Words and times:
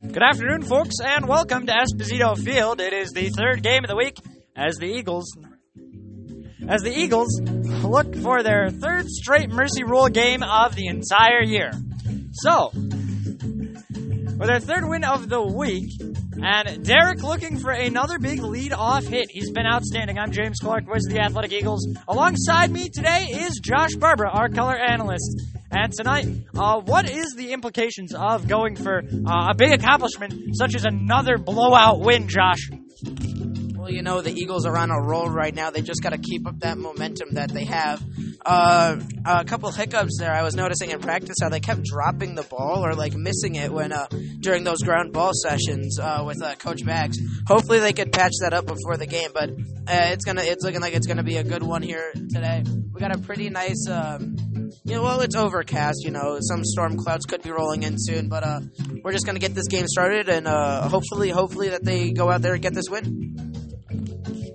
Good 0.00 0.22
afternoon, 0.22 0.62
folks, 0.62 0.94
and 1.02 1.26
welcome 1.26 1.66
to 1.66 1.72
Esposito 1.72 2.38
Field. 2.38 2.80
It 2.80 2.92
is 2.92 3.10
the 3.10 3.30
third 3.30 3.64
game 3.64 3.82
of 3.82 3.88
the 3.88 3.96
week 3.96 4.16
as 4.54 4.76
the 4.76 4.86
Eagles 4.86 5.36
as 6.68 6.82
the 6.82 6.96
Eagles 6.96 7.40
look 7.42 8.14
for 8.14 8.44
their 8.44 8.70
third 8.70 9.08
straight 9.08 9.50
Mercy 9.50 9.82
Rule 9.82 10.08
game 10.08 10.44
of 10.44 10.76
the 10.76 10.86
entire 10.86 11.42
year. 11.42 11.72
So, 12.30 12.70
with 12.72 14.46
their 14.46 14.60
third 14.60 14.88
win 14.88 15.02
of 15.02 15.28
the 15.28 15.42
week, 15.42 15.90
and 16.40 16.84
Derek 16.84 17.24
looking 17.24 17.58
for 17.58 17.72
another 17.72 18.20
big 18.20 18.40
lead 18.40 18.72
off 18.72 19.04
hit. 19.04 19.28
He's 19.32 19.50
been 19.50 19.66
outstanding. 19.66 20.16
I'm 20.16 20.30
James 20.30 20.60
Clark, 20.60 20.84
voice 20.84 21.06
of 21.08 21.12
the 21.12 21.20
Athletic 21.20 21.52
Eagles. 21.52 21.88
Alongside 22.06 22.70
me 22.70 22.88
today 22.88 23.24
is 23.32 23.58
Josh 23.60 23.96
Barbara, 23.96 24.30
our 24.30 24.48
color 24.48 24.76
analyst. 24.76 25.57
And 25.70 25.92
tonight, 25.92 26.26
uh, 26.56 26.80
what 26.80 27.10
is 27.10 27.34
the 27.36 27.52
implications 27.52 28.14
of 28.14 28.48
going 28.48 28.74
for 28.74 29.02
uh, 29.02 29.48
a 29.50 29.54
big 29.54 29.72
accomplishment 29.72 30.56
such 30.56 30.74
as 30.74 30.84
another 30.86 31.36
blowout 31.36 32.00
win, 32.00 32.26
Josh? 32.26 32.70
Well, 33.76 33.90
you 33.90 34.02
know, 34.02 34.22
the 34.22 34.32
Eagles 34.32 34.64
are 34.64 34.76
on 34.78 34.90
a 34.90 35.00
roll 35.00 35.28
right 35.28 35.54
now. 35.54 35.70
They 35.70 35.82
just 35.82 36.02
got 36.02 36.10
to 36.10 36.18
keep 36.18 36.46
up 36.46 36.60
that 36.60 36.78
momentum 36.78 37.34
that 37.34 37.50
they 37.50 37.64
have. 37.64 38.02
Uh, 38.44 38.96
a 39.26 39.44
couple 39.44 39.70
hiccups 39.70 40.16
there. 40.18 40.32
I 40.32 40.42
was 40.42 40.54
noticing 40.54 40.90
in 40.90 41.00
practice 41.00 41.36
how 41.42 41.50
they 41.50 41.60
kept 41.60 41.84
dropping 41.84 42.34
the 42.34 42.44
ball 42.44 42.84
or 42.84 42.94
like 42.94 43.14
missing 43.14 43.56
it 43.56 43.70
when 43.70 43.92
uh, 43.92 44.06
during 44.40 44.64
those 44.64 44.78
ground 44.78 45.12
ball 45.12 45.32
sessions 45.34 45.98
uh, 45.98 46.22
with 46.24 46.42
uh, 46.42 46.54
Coach 46.54 46.84
Bags. 46.84 47.18
Hopefully, 47.46 47.80
they 47.80 47.92
could 47.92 48.10
patch 48.10 48.32
that 48.40 48.54
up 48.54 48.66
before 48.66 48.96
the 48.96 49.06
game. 49.06 49.30
But 49.34 49.50
uh, 49.50 50.12
it's 50.12 50.24
gonna, 50.24 50.42
it's 50.42 50.64
looking 50.64 50.80
like 50.80 50.94
it's 50.94 51.06
gonna 51.06 51.22
be 51.22 51.36
a 51.36 51.44
good 51.44 51.62
one 51.62 51.82
here 51.82 52.12
today. 52.14 52.64
We 52.92 53.00
got 53.00 53.14
a 53.14 53.18
pretty 53.18 53.50
nice. 53.50 53.86
Um, 53.88 54.36
you 54.84 54.94
know, 54.94 55.02
well, 55.02 55.20
it's 55.20 55.36
overcast. 55.36 56.04
You 56.04 56.10
know, 56.10 56.38
some 56.40 56.64
storm 56.64 56.96
clouds 56.96 57.26
could 57.26 57.42
be 57.42 57.50
rolling 57.50 57.82
in 57.82 57.94
soon, 57.98 58.28
but 58.28 58.44
uh, 58.44 58.60
we're 59.02 59.12
just 59.12 59.26
gonna 59.26 59.38
get 59.38 59.54
this 59.54 59.68
game 59.68 59.86
started, 59.86 60.28
and 60.28 60.46
uh, 60.46 60.88
hopefully, 60.88 61.30
hopefully 61.30 61.70
that 61.70 61.84
they 61.84 62.12
go 62.12 62.30
out 62.30 62.42
there 62.42 62.54
and 62.54 62.62
get 62.62 62.74
this 62.74 62.88
win. 62.88 63.58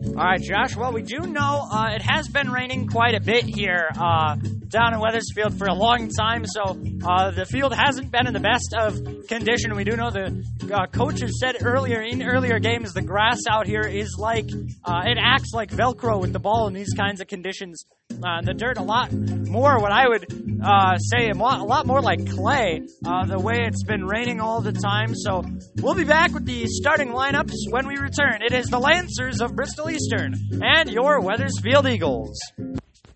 All 0.08 0.24
right, 0.24 0.42
Josh. 0.42 0.76
Well, 0.76 0.94
we 0.94 1.02
do 1.02 1.20
know 1.20 1.68
uh, 1.72 1.92
it 1.96 2.02
has 2.04 2.28
been 2.28 2.52
raining 2.52 2.88
quite 2.88 3.16
a 3.16 3.20
bit 3.20 3.46
here 3.46 3.90
uh, 3.98 4.36
down 4.74 4.94
in 4.94 5.00
Wethersfield 5.00 5.58
for 5.58 5.68
a 5.68 5.74
long 5.74 6.10
time, 6.10 6.44
so 6.46 6.76
uh, 7.06 7.30
the 7.32 7.46
field 7.46 7.74
hasn't 7.74 8.12
been 8.12 8.26
in 8.26 8.34
the 8.34 8.40
best 8.40 8.74
of 8.78 9.28
condition. 9.28 9.76
We 9.76 9.84
do 9.84 9.96
know 9.96 10.10
the 10.10 10.44
uh, 10.74 10.88
coaches 10.88 11.40
said 11.40 11.58
earlier 11.62 12.02
in 12.02 12.24
earlier 12.24 12.58
games 12.60 12.92
the 12.94 13.04
grass 13.04 13.40
out 13.50 13.68
here 13.68 13.84
is 13.84 14.16
like 14.18 14.50
uh, 14.84 15.04
it 15.06 15.18
acts 15.22 15.54
like 15.54 15.70
Velcro 15.70 16.20
with 16.20 16.34
the 16.34 16.40
ball 16.40 16.68
in 16.68 16.74
these 16.74 16.94
kinds 16.94 17.22
of 17.22 17.28
conditions. 17.28 17.86
Uh, 18.12 18.42
the 18.42 18.54
dirt 18.54 18.78
a 18.78 18.84
lot 18.84 19.12
more 19.12 19.80
what 19.80 19.92
I 19.92 20.08
would 20.08 20.26
uh, 20.64 20.98
say 20.98 21.30
a 21.30 21.36
lot, 21.36 21.60
a 21.60 21.64
lot 21.64 21.86
more 21.86 22.02
like 22.02 22.30
clay 22.32 22.82
uh, 23.06 23.26
the 23.26 23.40
way 23.40 23.66
it's 23.66 23.84
been 23.84 24.06
raining 24.06 24.40
all 24.40 24.62
the 24.62 24.72
time. 24.72 25.14
So 25.14 25.44
we'll 25.82 25.96
be 25.96 26.04
back 26.04 26.34
with 26.34 26.46
the 26.46 26.66
starting 26.68 27.10
lineups 27.10 27.54
when 27.70 27.88
we 27.88 27.98
return. 27.98 28.42
It 28.42 28.54
is 28.54 28.68
the 28.68 28.80
Lancers 28.80 29.40
of 29.40 29.56
Bristol 29.56 29.90
Eastern 29.90 30.34
and 30.64 30.90
your 30.90 31.22
Wethersfield 31.22 31.88
Eagles. 31.88 32.40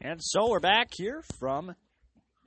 And 0.10 0.24
so 0.24 0.50
we're 0.50 0.62
back 0.62 0.92
here 0.96 1.22
from 1.38 1.76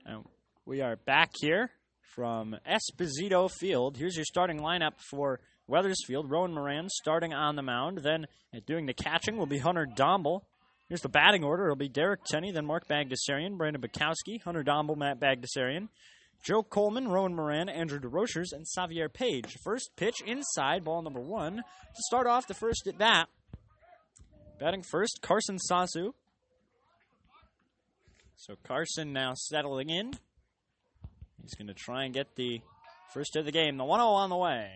uh, 0.09 0.21
we 0.65 0.81
are 0.81 0.95
back 0.95 1.29
here 1.39 1.69
from 2.15 2.55
Esposito 2.67 3.51
Field. 3.51 3.97
Here's 3.97 4.15
your 4.15 4.25
starting 4.25 4.61
lineup 4.61 4.93
for 5.11 5.41
Wethersfield. 5.67 6.31
Rowan 6.31 6.55
Moran 6.55 6.89
starting 6.89 7.35
on 7.35 7.55
the 7.55 7.61
mound. 7.61 7.99
Then 8.01 8.25
doing 8.65 8.87
the 8.87 8.95
catching 8.95 9.37
will 9.37 9.45
be 9.45 9.59
Hunter 9.59 9.85
Domble. 9.85 10.47
Here's 10.89 11.01
the 11.01 11.09
batting 11.09 11.43
order. 11.43 11.65
It'll 11.65 11.75
be 11.75 11.87
Derek 11.87 12.23
Tenney, 12.23 12.51
then 12.51 12.65
Mark 12.65 12.87
Bagdasarian, 12.87 13.59
Brandon 13.59 13.79
Bukowski, 13.79 14.41
Hunter 14.43 14.63
Domble, 14.63 14.95
Matt 14.95 15.19
Bagdasarian, 15.19 15.89
Joe 16.43 16.63
Coleman, 16.63 17.09
Rowan 17.09 17.35
Moran, 17.35 17.69
Andrew 17.69 17.99
DeRochers, 17.99 18.53
and 18.53 18.65
Xavier 18.65 19.07
Page. 19.07 19.55
First 19.63 19.91
pitch 19.97 20.23
inside, 20.25 20.83
ball 20.83 21.03
number 21.03 21.21
one. 21.21 21.57
To 21.57 22.01
start 22.07 22.25
off 22.25 22.47
the 22.47 22.55
first 22.55 22.87
at 22.87 22.97
bat, 22.97 23.27
batting 24.59 24.81
first, 24.81 25.19
Carson 25.21 25.59
Sasu. 25.69 26.13
So 28.41 28.55
Carson 28.63 29.13
now 29.13 29.33
settling 29.35 29.91
in. 29.91 30.13
He's 31.43 31.53
going 31.53 31.67
to 31.67 31.75
try 31.75 32.05
and 32.05 32.13
get 32.13 32.35
the 32.35 32.59
first 33.13 33.35
of 33.35 33.45
the 33.45 33.51
game. 33.51 33.77
The 33.77 33.85
1 33.85 33.99
0 33.99 34.07
on 34.07 34.31
the 34.31 34.35
way. 34.35 34.67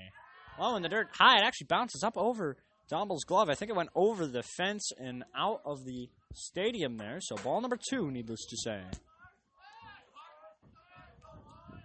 Low 0.59 0.75
in 0.75 0.83
the 0.83 0.89
dirt. 0.89 1.07
High. 1.13 1.39
It 1.39 1.43
actually 1.43 1.65
bounces 1.67 2.03
up 2.03 2.15
over 2.15 2.57
Domble's 2.91 3.23
glove. 3.23 3.49
I 3.49 3.55
think 3.55 3.71
it 3.71 3.75
went 3.75 3.89
over 3.95 4.27
the 4.27 4.43
fence 4.43 4.91
and 4.99 5.23
out 5.35 5.61
of 5.65 5.83
the 5.83 6.09
stadium 6.35 6.97
there. 6.97 7.17
So 7.19 7.37
ball 7.37 7.59
number 7.59 7.79
two, 7.89 8.11
needless 8.11 8.45
to 8.51 8.55
say. 8.55 8.81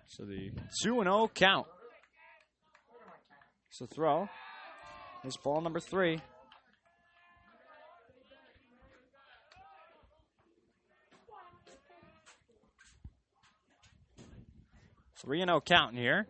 So 0.06 0.24
the 0.24 0.50
2 0.82 1.02
0 1.02 1.30
count. 1.34 1.66
So 3.70 3.86
throw. 3.86 4.28
Here's 5.22 5.38
ball 5.38 5.62
number 5.62 5.80
three. 5.80 6.20
Three 15.22 15.42
and 15.42 15.50
oh 15.50 15.54
zero 15.54 15.60
count 15.60 15.96
here. 15.96 16.26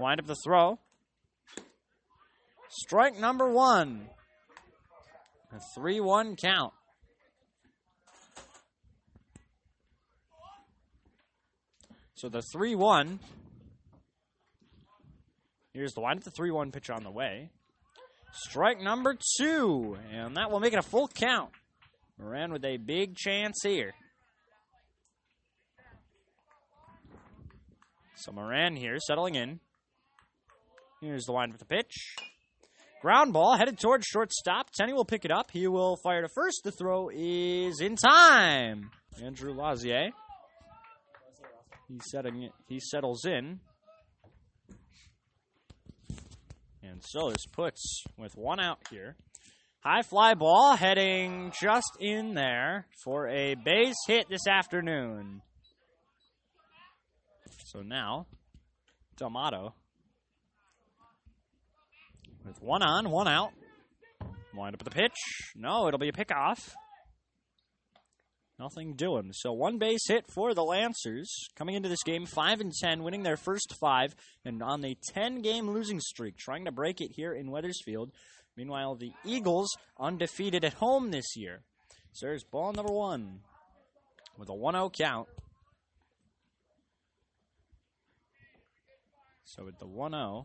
Wind 0.00 0.20
up 0.20 0.26
the 0.26 0.36
throw. 0.44 0.78
Strike 2.68 3.18
number 3.18 3.48
one. 3.50 4.08
A 5.52 5.60
3 5.74 6.00
1 6.00 6.36
count. 6.36 6.72
So 12.14 12.28
the 12.28 12.42
3 12.52 12.74
1. 12.74 13.20
Here's 15.72 15.92
the 15.92 16.00
wind 16.00 16.18
up 16.18 16.24
the 16.24 16.30
3 16.30 16.50
1 16.50 16.72
pitch 16.72 16.90
on 16.90 17.02
the 17.02 17.10
way. 17.10 17.50
Strike 18.32 18.80
number 18.80 19.16
two. 19.38 19.96
And 20.12 20.36
that 20.36 20.50
will 20.50 20.60
make 20.60 20.72
it 20.72 20.78
a 20.78 20.82
full 20.82 21.08
count. 21.08 21.50
Moran 22.18 22.52
with 22.52 22.64
a 22.64 22.76
big 22.76 23.16
chance 23.16 23.60
here. 23.62 23.94
So 28.18 28.32
Moran 28.32 28.74
here 28.74 28.98
settling 28.98 29.36
in. 29.36 29.60
Here's 31.00 31.24
the 31.24 31.32
line 31.32 31.50
with 31.52 31.60
the 31.60 31.66
pitch. 31.66 32.16
Ground 33.00 33.32
ball 33.32 33.56
headed 33.56 33.78
towards 33.78 34.06
shortstop. 34.06 34.70
Tenney 34.72 34.92
will 34.92 35.04
pick 35.04 35.24
it 35.24 35.30
up. 35.30 35.52
He 35.52 35.68
will 35.68 35.96
fire 36.02 36.22
to 36.22 36.28
first. 36.34 36.62
The 36.64 36.72
throw 36.72 37.10
is 37.14 37.80
in 37.80 37.94
time. 37.94 38.90
Andrew 39.22 39.52
Lazier. 39.52 40.10
He's 41.86 42.02
setting 42.10 42.42
it. 42.42 42.52
He 42.68 42.80
settles 42.80 43.24
in. 43.24 43.60
And 46.82 47.00
so 47.04 47.30
this 47.30 47.46
puts 47.46 48.02
with 48.16 48.36
one 48.36 48.58
out 48.58 48.80
here. 48.90 49.14
High 49.84 50.02
fly 50.02 50.34
ball 50.34 50.74
heading 50.74 51.52
just 51.60 51.96
in 52.00 52.34
there 52.34 52.86
for 53.04 53.28
a 53.28 53.54
base 53.54 53.94
hit 54.08 54.28
this 54.28 54.48
afternoon. 54.48 55.42
So 57.68 57.82
now, 57.82 58.26
D'Amato 59.18 59.74
with 62.46 62.62
one 62.62 62.82
on, 62.82 63.10
one 63.10 63.28
out. 63.28 63.50
Wind 64.54 64.74
up 64.74 64.82
the 64.82 64.90
pitch. 64.90 65.12
No, 65.54 65.86
it'll 65.86 65.98
be 65.98 66.08
a 66.08 66.12
pickoff. 66.12 66.70
Nothing 68.58 68.94
doing. 68.94 69.32
So 69.34 69.52
one 69.52 69.76
base 69.76 70.08
hit 70.08 70.24
for 70.32 70.54
the 70.54 70.64
Lancers 70.64 71.30
coming 71.56 71.74
into 71.74 71.90
this 71.90 72.02
game, 72.02 72.24
five 72.24 72.62
and 72.62 72.72
ten, 72.72 73.02
winning 73.02 73.22
their 73.22 73.36
first 73.36 73.74
five, 73.78 74.14
and 74.46 74.62
on 74.62 74.82
a 74.82 74.96
ten-game 75.12 75.68
losing 75.68 76.00
streak, 76.00 76.38
trying 76.38 76.64
to 76.64 76.72
break 76.72 77.02
it 77.02 77.10
here 77.16 77.34
in 77.34 77.50
Wethersfield. 77.50 78.12
Meanwhile, 78.56 78.94
the 78.94 79.12
Eagles 79.26 79.76
undefeated 80.00 80.64
at 80.64 80.72
home 80.72 81.10
this 81.10 81.36
year. 81.36 81.60
So 82.14 82.28
there's 82.28 82.44
ball 82.44 82.72
number 82.72 82.94
one 82.94 83.40
with 84.38 84.48
a 84.48 84.52
1-0 84.52 84.90
count. 84.94 85.28
So 89.48 89.64
with 89.64 89.78
the 89.78 89.86
1-0. 89.86 90.44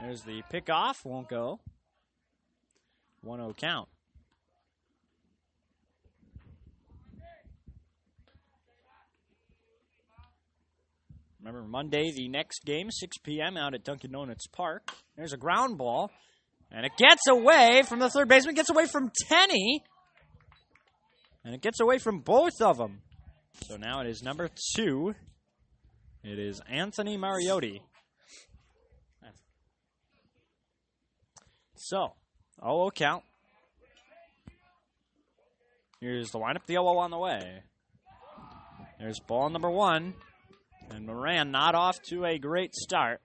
There's 0.00 0.22
the 0.22 0.42
pickoff, 0.52 1.04
won't 1.04 1.28
go. 1.28 1.58
1 3.22 3.40
0 3.40 3.52
count. 3.58 3.88
Remember, 11.40 11.66
Monday, 11.66 12.12
the 12.14 12.28
next 12.28 12.64
game, 12.64 12.92
6 12.92 13.18
p.m. 13.24 13.56
out 13.56 13.74
at 13.74 13.82
Dunkin' 13.82 14.12
Donuts 14.12 14.46
Park. 14.46 14.88
There's 15.16 15.32
a 15.32 15.36
ground 15.36 15.78
ball, 15.78 16.12
and 16.70 16.86
it 16.86 16.92
gets 16.96 17.26
away 17.28 17.82
from 17.88 17.98
the 17.98 18.08
third 18.08 18.28
baseman, 18.28 18.54
gets 18.54 18.70
away 18.70 18.86
from 18.86 19.10
Tenney, 19.28 19.82
and 21.44 21.54
it 21.54 21.60
gets 21.60 21.80
away 21.80 21.98
from 21.98 22.20
both 22.20 22.60
of 22.60 22.78
them. 22.78 23.02
So 23.66 23.76
now 23.76 24.00
it 24.00 24.06
is 24.06 24.22
number 24.22 24.48
two. 24.74 25.14
It 26.22 26.38
is 26.38 26.60
Anthony 26.68 27.16
Mariotti. 27.16 27.80
So, 31.74 32.12
0 32.60 32.90
count. 32.94 33.24
Here's 36.00 36.30
the 36.30 36.38
windup, 36.38 36.66
the 36.66 36.74
0 36.74 36.84
on 36.98 37.10
the 37.10 37.18
way. 37.18 37.62
There's 38.98 39.20
ball 39.20 39.48
number 39.48 39.70
one. 39.70 40.14
And 40.90 41.06
Moran 41.06 41.50
not 41.50 41.74
off 41.74 42.02
to 42.08 42.24
a 42.24 42.38
great 42.38 42.74
start. 42.74 43.20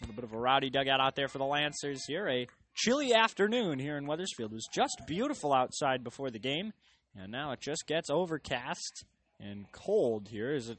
A 0.00 0.04
little 0.04 0.14
bit 0.14 0.24
of 0.24 0.32
a 0.32 0.38
rowdy 0.38 0.70
dugout 0.70 1.00
out 1.00 1.16
there 1.16 1.28
for 1.28 1.38
the 1.38 1.44
Lancers 1.44 2.04
here. 2.06 2.28
A 2.28 2.46
chilly 2.74 3.14
afternoon 3.14 3.78
here 3.78 3.96
in 3.96 4.06
Wethersfield. 4.06 4.52
It 4.52 4.56
was 4.56 4.68
just 4.72 5.02
beautiful 5.06 5.52
outside 5.52 6.02
before 6.04 6.30
the 6.30 6.38
game, 6.38 6.72
and 7.16 7.30
now 7.30 7.52
it 7.52 7.60
just 7.60 7.86
gets 7.86 8.10
overcast 8.10 9.04
and 9.40 9.70
cold 9.72 10.28
here 10.28 10.52
as 10.52 10.68
it 10.68 10.78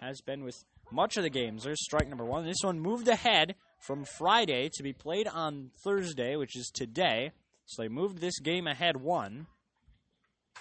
has 0.00 0.20
been 0.20 0.44
with 0.44 0.56
much 0.90 1.16
of 1.16 1.22
the 1.22 1.30
games. 1.30 1.64
There's 1.64 1.82
strike 1.82 2.08
number 2.08 2.24
one. 2.24 2.44
This 2.44 2.62
one 2.62 2.80
moved 2.80 3.08
ahead 3.08 3.54
from 3.80 4.04
Friday 4.04 4.70
to 4.74 4.82
be 4.82 4.92
played 4.92 5.26
on 5.26 5.70
Thursday, 5.82 6.36
which 6.36 6.56
is 6.56 6.70
today. 6.72 7.32
So 7.66 7.82
they 7.82 7.88
moved 7.88 8.18
this 8.18 8.38
game 8.38 8.66
ahead 8.66 8.96
one. 8.96 9.46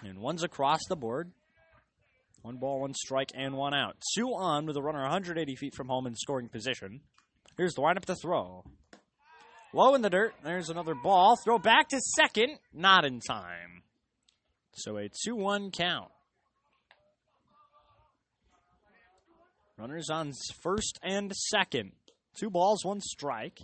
And 0.03 0.19
one's 0.19 0.43
across 0.43 0.79
the 0.87 0.95
board. 0.95 1.31
One 2.41 2.57
ball, 2.57 2.81
one 2.81 2.93
strike, 2.93 3.31
and 3.35 3.55
one 3.55 3.73
out. 3.73 3.97
Two 4.15 4.29
on 4.29 4.65
with 4.65 4.75
a 4.75 4.81
runner 4.81 5.01
180 5.01 5.55
feet 5.55 5.75
from 5.75 5.89
home 5.89 6.07
in 6.07 6.15
scoring 6.15 6.49
position. 6.49 7.01
Here's 7.57 7.73
the 7.73 7.81
windup 7.81 8.05
to 8.05 8.15
throw. 8.15 8.63
Low 9.73 9.95
in 9.95 10.01
the 10.01 10.09
dirt. 10.09 10.33
There's 10.43 10.69
another 10.69 10.95
ball. 10.95 11.37
Throw 11.37 11.57
back 11.57 11.89
to 11.89 11.99
second. 12.15 12.57
Not 12.73 13.05
in 13.05 13.19
time. 13.21 13.83
So 14.73 14.97
a 14.97 15.09
2 15.09 15.35
1 15.35 15.71
count. 15.71 16.11
Runners 19.77 20.09
on 20.11 20.33
first 20.61 20.99
and 21.01 21.31
second. 21.33 21.93
Two 22.37 22.49
balls, 22.49 22.85
one 22.85 23.01
strike. 23.01 23.59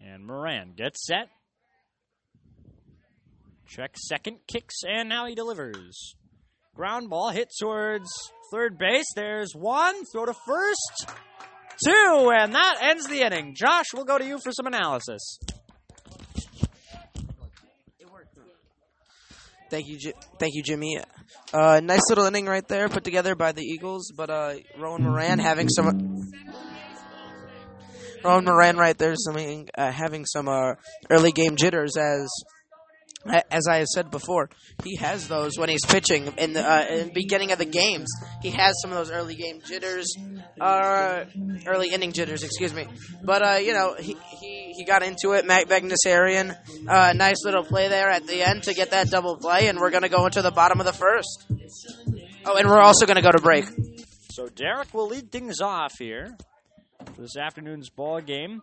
And 0.00 0.26
Moran 0.26 0.72
gets 0.76 1.06
set. 1.06 1.28
Check 3.66 3.96
second, 3.96 4.38
kicks, 4.46 4.82
and 4.86 5.08
now 5.08 5.26
he 5.26 5.34
delivers. 5.34 6.16
Ground 6.74 7.10
ball 7.10 7.30
hit 7.30 7.48
towards 7.60 8.08
third 8.50 8.78
base. 8.78 9.04
There's 9.14 9.52
one. 9.54 9.94
Throw 10.06 10.26
to 10.26 10.34
first. 10.46 11.06
Two. 11.84 12.30
And 12.34 12.54
that 12.54 12.78
ends 12.80 13.06
the 13.06 13.20
inning. 13.20 13.54
Josh, 13.54 13.86
we'll 13.94 14.04
go 14.04 14.16
to 14.18 14.24
you 14.24 14.38
for 14.42 14.52
some 14.52 14.66
analysis. 14.66 15.38
Thank 19.70 19.88
you, 19.88 19.98
Ji- 19.98 20.12
thank 20.38 20.54
you, 20.54 20.62
Jimmy. 20.62 21.00
Uh, 21.52 21.80
nice 21.82 22.02
little 22.10 22.26
inning 22.26 22.44
right 22.44 22.66
there, 22.68 22.90
put 22.90 23.04
together 23.04 23.34
by 23.34 23.52
the 23.52 23.62
Eagles. 23.62 24.12
But 24.14 24.28
uh, 24.28 24.54
Rowan 24.78 25.02
Moran 25.02 25.38
having 25.38 25.68
some. 25.70 26.30
Rowan 28.22 28.44
Moran 28.44 28.76
right 28.76 28.96
there, 28.98 29.14
something 29.16 29.68
uh, 29.76 29.90
having 29.90 30.26
some 30.26 30.46
uh, 30.46 30.74
early 31.10 31.32
game 31.32 31.56
jitters 31.56 31.96
as. 31.96 32.28
As 33.24 33.68
I 33.68 33.76
have 33.78 33.86
said 33.86 34.10
before, 34.10 34.50
he 34.82 34.96
has 34.96 35.28
those 35.28 35.56
when 35.56 35.68
he's 35.68 35.84
pitching 35.86 36.32
in 36.38 36.54
the, 36.54 36.68
uh, 36.68 36.86
in 36.86 37.08
the 37.08 37.12
beginning 37.12 37.52
of 37.52 37.58
the 37.58 37.64
games. 37.64 38.08
He 38.42 38.50
has 38.50 38.74
some 38.82 38.90
of 38.90 38.96
those 38.96 39.12
early 39.12 39.36
game 39.36 39.60
jitters, 39.64 40.12
uh, 40.60 41.24
early 41.66 41.90
inning 41.90 42.12
jitters, 42.12 42.42
excuse 42.42 42.74
me. 42.74 42.86
But 43.22 43.46
uh, 43.46 43.58
you 43.58 43.74
know, 43.74 43.94
he, 43.94 44.16
he, 44.40 44.72
he 44.76 44.84
got 44.84 45.04
into 45.04 45.32
it. 45.32 45.46
Matt 45.46 45.68
Bagdasarian, 45.68 46.56
uh, 46.88 47.12
nice 47.12 47.44
little 47.44 47.62
play 47.62 47.88
there 47.88 48.10
at 48.10 48.26
the 48.26 48.42
end 48.42 48.64
to 48.64 48.74
get 48.74 48.90
that 48.90 49.08
double 49.10 49.36
play, 49.36 49.68
and 49.68 49.78
we're 49.78 49.90
going 49.90 50.02
to 50.02 50.08
go 50.08 50.26
into 50.26 50.42
the 50.42 50.50
bottom 50.50 50.80
of 50.80 50.86
the 50.86 50.92
first. 50.92 51.46
Oh, 52.44 52.56
and 52.56 52.68
we're 52.68 52.80
also 52.80 53.06
going 53.06 53.16
to 53.16 53.22
go 53.22 53.30
to 53.30 53.40
break. 53.40 53.66
So 54.30 54.48
Derek 54.48 54.92
will 54.92 55.06
lead 55.06 55.30
things 55.30 55.60
off 55.60 55.92
here 55.98 56.36
for 57.14 57.20
this 57.20 57.36
afternoon's 57.36 57.88
ball 57.88 58.20
game. 58.20 58.62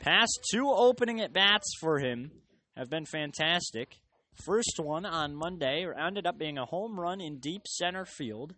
Past 0.00 0.46
two 0.50 0.70
opening 0.70 1.20
at 1.20 1.32
bats 1.32 1.72
for 1.80 1.98
him 1.98 2.30
have 2.78 2.88
been 2.88 3.04
fantastic. 3.04 3.98
First 4.34 4.78
one 4.78 5.04
on 5.04 5.34
Monday 5.34 5.84
ended 5.98 6.26
up 6.26 6.38
being 6.38 6.58
a 6.58 6.64
home 6.64 6.98
run 6.98 7.20
in 7.20 7.40
deep 7.40 7.66
center 7.66 8.04
field. 8.04 8.54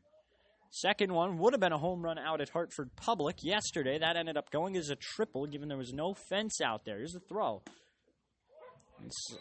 Second 0.70 1.12
one 1.12 1.38
would 1.38 1.54
have 1.54 1.60
been 1.60 1.72
a 1.72 1.78
home 1.78 2.02
run 2.02 2.18
out 2.18 2.40
at 2.40 2.50
Hartford 2.50 2.94
Public 2.94 3.42
yesterday. 3.42 3.98
That 3.98 4.16
ended 4.16 4.36
up 4.36 4.50
going 4.50 4.76
as 4.76 4.90
a 4.90 4.94
triple, 4.94 5.46
given 5.46 5.68
there 5.68 5.78
was 5.78 5.92
no 5.92 6.14
fence 6.14 6.60
out 6.60 6.84
there. 6.84 6.98
Here's 6.98 7.14
the 7.14 7.20
throw. 7.20 7.62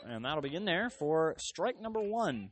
And 0.08 0.24
that'll 0.24 0.42
be 0.42 0.56
in 0.56 0.64
there 0.66 0.90
for 0.90 1.36
strike 1.38 1.80
number 1.82 2.00
one. 2.00 2.52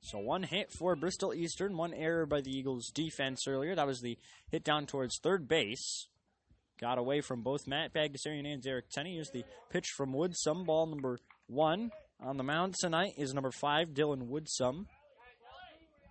So 0.00 0.18
one 0.18 0.42
hit 0.42 0.70
for 0.70 0.96
Bristol 0.96 1.32
Eastern, 1.32 1.78
one 1.78 1.94
error 1.94 2.26
by 2.26 2.42
the 2.42 2.50
Eagles 2.50 2.90
defense 2.92 3.46
earlier. 3.46 3.74
That 3.74 3.86
was 3.86 4.00
the 4.00 4.18
hit 4.50 4.64
down 4.64 4.86
towards 4.86 5.18
third 5.22 5.48
base. 5.48 6.08
Got 6.80 6.98
away 6.98 7.20
from 7.20 7.42
both 7.42 7.68
Matt 7.68 7.94
Bagdasarian 7.94 8.52
and 8.52 8.62
Derek 8.62 8.90
Tenney. 8.90 9.14
Here's 9.14 9.30
the 9.30 9.44
pitch 9.70 9.88
from 9.96 10.12
Woodsum. 10.12 10.66
Ball 10.66 10.86
number 10.86 11.18
one 11.46 11.90
on 12.20 12.36
the 12.36 12.42
mound 12.42 12.74
tonight 12.80 13.14
is 13.16 13.32
number 13.32 13.52
five, 13.52 13.90
Dylan 13.90 14.28
Woodsum. 14.28 14.86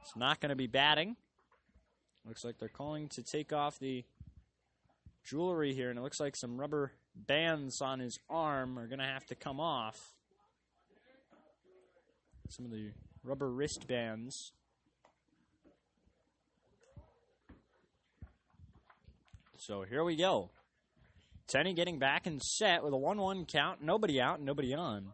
It's 0.01 0.15
not 0.15 0.39
going 0.39 0.50
to 0.50 0.56
be 0.56 0.68
batting. 0.68 1.18
Looks 2.25 2.45
like 2.45 2.57
they're 2.60 2.69
calling 2.69 3.10
to 3.10 3.24
take 3.24 3.51
off 3.51 3.77
the 3.80 4.06
jewelry 5.25 5.74
here, 5.74 5.89
and 5.89 6.00
it 6.00 6.01
looks 6.01 6.19
like 6.19 6.36
some 6.38 6.57
rubber 6.60 6.94
bands 7.15 7.81
on 7.81 8.00
his 8.00 8.18
arm 8.30 8.80
are 8.80 8.88
going 8.88 9.00
to 9.00 9.06
have 9.06 9.25
to 9.27 9.36
come 9.36 9.60
off. 9.60 9.98
Some 12.50 12.65
of 12.65 12.71
the 12.71 12.92
rubber 13.24 13.50
wristbands. 13.50 14.54
So 19.65 19.86
here 19.89 20.04
we 20.04 20.18
go. 20.18 20.50
Tenney 21.48 21.74
getting 21.74 21.98
back 21.98 22.27
and 22.27 22.42
set 22.42 22.83
with 22.83 22.92
a 22.92 22.98
1 22.98 23.18
1 23.18 23.45
count. 23.45 23.81
Nobody 23.81 24.19
out, 24.19 24.42
nobody 24.42 24.74
on. 24.74 25.13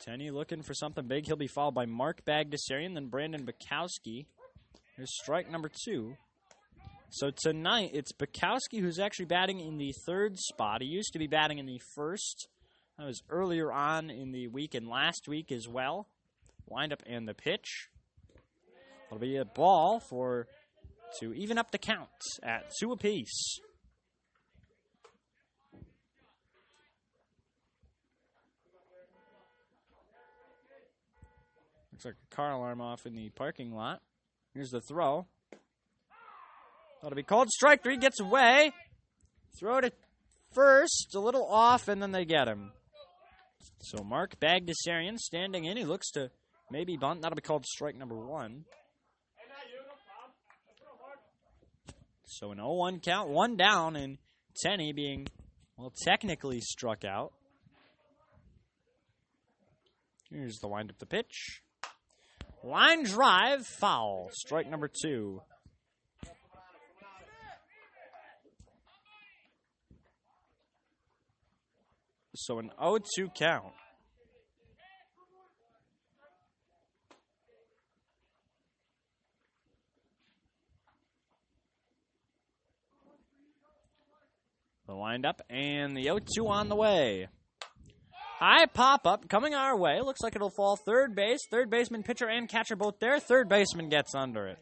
Tenney 0.00 0.30
looking 0.30 0.62
for 0.62 0.72
something 0.72 1.06
big. 1.06 1.26
He'll 1.26 1.36
be 1.36 1.48
followed 1.48 1.74
by 1.74 1.84
Mark 1.84 2.24
Bagdasarian, 2.24 2.94
then 2.94 3.08
Brandon 3.08 3.44
Bukowski. 3.44 4.24
Here's 4.96 5.14
strike 5.20 5.50
number 5.50 5.70
two. 5.84 6.14
So 7.10 7.30
tonight, 7.30 7.90
it's 7.92 8.12
Bukowski 8.12 8.80
who's 8.80 8.98
actually 8.98 9.26
batting 9.26 9.60
in 9.60 9.76
the 9.76 9.92
third 10.06 10.38
spot. 10.38 10.80
He 10.80 10.88
used 10.88 11.12
to 11.12 11.18
be 11.18 11.26
batting 11.26 11.58
in 11.58 11.66
the 11.66 11.80
first. 11.94 12.48
That 12.96 13.04
was 13.04 13.22
earlier 13.28 13.70
on 13.70 14.08
in 14.08 14.32
the 14.32 14.48
week 14.48 14.74
and 14.74 14.88
last 14.88 15.28
week 15.28 15.52
as 15.52 15.68
well. 15.68 16.08
Windup 16.66 17.02
and 17.06 17.28
the 17.28 17.34
pitch. 17.34 17.90
It'll 19.08 19.18
be 19.18 19.36
a 19.36 19.44
ball 19.44 20.00
for 20.00 20.46
to 21.20 21.32
even 21.34 21.58
up 21.58 21.70
the 21.70 21.78
count 21.78 22.08
at 22.42 22.70
two 22.78 22.92
apiece. 22.92 23.60
Looks 31.92 32.04
like 32.04 32.14
a 32.30 32.34
car 32.34 32.52
alarm 32.52 32.80
off 32.80 33.06
in 33.06 33.16
the 33.16 33.28
parking 33.30 33.72
lot. 33.72 34.00
Here's 34.54 34.70
the 34.70 34.80
throw. 34.80 35.26
That'll 37.02 37.16
be 37.16 37.24
called 37.24 37.48
strike 37.50 37.82
three. 37.82 37.96
Gets 37.96 38.20
away. 38.20 38.72
Throw 39.58 39.80
to 39.80 39.90
first, 40.52 41.14
a 41.14 41.20
little 41.20 41.44
off, 41.44 41.88
and 41.88 42.00
then 42.00 42.12
they 42.12 42.24
get 42.24 42.46
him. 42.46 42.72
So 43.80 44.04
Mark 44.04 44.38
Bagdasarian 44.40 45.16
standing 45.16 45.64
in. 45.64 45.76
He 45.76 45.84
looks 45.84 46.10
to 46.12 46.30
maybe 46.70 46.96
bunt. 46.96 47.22
That'll 47.22 47.36
be 47.36 47.42
called 47.42 47.66
strike 47.66 47.96
number 47.96 48.16
one. 48.16 48.64
So 52.30 52.52
an 52.52 52.58
0-1 52.58 53.02
count, 53.02 53.30
one 53.30 53.56
down, 53.56 53.96
and 53.96 54.18
Tenney 54.62 54.92
being, 54.92 55.28
well, 55.78 55.92
technically 56.04 56.60
struck 56.60 57.02
out. 57.02 57.32
Here's 60.30 60.58
the 60.58 60.68
wind 60.68 60.90
up 60.90 60.98
the 60.98 61.06
pitch. 61.06 61.62
Line 62.62 63.04
drive, 63.04 63.66
foul. 63.66 64.28
Strike 64.34 64.68
number 64.68 64.90
two. 65.02 65.40
So 72.34 72.58
an 72.58 72.70
0 72.78 72.98
2 73.16 73.28
count. 73.30 73.72
The 84.88 84.96
windup 84.96 85.42
and 85.50 85.94
the 85.94 86.04
0 86.04 86.18
2 86.34 86.48
on 86.48 86.70
the 86.70 86.74
way. 86.74 87.28
High 88.38 88.64
pop 88.64 89.06
up 89.06 89.28
coming 89.28 89.54
our 89.54 89.76
way. 89.76 90.00
Looks 90.00 90.22
like 90.22 90.34
it'll 90.34 90.48
fall 90.48 90.76
third 90.76 91.14
base. 91.14 91.40
Third 91.50 91.68
baseman, 91.68 92.02
pitcher, 92.02 92.26
and 92.26 92.48
catcher 92.48 92.74
both 92.74 92.98
there. 92.98 93.20
Third 93.20 93.50
baseman 93.50 93.90
gets 93.90 94.14
under 94.14 94.46
it. 94.46 94.58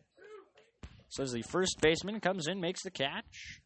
So 1.11 1.23
as 1.23 1.31
the 1.31 1.43
first 1.43 1.81
baseman 1.81 2.19
comes 2.19 2.49
in, 2.49 2.61
makes 2.61 2.83
the 2.83 2.91
catch. 2.91 3.61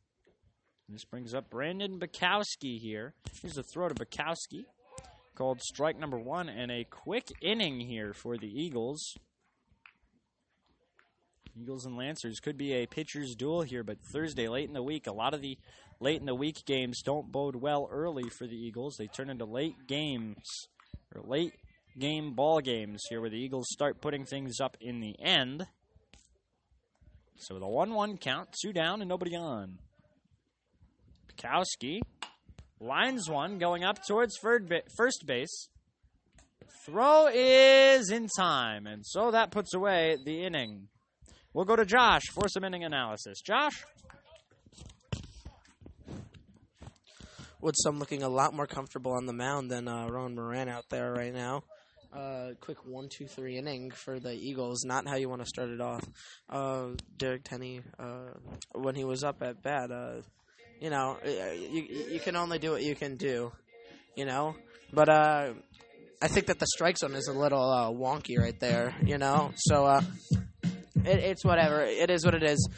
This 0.87 1.05
brings 1.05 1.33
up 1.33 1.49
Brandon 1.49 1.99
Bukowski 1.99 2.79
here. 2.79 3.15
Here's 3.41 3.57
a 3.57 3.63
throw 3.63 3.89
to 3.89 3.95
Bukowski. 3.95 4.67
Called 5.37 5.63
strike 5.63 5.99
number 5.99 6.19
one, 6.19 6.51
and 6.51 6.71
a 6.71 6.85
quick 6.85 7.29
inning 7.41 7.81
here 7.81 8.13
for 8.13 8.37
the 8.37 8.49
Eagles. 8.49 9.17
Eagles 11.59 11.87
and 11.87 11.97
Lancers 11.97 12.41
could 12.41 12.59
be 12.59 12.75
a 12.75 12.87
pitcher's 12.87 13.35
duel 13.35 13.63
here, 13.63 13.83
but 13.83 13.99
Thursday, 14.13 14.49
late 14.49 14.69
in 14.69 14.75
the 14.75 14.83
week, 14.83 15.07
a 15.07 15.13
lot 15.13 15.33
of 15.33 15.41
the 15.41 15.57
late 16.01 16.21
in 16.21 16.27
the 16.27 16.35
week 16.35 16.65
games 16.67 17.03
don't 17.03 17.31
bode 17.31 17.57
well 17.57 17.89
early 17.91 18.29
for 18.31 18.47
the 18.47 18.57
Eagles. 18.57 18.97
They 18.99 19.07
turn 19.07 19.31
into 19.31 19.45
late 19.45 19.87
games 19.87 20.43
or 21.15 21.23
late 21.23 21.55
game 21.99 22.35
ball 22.35 22.61
games 22.61 23.03
here 23.09 23.21
where 23.21 23.31
the 23.31 23.39
Eagles 23.39 23.67
start 23.71 24.01
putting 24.01 24.25
things 24.25 24.61
up 24.61 24.77
in 24.81 25.01
the 25.01 25.15
end. 25.21 25.67
So 27.37 27.59
the 27.59 27.69
1 27.69 27.95
1 27.95 28.17
count, 28.19 28.49
two 28.61 28.73
down 28.73 29.01
and 29.01 29.09
nobody 29.09 29.37
on. 29.37 29.79
Bukowski 31.29 32.01
lines 32.81 33.29
one 33.29 33.59
going 33.59 33.85
up 33.85 33.99
towards 34.07 34.37
first 34.37 35.27
base. 35.27 35.69
Throw 36.87 37.29
is 37.33 38.11
in 38.11 38.29
time, 38.29 38.87
and 38.87 39.05
so 39.05 39.31
that 39.31 39.51
puts 39.51 39.75
away 39.75 40.17
the 40.25 40.45
inning. 40.45 40.89
We'll 41.53 41.67
go 41.67 41.77
to 41.77 41.85
Josh 41.85 42.23
for 42.33 42.49
some 42.49 42.65
inning 42.65 42.85
analysis. 42.85 43.41
Josh? 43.41 43.85
Woodsum 47.63 47.99
looking 47.99 48.23
a 48.23 48.29
lot 48.29 48.55
more 48.55 48.67
comfortable 48.67 49.13
on 49.13 49.27
the 49.27 49.33
mound 49.33 49.71
than 49.71 49.87
uh, 49.87 50.09
Rowan 50.09 50.35
Moran 50.35 50.69
out 50.69 50.85
there 50.89 51.13
right 51.13 51.33
now. 51.33 51.63
Uh, 52.13 52.55
quick 52.61 52.85
one, 52.85 53.09
two, 53.09 53.27
three 53.27 53.57
inning 53.57 53.91
for 53.91 54.19
the 54.19 54.33
Eagles. 54.33 54.85
Not 54.85 55.07
how 55.07 55.15
you 55.15 55.29
want 55.29 55.43
to 55.43 55.47
start 55.47 55.69
it 55.69 55.81
off. 55.81 56.03
Uh, 56.49 56.89
Derek 57.19 57.45
Tenney, 57.45 57.83
uh, 57.99 58.33
when 58.73 58.97
he 58.97 59.05
was 59.05 59.23
up 59.23 59.43
at 59.43 59.63
bat, 59.63 59.93
uh, 59.93 60.23
you 60.81 60.91
know, 60.91 61.19
you 61.25 61.87
you 62.11 62.21
can 62.21 62.35
only 62.35 62.59
do 62.59 62.73
what 62.73 62.83
you 62.83 62.97
can 62.97 63.17
do, 63.17 63.53
you 64.17 64.25
know. 64.25 64.57
But 64.93 65.09
uh, 65.09 65.53
I 66.21 66.29
think 66.29 66.47
that 66.47 66.59
the 66.59 66.67
strike 66.67 66.99
zone 66.99 67.15
is 67.15 67.29
a 67.29 67.33
little 67.33 67.71
uh, 67.71 67.91
wonky 67.91 68.39
right 68.39 68.59
there, 68.59 68.97
you 69.05 69.19
know. 69.19 69.53
So 69.57 70.01
it, 70.65 70.75
it's 71.05 71.45
whatever. 71.45 71.83
It 71.83 72.11
is 72.11 72.25
what 72.25 72.35
it 72.35 72.43
is, 72.43 72.69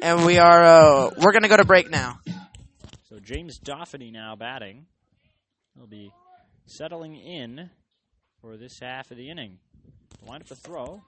and 0.00 0.24
we 0.24 0.38
are 0.38 1.10
we're 1.18 1.32
gonna 1.32 1.48
go 1.48 1.58
to 1.58 1.64
break 1.66 1.90
now. 1.90 2.20
So 3.08 3.18
James 3.18 3.58
Dauphiny 3.58 4.12
now 4.12 4.36
batting. 4.36 4.84
He'll 5.74 5.86
be 5.86 6.12
settling 6.66 7.16
in 7.16 7.70
for 8.42 8.58
this 8.58 8.78
half 8.82 9.10
of 9.10 9.16
the 9.16 9.30
inning. 9.30 9.58
Line 10.26 10.42
up 10.42 10.48
the 10.48 10.54
throw. 10.54 11.00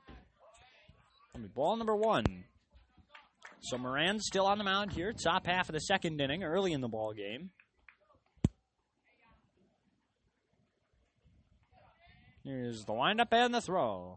It'll 1.34 1.42
be 1.42 1.48
ball 1.54 1.76
number 1.76 1.94
one. 1.94 2.24
So 3.60 3.76
Moran's 3.76 4.24
still 4.26 4.46
on 4.46 4.56
the 4.56 4.64
mound 4.64 4.92
here, 4.92 5.12
top 5.12 5.44
half 5.44 5.68
of 5.68 5.74
the 5.74 5.80
second 5.80 6.18
inning, 6.18 6.42
early 6.42 6.72
in 6.72 6.80
the 6.80 6.88
ball 6.88 7.12
game. 7.12 7.50
Here's 12.42 12.86
the 12.86 12.94
windup 12.94 13.30
and 13.34 13.52
the 13.52 13.60
throw. 13.60 14.16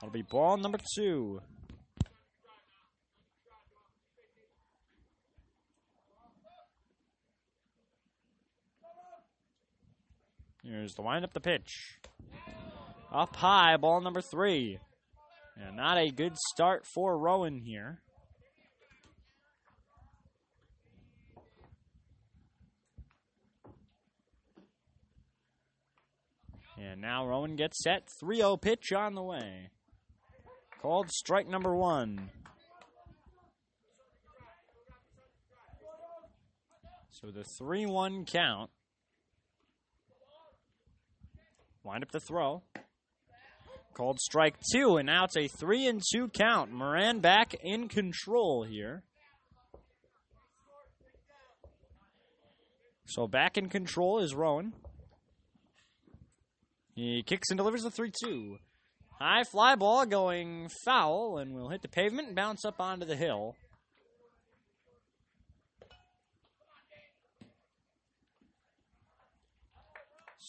That'll 0.00 0.12
be 0.12 0.22
ball 0.22 0.56
number 0.56 0.78
two. 0.94 1.40
Here's 10.70 10.94
the 10.94 11.02
wind 11.02 11.24
up 11.24 11.32
the 11.32 11.40
pitch. 11.40 11.98
Up 13.12 13.34
high, 13.34 13.76
ball 13.76 14.00
number 14.00 14.20
three. 14.20 14.78
And 15.56 15.76
not 15.76 15.98
a 15.98 16.10
good 16.10 16.36
start 16.36 16.86
for 16.86 17.18
Rowan 17.18 17.58
here. 17.58 17.98
And 26.78 27.00
now 27.00 27.26
Rowan 27.26 27.56
gets 27.56 27.82
set. 27.82 28.08
3 28.20 28.36
0 28.36 28.56
pitch 28.56 28.92
on 28.92 29.14
the 29.14 29.22
way. 29.22 29.70
Called 30.80 31.10
strike 31.10 31.48
number 31.48 31.74
one. 31.74 32.30
So 37.10 37.32
the 37.32 37.44
3 37.58 37.86
1 37.86 38.24
count. 38.24 38.70
Wind 41.82 42.04
up 42.04 42.12
the 42.12 42.20
throw. 42.20 42.62
Called 43.94 44.20
strike 44.20 44.54
two, 44.72 44.96
and 44.96 45.06
now 45.06 45.24
it's 45.24 45.36
a 45.36 45.48
3 45.48 45.86
and 45.86 46.02
2 46.12 46.28
count. 46.28 46.70
Moran 46.70 47.20
back 47.20 47.54
in 47.62 47.88
control 47.88 48.64
here. 48.64 49.02
So 53.06 53.26
back 53.26 53.58
in 53.58 53.68
control 53.68 54.20
is 54.20 54.34
Rowan. 54.34 54.72
He 56.94 57.22
kicks 57.24 57.50
and 57.50 57.56
delivers 57.56 57.82
the 57.82 57.90
3 57.90 58.12
2. 58.24 58.58
High 59.18 59.42
fly 59.44 59.74
ball 59.74 60.06
going 60.06 60.70
foul 60.84 61.38
and 61.38 61.54
will 61.54 61.70
hit 61.70 61.82
the 61.82 61.88
pavement 61.88 62.28
and 62.28 62.36
bounce 62.36 62.64
up 62.64 62.80
onto 62.80 63.04
the 63.04 63.16
hill. 63.16 63.56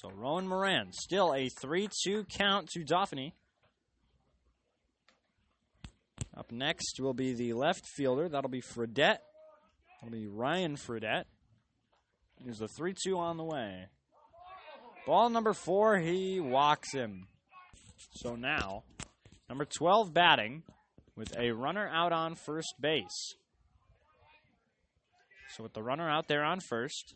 So 0.01 0.09
Rowan 0.15 0.47
Moran, 0.47 0.93
still 0.93 1.31
a 1.31 1.47
3 1.47 1.87
2 2.03 2.25
count 2.25 2.69
to 2.69 2.79
Dauphiny. 2.79 3.33
Up 6.35 6.51
next 6.51 6.99
will 6.99 7.13
be 7.13 7.33
the 7.33 7.53
left 7.53 7.85
fielder. 7.85 8.27
That'll 8.27 8.49
be 8.49 8.63
Fredette. 8.63 9.19
That'll 10.01 10.11
be 10.11 10.25
Ryan 10.25 10.75
Fredette. 10.75 11.25
There's 12.43 12.61
a 12.61 12.67
3 12.67 12.95
2 13.05 13.15
on 13.15 13.37
the 13.37 13.43
way. 13.43 13.89
Ball 15.05 15.29
number 15.29 15.53
four, 15.53 15.99
he 15.99 16.39
walks 16.39 16.91
him. 16.93 17.27
So 18.15 18.35
now, 18.35 18.83
number 19.49 19.65
12 19.65 20.11
batting 20.15 20.63
with 21.15 21.37
a 21.37 21.51
runner 21.51 21.87
out 21.87 22.11
on 22.11 22.33
first 22.33 22.73
base. 22.81 23.35
So 25.55 25.61
with 25.61 25.73
the 25.73 25.83
runner 25.83 26.09
out 26.09 26.27
there 26.27 26.43
on 26.43 26.59
first, 26.59 27.13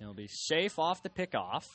he'll 0.00 0.14
be 0.14 0.28
safe 0.28 0.80
off 0.80 1.04
the 1.04 1.08
pickoff. 1.08 1.66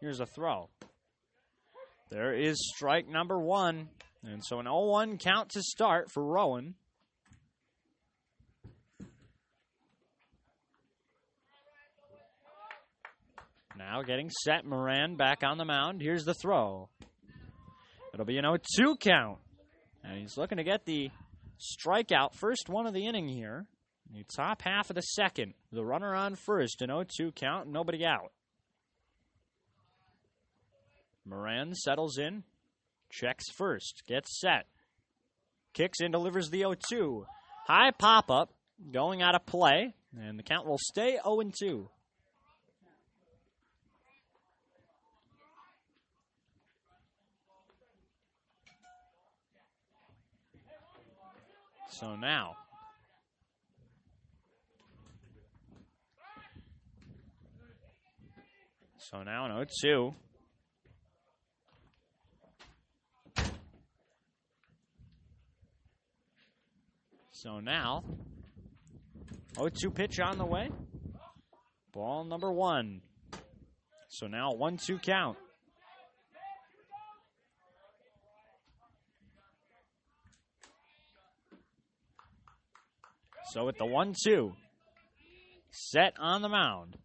Here's 0.00 0.20
a 0.20 0.26
throw. 0.26 0.70
There 2.10 2.32
is 2.32 2.56
strike 2.74 3.08
number 3.08 3.38
one. 3.38 3.88
And 4.22 4.44
so 4.44 4.58
an 4.58 4.66
0 4.66 4.86
1 4.86 5.18
count 5.18 5.50
to 5.50 5.62
start 5.62 6.10
for 6.10 6.24
Rowan. 6.24 6.74
Now 13.76 14.02
getting 14.02 14.30
set. 14.44 14.66
Moran 14.66 15.16
back 15.16 15.42
on 15.42 15.58
the 15.58 15.64
mound. 15.64 16.02
Here's 16.02 16.24
the 16.24 16.34
throw. 16.34 16.88
It'll 18.12 18.26
be 18.26 18.38
an 18.38 18.44
0 18.44 18.58
2 18.76 18.96
count. 18.96 19.38
And 20.02 20.18
he's 20.18 20.36
looking 20.36 20.58
to 20.58 20.64
get 20.64 20.84
the 20.84 21.10
strikeout, 21.58 22.34
first 22.34 22.68
one 22.68 22.86
of 22.86 22.94
the 22.94 23.06
inning 23.06 23.28
here. 23.28 23.66
The 24.12 24.24
top 24.24 24.62
half 24.62 24.90
of 24.90 24.96
the 24.96 25.02
second. 25.02 25.54
The 25.70 25.84
runner 25.84 26.14
on 26.14 26.34
first, 26.34 26.82
an 26.82 26.88
0 26.88 27.04
2 27.16 27.32
count, 27.32 27.68
nobody 27.68 28.04
out. 28.04 28.32
Moran 31.24 31.74
settles 31.74 32.18
in, 32.18 32.42
checks 33.10 33.44
first, 33.56 34.02
gets 34.08 34.40
set, 34.40 34.66
kicks 35.74 36.00
in, 36.00 36.10
delivers 36.10 36.50
the 36.50 36.60
0 36.60 36.74
2. 36.90 37.24
High 37.66 37.92
pop 37.92 38.30
up, 38.30 38.52
going 38.90 39.22
out 39.22 39.36
of 39.36 39.46
play, 39.46 39.94
and 40.18 40.38
the 40.38 40.42
count 40.42 40.66
will 40.66 40.78
stay 40.78 41.18
0 41.22 41.50
2. 41.56 41.88
So 52.00 52.16
now, 52.16 52.54
so 58.96 59.22
now 59.22 59.44
an 59.44 59.66
0 59.82 59.82
2. 59.82 60.14
So 67.32 67.60
now, 67.60 68.02
0 69.56 69.68
2 69.68 69.90
pitch 69.90 70.20
on 70.20 70.38
the 70.38 70.46
way. 70.46 70.70
Ball 71.92 72.24
number 72.24 72.50
one. 72.50 73.02
So 74.08 74.26
now 74.26 74.54
1 74.54 74.78
2 74.78 75.00
count. 75.00 75.36
So 83.52 83.64
with 83.64 83.78
the 83.78 83.84
1 83.84 84.14
2, 84.24 84.52
set 85.72 86.14
on 86.20 86.40
the 86.40 86.48
mound. 86.48 86.96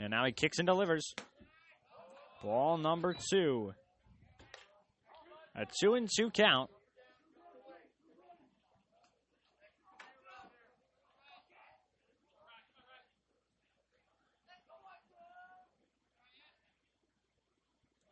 And 0.00 0.10
now 0.10 0.24
he 0.24 0.32
kicks 0.32 0.58
and 0.58 0.66
delivers. 0.66 1.14
Ball 2.42 2.76
number 2.76 3.14
two. 3.30 3.72
A 5.54 5.66
2 5.80 5.94
and 5.94 6.08
2 6.12 6.30
count. 6.30 6.70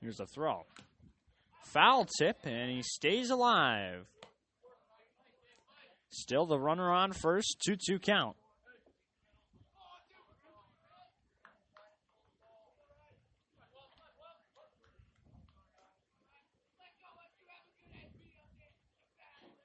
Here's 0.01 0.21
a 0.21 0.27
throw. 0.27 0.65
Foul 1.65 2.07
tip, 2.19 2.37
and 2.45 2.71
he 2.71 2.83
stays 2.83 3.31
alive. 3.31 4.07
Still 6.11 6.47
the 6.47 6.59
runner 6.59 6.91
on 6.91 7.13
first, 7.13 7.61
2 7.65 7.77
2 7.77 7.99
count. 7.99 8.37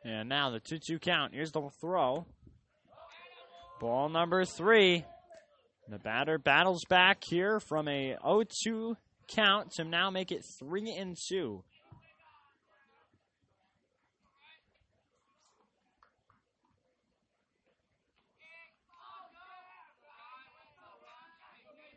And 0.05 0.27
now 0.27 0.49
the 0.49 0.59
2 0.59 0.79
2 0.79 0.99
count. 0.99 1.33
Here's 1.33 1.51
the 1.51 1.69
throw. 1.79 2.25
Ball 3.79 4.09
number 4.09 4.43
three. 4.43 5.05
The 5.89 5.99
batter 5.99 6.37
battles 6.37 6.83
back 6.85 7.23
here 7.23 7.59
from 7.59 7.87
a 7.87 8.17
0 8.21 8.43
2 8.63 8.97
count 9.27 9.71
to 9.73 9.83
now 9.83 10.09
make 10.09 10.31
it 10.31 10.43
3 10.59 10.93
and 10.97 11.17
2. 11.29 11.63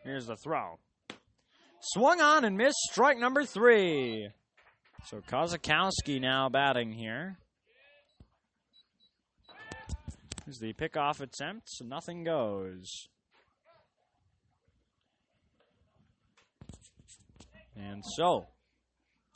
Here's 0.06 0.26
the 0.26 0.36
throw. 0.36 0.78
Swung 1.80 2.20
on 2.20 2.44
and 2.44 2.56
missed 2.56 2.78
strike 2.92 3.18
number 3.18 3.44
three. 3.44 4.28
So 5.06 5.20
Kozakowski 5.20 6.20
now 6.20 6.48
batting 6.48 6.92
here. 6.92 7.38
Here's 10.44 10.60
the 10.60 10.74
pickoff 10.74 11.20
attempt. 11.20 11.68
So 11.70 11.84
nothing 11.84 12.22
goes. 12.22 12.88
And 17.74 18.04
so, 18.16 18.46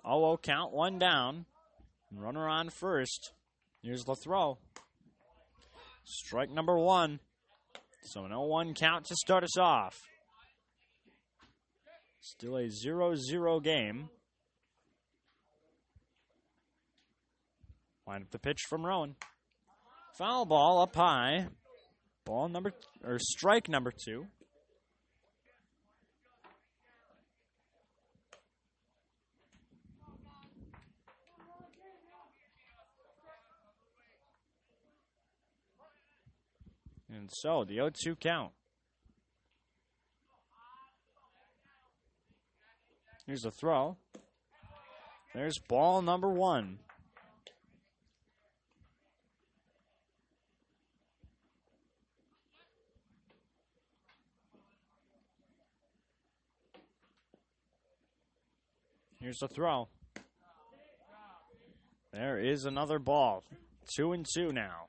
0 0.06 0.38
count, 0.40 0.72
one 0.72 1.00
down. 1.00 1.46
Runner 2.12 2.48
on 2.48 2.70
first. 2.70 3.32
Here's 3.82 4.04
the 4.04 4.14
throw. 4.14 4.58
Strike 6.04 6.50
number 6.50 6.78
one. 6.78 7.18
So 8.04 8.24
an 8.24 8.30
0 8.30 8.46
1 8.46 8.74
count 8.74 9.06
to 9.06 9.16
start 9.16 9.42
us 9.42 9.58
off. 9.58 10.00
Still 12.20 12.58
a 12.58 12.68
0 12.68 13.14
0 13.16 13.60
game. 13.60 14.10
Line 18.06 18.22
up 18.22 18.30
the 18.30 18.38
pitch 18.38 18.60
from 18.68 18.84
Rowan. 18.84 19.16
Foul 20.18 20.44
ball 20.44 20.82
up 20.82 20.94
high. 20.94 21.46
Ball 22.26 22.48
number, 22.48 22.72
or 23.02 23.18
strike 23.18 23.68
number 23.68 23.90
two. 23.90 24.26
And 37.12 37.30
so 37.32 37.64
the 37.64 37.76
0 37.76 37.90
2 38.04 38.16
count. 38.16 38.52
Here's 43.30 43.44
a 43.44 43.52
throw. 43.52 43.96
There's 45.36 45.56
ball 45.56 46.02
number 46.02 46.28
one. 46.28 46.80
Here's 59.20 59.38
the 59.38 59.46
throw. 59.46 59.86
There 62.12 62.40
is 62.40 62.64
another 62.64 62.98
ball. 62.98 63.44
Two 63.94 64.10
and 64.10 64.26
two 64.34 64.50
now. 64.50 64.88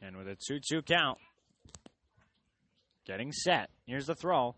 And 0.00 0.07
with 0.18 0.28
a 0.28 0.36
2 0.36 0.58
2 0.68 0.82
count, 0.82 1.18
getting 3.06 3.32
set. 3.32 3.70
Here's 3.86 4.06
the 4.06 4.14
throw. 4.14 4.56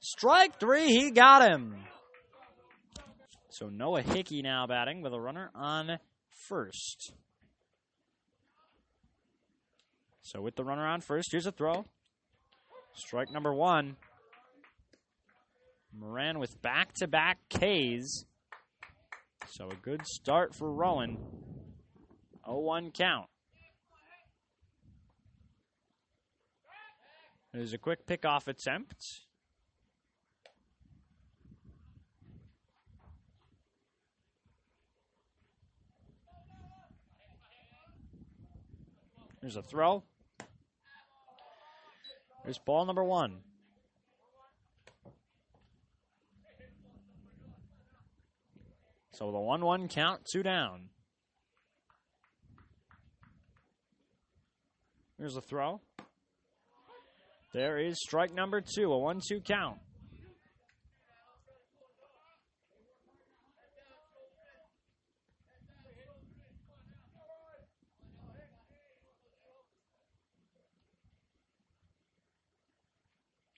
Strike 0.00 0.58
three, 0.58 0.86
he 0.88 1.10
got 1.10 1.48
him. 1.48 1.76
So 3.50 3.68
Noah 3.68 4.02
Hickey 4.02 4.42
now 4.42 4.66
batting 4.66 5.02
with 5.02 5.12
a 5.12 5.20
runner 5.20 5.50
on 5.54 5.98
first. 6.48 7.12
So 10.22 10.40
with 10.40 10.56
the 10.56 10.64
runner 10.64 10.86
on 10.86 11.00
first, 11.00 11.28
here's 11.30 11.46
a 11.46 11.52
throw. 11.52 11.84
Strike 12.94 13.30
number 13.30 13.52
one. 13.52 13.96
Moran 15.92 16.38
with 16.38 16.60
back 16.62 16.94
to 16.94 17.06
back 17.06 17.38
Ks. 17.50 18.24
So 19.48 19.68
a 19.68 19.74
good 19.82 20.06
start 20.06 20.54
for 20.54 20.72
Rowan. 20.72 21.18
0 22.46 22.60
1 22.60 22.92
count. 22.92 23.26
There's 27.52 27.72
a 27.72 27.78
quick 27.78 28.06
pickoff 28.06 28.46
attempt. 28.46 29.22
There's 39.40 39.56
a 39.56 39.62
throw. 39.62 40.04
There's 42.44 42.58
ball 42.58 42.84
number 42.84 43.02
one. 43.02 43.38
So 49.12 49.30
the 49.32 49.38
1 49.38 49.62
1 49.62 49.88
count, 49.88 50.24
two 50.24 50.42
down. 50.42 50.88
Here's 55.18 55.36
a 55.36 55.42
throw. 55.42 55.80
There 57.52 57.78
is 57.78 57.98
strike 58.00 58.32
number 58.32 58.60
two, 58.60 58.92
a 58.92 58.98
1 58.98 59.20
2 59.28 59.40
count. 59.40 59.78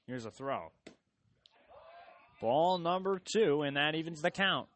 Here's 0.07 0.24
a 0.24 0.31
throw. 0.31 0.72
Ball 2.40 2.78
number 2.78 3.18
two, 3.18 3.62
and 3.62 3.76
that 3.76 3.94
evens 3.94 4.22
the 4.22 4.31
count. 4.31 4.68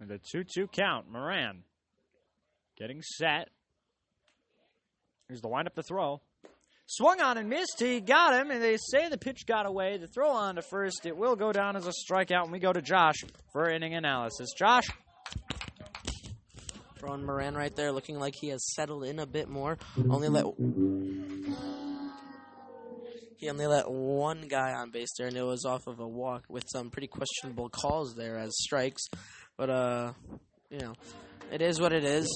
And 0.00 0.08
the 0.08 0.18
2 0.18 0.44
2 0.44 0.66
count. 0.66 1.10
Moran 1.10 1.62
getting 2.82 3.00
set. 3.00 3.48
Here's 5.28 5.40
the 5.40 5.48
windup 5.48 5.76
to 5.76 5.84
throw. 5.84 6.20
Swung 6.86 7.20
on 7.20 7.38
and 7.38 7.48
missed. 7.48 7.76
He 7.78 8.00
got 8.00 8.34
him, 8.34 8.50
and 8.50 8.60
they 8.60 8.76
say 8.76 9.08
the 9.08 9.16
pitch 9.16 9.46
got 9.46 9.66
away. 9.66 9.98
The 9.98 10.08
throw 10.08 10.30
on 10.30 10.56
to 10.56 10.62
first. 10.62 11.06
It 11.06 11.16
will 11.16 11.36
go 11.36 11.52
down 11.52 11.76
as 11.76 11.86
a 11.86 11.92
strikeout, 11.92 12.42
and 12.42 12.50
we 12.50 12.58
go 12.58 12.72
to 12.72 12.82
Josh 12.82 13.14
for 13.52 13.70
inning 13.70 13.94
analysis. 13.94 14.48
Josh? 14.58 14.88
Ron 17.00 17.24
Moran 17.24 17.54
right 17.54 17.74
there 17.74 17.92
looking 17.92 18.18
like 18.18 18.34
he 18.40 18.48
has 18.48 18.64
settled 18.74 19.04
in 19.04 19.20
a 19.20 19.26
bit 19.26 19.48
more. 19.48 19.78
Only 20.08 20.28
let 20.28 20.44
he 23.38 23.50
only 23.50 23.66
let 23.66 23.90
one 23.90 24.46
guy 24.48 24.72
on 24.72 24.90
base 24.90 25.08
there, 25.18 25.28
and 25.28 25.36
it 25.36 25.42
was 25.42 25.64
off 25.64 25.86
of 25.86 26.00
a 26.00 26.06
walk 26.06 26.44
with 26.48 26.64
some 26.72 26.90
pretty 26.90 27.08
questionable 27.08 27.68
calls 27.68 28.14
there 28.14 28.38
as 28.38 28.50
strikes. 28.56 29.02
But 29.56 29.70
uh, 29.70 30.12
you 30.70 30.78
know, 30.78 30.94
it 31.50 31.60
is 31.60 31.80
what 31.80 31.92
it 31.92 32.04
is. 32.04 32.28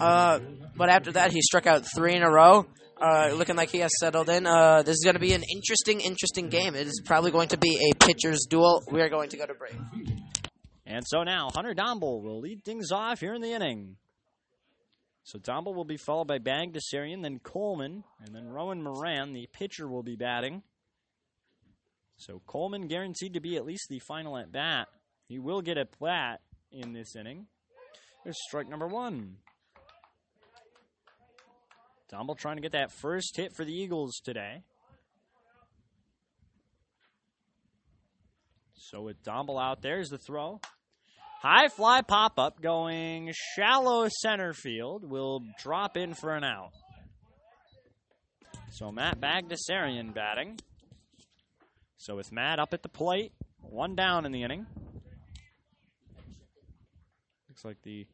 Uh, 0.00 0.40
but 0.76 0.88
after 0.88 1.12
that, 1.12 1.32
he 1.32 1.40
struck 1.40 1.66
out 1.66 1.84
three 1.94 2.14
in 2.14 2.22
a 2.22 2.30
row. 2.30 2.66
Uh, 3.00 3.32
looking 3.34 3.56
like 3.56 3.70
he 3.70 3.78
has 3.78 3.90
settled 3.98 4.28
in. 4.28 4.46
Uh, 4.46 4.82
this 4.82 4.94
is 4.94 5.02
going 5.02 5.14
to 5.14 5.20
be 5.20 5.32
an 5.32 5.42
interesting, 5.52 6.00
interesting 6.00 6.48
game. 6.48 6.76
It 6.76 6.86
is 6.86 7.02
probably 7.04 7.32
going 7.32 7.48
to 7.48 7.58
be 7.58 7.90
a 7.90 8.04
pitcher's 8.04 8.46
duel. 8.48 8.80
We 8.92 9.00
are 9.00 9.08
going 9.08 9.30
to 9.30 9.36
go 9.36 9.44
to 9.44 9.54
break. 9.54 9.74
And 10.86 11.02
so 11.06 11.24
now 11.24 11.48
Hunter 11.52 11.74
Domble 11.74 12.22
will 12.22 12.40
lead 12.40 12.64
things 12.64 12.92
off 12.92 13.18
here 13.18 13.34
in 13.34 13.40
the 13.40 13.52
inning. 13.52 13.96
So 15.24 15.38
Domble 15.38 15.74
will 15.74 15.84
be 15.84 15.96
followed 15.96 16.28
by 16.28 16.38
Bagdasarian, 16.38 17.22
then 17.22 17.38
Coleman, 17.38 18.04
and 18.24 18.34
then 18.34 18.46
Rowan 18.46 18.82
Moran, 18.82 19.32
the 19.32 19.48
pitcher, 19.52 19.88
will 19.88 20.02
be 20.02 20.16
batting. 20.16 20.62
So 22.16 22.40
Coleman 22.46 22.86
guaranteed 22.86 23.34
to 23.34 23.40
be 23.40 23.56
at 23.56 23.64
least 23.64 23.86
the 23.88 24.00
final 24.00 24.36
at 24.36 24.52
bat. 24.52 24.86
He 25.26 25.38
will 25.38 25.60
get 25.60 25.78
a 25.78 25.86
plat 25.86 26.40
in 26.70 26.92
this 26.92 27.16
inning. 27.16 27.46
There's 28.24 28.38
strike 28.46 28.68
number 28.68 28.86
one. 28.86 29.36
Domble 32.08 32.34
trying 32.34 32.56
to 32.56 32.62
get 32.62 32.72
that 32.72 32.92
first 32.92 33.36
hit 33.36 33.52
for 33.56 33.64
the 33.64 33.72
Eagles 33.72 34.20
today. 34.22 34.62
So 38.74 39.02
with 39.02 39.22
Domble 39.24 39.58
out, 39.58 39.80
there's 39.80 40.10
the 40.10 40.18
throw. 40.18 40.60
High 41.40 41.68
fly 41.68 42.02
pop 42.02 42.38
up 42.38 42.60
going 42.60 43.32
shallow 43.56 44.06
center 44.20 44.52
field 44.52 45.10
will 45.10 45.40
drop 45.60 45.96
in 45.96 46.14
for 46.14 46.36
an 46.36 46.44
out. 46.44 46.72
So 48.70 48.92
Matt 48.92 49.20
Bagdasarian 49.20 50.14
batting. 50.14 50.60
So 51.96 52.16
with 52.16 52.30
Matt 52.30 52.58
up 52.58 52.74
at 52.74 52.82
the 52.82 52.88
plate, 52.88 53.32
one 53.60 53.96
down 53.96 54.26
in 54.26 54.32
the 54.32 54.42
inning. 54.42 54.66
Looks 57.62 57.76
like 57.76 57.82
the 57.82 58.06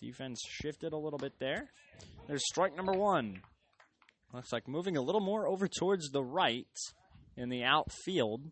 defense 0.00 0.40
shifted 0.48 0.92
a 0.92 0.96
little 0.96 1.18
bit 1.18 1.34
there. 1.38 1.68
There's 2.26 2.42
strike 2.44 2.74
number 2.76 2.92
one. 2.92 3.40
Looks 4.32 4.52
like 4.52 4.66
moving 4.66 4.96
a 4.96 5.00
little 5.00 5.20
more 5.20 5.46
over 5.46 5.68
towards 5.68 6.10
the 6.10 6.22
right 6.24 6.66
in 7.36 7.50
the 7.50 7.62
outfield. 7.62 8.42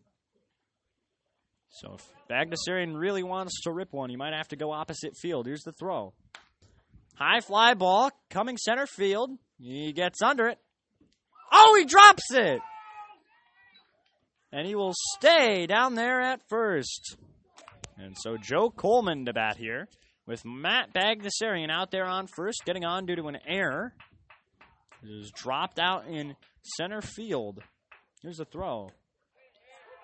So 1.71 1.95
if 1.95 2.07
Bagdasarian 2.29 2.97
really 2.97 3.23
wants 3.23 3.63
to 3.63 3.71
rip 3.71 3.91
one, 3.91 4.09
he 4.09 4.15
might 4.15 4.33
have 4.33 4.47
to 4.49 4.55
go 4.55 4.71
opposite 4.71 5.17
field. 5.17 5.45
Here's 5.45 5.63
the 5.63 5.73
throw. 5.73 6.13
High 7.15 7.41
fly 7.41 7.73
ball 7.73 8.11
coming 8.29 8.55
center 8.55 8.87
field. 8.87 9.31
He 9.59 9.91
gets 9.91 10.21
under 10.21 10.47
it. 10.47 10.57
Oh, 11.51 11.75
he 11.77 11.83
drops 11.83 12.31
it! 12.31 12.61
And 14.53 14.65
he 14.65 14.75
will 14.75 14.93
stay 15.17 15.67
down 15.67 15.95
there 15.95 16.21
at 16.21 16.47
first. 16.47 17.17
And 17.97 18.15
so 18.17 18.37
Joe 18.37 18.69
Coleman 18.69 19.25
to 19.25 19.33
bat 19.33 19.57
here 19.57 19.89
with 20.29 20.45
Matt 20.45 20.93
Bagdasarian 20.93 21.71
out 21.71 21.89
there 21.89 22.05
on 22.05 22.27
first, 22.27 22.61
getting 22.63 22.85
on 22.85 23.07
due 23.07 23.15
to 23.15 23.27
an 23.29 23.39
error. 23.47 23.95
It 25.01 25.09
is 25.09 25.31
dropped 25.31 25.79
out 25.79 26.07
in 26.07 26.35
center 26.77 27.01
field. 27.01 27.63
Here's 28.21 28.37
the 28.37 28.45
throw. 28.45 28.91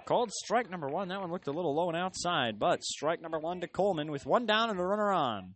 Called 0.07 0.31
strike 0.31 0.69
number 0.69 0.87
one. 0.87 1.09
That 1.09 1.21
one 1.21 1.31
looked 1.31 1.47
a 1.47 1.51
little 1.51 1.75
low 1.75 1.89
and 1.89 1.97
outside, 1.97 2.57
but 2.57 2.83
strike 2.83 3.21
number 3.21 3.37
one 3.37 3.61
to 3.61 3.67
Coleman 3.67 4.11
with 4.11 4.25
one 4.25 4.47
down 4.47 4.71
and 4.71 4.79
a 4.79 4.83
runner 4.83 5.11
on. 5.11 5.53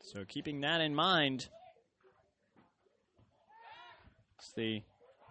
So 0.00 0.24
keeping 0.26 0.62
that 0.62 0.80
in 0.80 0.94
mind, 0.94 1.48
it's 4.38 4.52
the 4.56 4.82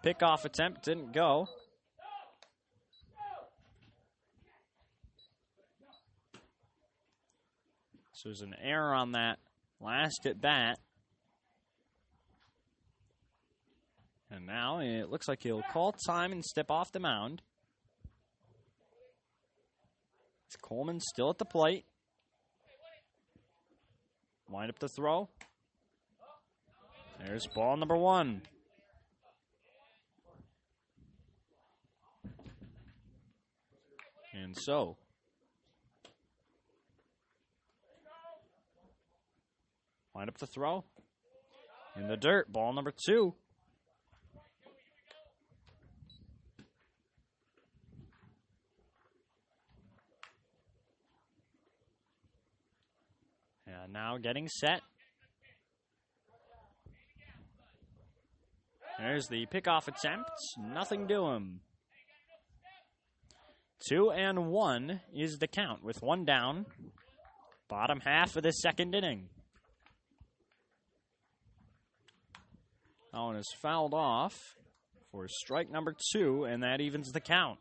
pickoff 0.02 0.46
attempt 0.46 0.84
didn't 0.84 1.12
go. 1.12 1.46
So 8.20 8.28
there's 8.28 8.42
an 8.42 8.54
error 8.62 8.92
on 8.92 9.12
that 9.12 9.38
last 9.80 10.26
at 10.26 10.42
bat. 10.42 10.78
And 14.30 14.44
now 14.44 14.80
it 14.80 15.08
looks 15.08 15.26
like 15.26 15.42
he'll 15.42 15.62
call 15.72 15.92
time 15.92 16.30
and 16.30 16.44
step 16.44 16.70
off 16.70 16.92
the 16.92 17.00
mound. 17.00 17.40
It's 20.48 20.56
Coleman 20.56 21.00
still 21.00 21.30
at 21.30 21.38
the 21.38 21.46
plate. 21.46 21.86
Wind 24.50 24.68
up 24.68 24.78
the 24.80 24.88
throw. 24.88 25.30
There's 27.24 27.46
ball 27.46 27.78
number 27.78 27.96
one. 27.96 28.42
And 34.34 34.54
so, 34.54 34.98
wind 40.20 40.28
up 40.28 40.36
the 40.36 40.46
throw. 40.46 40.84
In 41.96 42.08
the 42.08 42.16
dirt, 42.16 42.52
ball 42.52 42.74
number 42.74 42.92
two. 43.06 43.34
And 53.66 53.94
now 53.94 54.18
getting 54.18 54.46
set. 54.46 54.82
There's 58.98 59.26
the 59.28 59.46
pickoff 59.46 59.88
attempt. 59.88 60.30
Nothing 60.58 61.08
to 61.08 61.28
him. 61.28 61.60
Two 63.88 64.10
and 64.10 64.48
one 64.48 65.00
is 65.14 65.38
the 65.38 65.48
count 65.48 65.82
with 65.82 66.02
one 66.02 66.26
down. 66.26 66.66
Bottom 67.70 68.00
half 68.00 68.36
of 68.36 68.42
the 68.42 68.50
second 68.50 68.94
inning. 68.94 69.30
One 73.12 73.36
is 73.36 73.52
fouled 73.60 73.94
off 73.94 74.56
for 75.10 75.26
strike 75.28 75.70
number 75.70 75.94
two, 76.12 76.44
and 76.44 76.62
that 76.62 76.80
evens 76.80 77.12
the 77.12 77.20
count. 77.20 77.58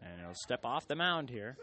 And 0.00 0.20
he'll 0.20 0.34
step 0.34 0.64
off 0.64 0.86
the 0.86 0.94
mound 0.94 1.30
here. 1.30 1.56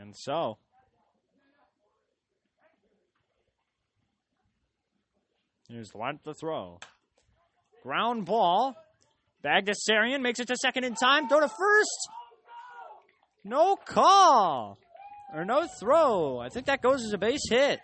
And 0.00 0.14
so. 0.16 0.58
Here's 5.68 5.90
the 5.90 5.98
line 5.98 6.20
to 6.24 6.34
throw. 6.34 6.78
Ground 7.82 8.24
ball. 8.24 8.76
Bagdasarian 9.44 10.20
makes 10.20 10.40
it 10.40 10.48
to 10.48 10.56
second 10.56 10.84
in 10.84 10.94
time. 10.94 11.28
Throw 11.28 11.40
to 11.40 11.48
first. 11.48 12.08
No 13.44 13.76
call. 13.76 14.78
Or 15.34 15.44
no 15.44 15.66
throw. 15.80 16.38
I 16.38 16.48
think 16.48 16.66
that 16.66 16.82
goes 16.82 17.04
as 17.04 17.12
a 17.12 17.18
base 17.18 17.48
hit. 17.48 17.80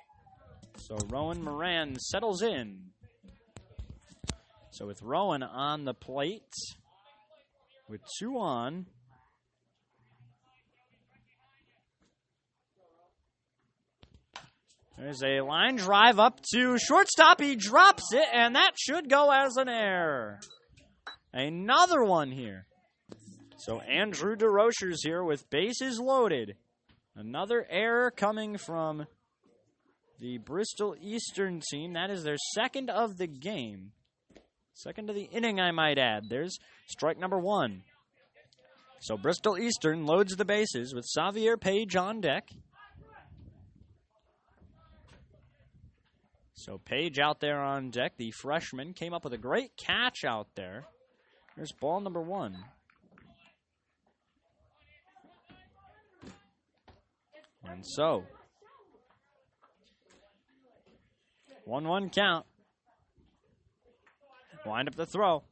So 0.76 0.96
Rowan 1.08 1.42
Moran 1.42 1.98
settles 1.98 2.42
in. 2.42 2.78
So 4.70 4.86
with 4.86 5.02
Rowan 5.02 5.42
on 5.42 5.84
the 5.84 5.94
plate, 5.94 6.52
with 7.88 8.00
two 8.18 8.38
on, 8.38 8.86
there's 14.98 15.22
a 15.22 15.40
line 15.40 15.76
drive 15.76 16.18
up 16.18 16.40
to 16.54 16.78
shortstop. 16.78 17.40
He 17.40 17.56
drops 17.56 18.12
it, 18.12 18.26
and 18.32 18.56
that 18.56 18.72
should 18.76 19.08
go 19.08 19.30
as 19.30 19.56
an 19.56 19.68
error. 19.68 20.38
Another 21.32 22.04
one 22.04 22.30
here. 22.30 22.66
So 23.58 23.80
Andrew 23.80 24.36
DeRochers 24.36 24.98
here 25.02 25.24
with 25.24 25.48
bases 25.48 25.98
loaded. 25.98 26.56
Another 27.14 27.66
error 27.70 28.10
coming 28.10 28.58
from 28.58 29.06
the 30.20 30.38
Bristol 30.38 30.94
Eastern 31.00 31.60
team. 31.70 31.94
That 31.94 32.10
is 32.10 32.22
their 32.22 32.36
second 32.54 32.90
of 32.90 33.18
the 33.18 33.26
game. 33.26 33.92
Second 34.74 35.10
of 35.10 35.16
the 35.16 35.28
inning, 35.32 35.60
I 35.60 35.70
might 35.70 35.98
add. 35.98 36.28
There's 36.28 36.58
strike 36.88 37.18
number 37.18 37.38
one. 37.38 37.82
So 39.00 39.16
Bristol 39.16 39.58
Eastern 39.58 40.06
loads 40.06 40.36
the 40.36 40.44
bases 40.44 40.94
with 40.94 41.04
Xavier 41.04 41.56
Page 41.56 41.96
on 41.96 42.20
deck. 42.20 42.48
So 46.54 46.78
Page 46.78 47.18
out 47.18 47.40
there 47.40 47.60
on 47.60 47.90
deck, 47.90 48.12
the 48.16 48.30
freshman, 48.30 48.92
came 48.92 49.12
up 49.14 49.24
with 49.24 49.32
a 49.32 49.38
great 49.38 49.76
catch 49.76 50.24
out 50.24 50.48
there. 50.54 50.84
There's 51.56 51.72
ball 51.72 52.00
number 52.00 52.20
one. 52.20 52.56
And 57.64 57.84
so, 57.86 58.24
1 61.64 61.86
1 61.86 62.10
count. 62.10 62.46
Wind 64.66 64.88
up 64.88 64.94
the 64.94 65.06
throw. 65.06 65.42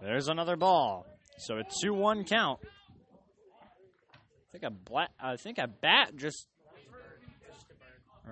There's 0.00 0.28
another 0.28 0.56
ball. 0.56 1.06
So 1.38 1.58
a 1.58 1.62
2 1.82 1.92
1 1.92 2.24
count. 2.24 2.60
I 4.12 4.52
think 4.52 4.64
a 4.64 4.70
black, 4.70 5.10
I 5.20 5.36
think 5.36 5.58
a 5.58 5.68
bat 5.68 6.16
just 6.16 6.46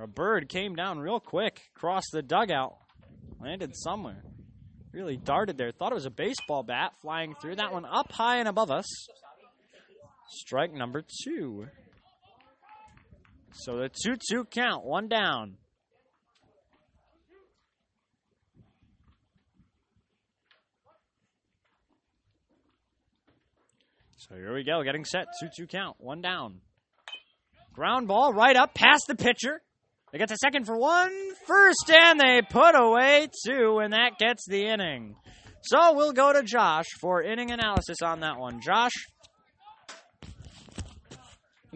a 0.03 0.07
bird 0.07 0.49
came 0.49 0.77
down 0.77 0.99
real 0.99 1.21
quick 1.21 1.61
crossed 1.75 2.11
the 2.13 2.23
dugout. 2.23 2.77
Landed 3.41 3.77
somewhere. 3.77 4.23
Really 4.93 5.17
darted 5.17 5.59
there. 5.59 5.71
Thought 5.71 5.93
it 5.93 5.97
was 5.97 6.07
a 6.07 6.11
baseball 6.11 6.63
bat 6.63 6.93
flying 7.01 7.35
through. 7.41 7.57
That 7.57 7.73
one 7.73 7.85
up 7.85 8.11
high 8.11 8.39
and 8.39 8.49
above 8.49 8.71
us. 8.71 8.87
Strike 10.29 10.73
number 10.73 11.05
two. 11.25 11.67
So 13.53 13.77
the 13.77 13.89
2 13.89 14.17
2 14.31 14.45
count, 14.45 14.85
one 14.85 15.09
down. 15.09 15.57
So 24.17 24.35
here 24.35 24.55
we 24.55 24.65
go, 24.65 24.83
getting 24.83 25.05
set. 25.05 25.27
2 25.41 25.49
2 25.57 25.67
count, 25.67 25.97
one 25.99 26.21
down. 26.21 26.61
Ground 27.73 28.09
ball 28.09 28.33
right 28.33 28.57
up 28.57 28.75
past 28.75 29.05
the 29.07 29.15
pitcher. 29.15 29.63
They 30.13 30.19
get 30.19 30.29
the 30.29 30.37
second 30.37 30.65
for 30.65 30.79
one, 30.79 31.13
first, 31.47 31.91
and 31.91 32.19
they 32.19 32.41
put 32.43 32.75
away 32.75 33.29
two, 33.47 33.79
and 33.79 33.93
that 33.93 34.19
gets 34.19 34.45
the 34.49 34.67
inning. 34.67 35.17
So 35.63 35.95
we'll 35.95 36.13
go 36.13 36.33
to 36.33 36.43
Josh 36.43 36.87
for 37.01 37.23
inning 37.23 37.51
analysis 37.51 37.99
on 38.03 38.21
that 38.21 38.39
one. 38.39 38.61
Josh, 38.61 38.93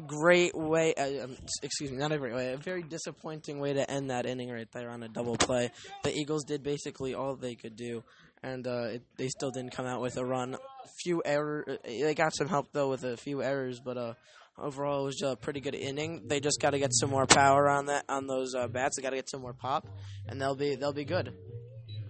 Great 0.07 0.55
way, 0.55 0.95
uh, 0.95 1.25
um, 1.25 1.37
excuse 1.63 1.91
me, 1.91 1.99
not 1.99 2.13
a 2.13 2.19
great 2.19 2.35
way, 2.35 2.55
a 2.55 2.57
very 2.57 2.83
disappointing 2.83 3.61
way 3.61 3.75
to 3.75 3.91
end 3.91 4.09
that 4.09 4.25
inning 4.25 4.51
right 4.51 4.71
there 4.73 4.89
on 4.89 5.03
a 5.03 5.09
double 5.09 5.37
play. 5.37 5.71
The 6.03 6.17
Eagles 6.17 6.45
did 6.45 6.63
basically 6.63 7.15
all 7.15 7.37
they 7.37 7.55
could 7.57 7.77
do, 7.77 8.03
and 8.43 8.67
uh, 8.67 8.85
it, 8.85 9.03
they 9.19 9.29
still 9.29 9.51
didn't 9.51 9.73
come 9.73 9.85
out 9.85 10.01
with 10.01 10.17
a 10.17 10.25
run. 10.25 10.57
Few 11.03 11.23
error, 11.27 11.67
uh, 11.69 11.77
they 11.85 12.15
got 12.15 12.35
some 12.35 12.49
help 12.49 12.69
though 12.73 12.89
with 12.89 13.05
a 13.05 13.19
few 13.19 13.43
errors, 13.43 13.81
but 13.81 13.99
uh, 13.99 14.15
overall 14.59 15.03
it 15.03 15.07
was 15.07 15.23
a 15.23 15.37
pretty 15.37 15.61
good 15.61 15.75
inning. 15.75 16.23
They 16.27 16.41
just 16.41 16.61
got 16.61 16.71
to 16.71 16.79
get 16.79 16.93
some 16.93 17.11
more 17.11 17.27
power 17.27 17.69
on 17.69 17.87
that 17.87 18.05
on 18.09 18.27
those 18.27 18.55
uh, 18.55 18.69
bats. 18.69 18.97
They 18.97 19.03
got 19.03 19.11
to 19.11 19.17
get 19.17 19.31
some 19.31 19.41
more 19.41 19.53
pop, 19.55 19.87
and 20.27 20.41
they'll 20.41 20.57
be 20.57 20.75
they'll 20.75 20.93
be 20.93 21.05
good. 21.05 21.35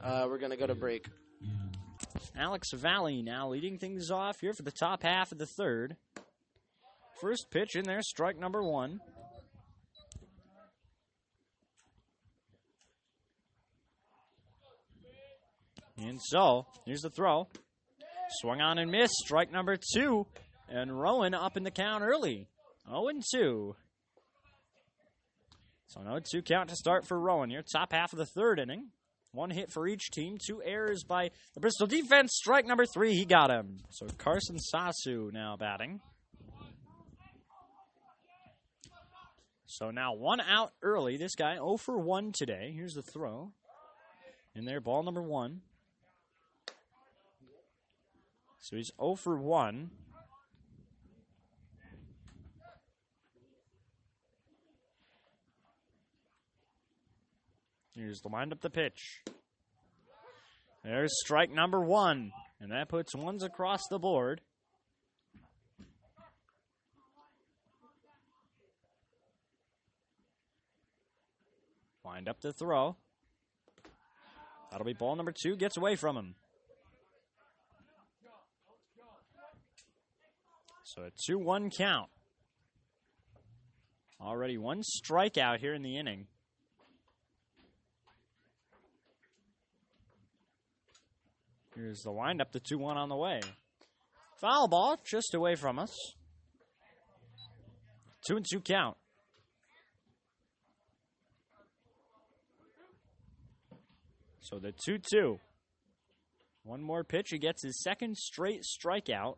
Uh, 0.02 0.26
we're 0.28 0.38
gonna 0.38 0.56
go 0.56 0.66
to 0.66 0.74
break. 0.74 1.06
Alex 2.36 2.72
Valley 2.72 3.22
now 3.22 3.48
leading 3.48 3.78
things 3.78 4.10
off 4.10 4.40
here 4.40 4.52
for 4.52 4.62
the 4.62 4.72
top 4.72 5.02
half 5.02 5.32
of 5.32 5.38
the 5.38 5.46
third. 5.46 5.96
First 7.20 7.46
pitch 7.50 7.76
in 7.76 7.84
there, 7.84 8.02
strike 8.02 8.38
number 8.38 8.62
one. 8.62 9.00
And 15.98 16.20
so, 16.20 16.66
here's 16.84 17.02
the 17.02 17.10
throw. 17.10 17.46
Swung 18.40 18.60
on 18.60 18.78
and 18.78 18.90
missed, 18.90 19.14
strike 19.14 19.52
number 19.52 19.76
two. 19.94 20.26
And 20.74 20.98
Rowan 20.98 21.34
up 21.34 21.58
in 21.58 21.64
the 21.64 21.70
count 21.70 22.02
early. 22.02 22.48
0 22.88 23.08
and 23.08 23.22
2. 23.30 23.76
So, 25.86 26.00
no 26.00 26.18
2 26.18 26.40
count 26.40 26.70
to 26.70 26.76
start 26.76 27.06
for 27.06 27.20
Rowan 27.20 27.50
here. 27.50 27.62
Top 27.62 27.92
half 27.92 28.14
of 28.14 28.18
the 28.18 28.24
third 28.24 28.58
inning. 28.58 28.88
One 29.32 29.50
hit 29.50 29.70
for 29.70 29.86
each 29.86 30.10
team. 30.10 30.38
Two 30.38 30.62
errors 30.64 31.04
by 31.04 31.30
the 31.54 31.60
Bristol 31.60 31.86
defense. 31.86 32.32
Strike 32.34 32.66
number 32.66 32.86
three, 32.86 33.14
he 33.14 33.26
got 33.26 33.50
him. 33.50 33.80
So, 33.90 34.06
Carson 34.16 34.56
Sasu 34.72 35.30
now 35.30 35.56
batting. 35.58 36.00
So 39.66 39.90
now 39.90 40.12
one 40.12 40.40
out 40.40 40.72
early. 40.82 41.16
This 41.16 41.34
guy 41.34 41.54
0 41.54 41.78
for 41.78 41.96
1 41.96 42.32
today. 42.32 42.74
Here's 42.76 42.92
the 42.92 43.00
throw. 43.00 43.52
In 44.54 44.66
there, 44.66 44.82
ball 44.82 45.02
number 45.02 45.22
one. 45.22 45.62
So 48.60 48.76
he's 48.76 48.92
0 49.00 49.14
for 49.14 49.38
1. 49.38 49.90
Here's 57.94 58.20
the 58.20 58.28
wind 58.28 58.52
up 58.52 58.60
the 58.60 58.70
pitch. 58.70 59.22
There's 60.82 61.12
strike 61.20 61.50
number 61.50 61.80
one. 61.80 62.32
And 62.60 62.70
that 62.70 62.88
puts 62.88 63.14
ones 63.14 63.42
across 63.42 63.82
the 63.90 63.98
board. 63.98 64.40
Wind 72.04 72.28
up 72.28 72.40
the 72.40 72.52
throw. 72.52 72.96
That'll 74.70 74.86
be 74.86 74.92
ball 74.92 75.16
number 75.16 75.32
two. 75.32 75.56
Gets 75.56 75.76
away 75.76 75.96
from 75.96 76.16
him. 76.16 76.34
So 80.84 81.02
a 81.02 81.10
2 81.26 81.38
1 81.38 81.70
count. 81.70 82.10
Already 84.20 84.58
one 84.58 84.82
strikeout 84.82 85.58
here 85.58 85.74
in 85.74 85.82
the 85.82 85.96
inning. 85.96 86.26
Here's 91.74 92.02
the 92.02 92.12
windup, 92.12 92.52
the 92.52 92.60
2 92.60 92.78
1 92.78 92.96
on 92.96 93.08
the 93.08 93.16
way. 93.16 93.40
Foul 94.40 94.68
ball 94.68 94.98
just 95.04 95.34
away 95.34 95.54
from 95.54 95.78
us. 95.78 95.96
2 98.26 98.36
and 98.36 98.46
2 98.50 98.60
count. 98.60 98.96
So 104.40 104.58
the 104.58 104.72
2 104.84 104.98
2. 104.98 105.38
One 106.64 106.82
more 106.82 107.04
pitch. 107.04 107.28
He 107.30 107.38
gets 107.38 107.62
his 107.62 107.82
second 107.82 108.16
straight 108.16 108.62
strikeout. 108.62 109.36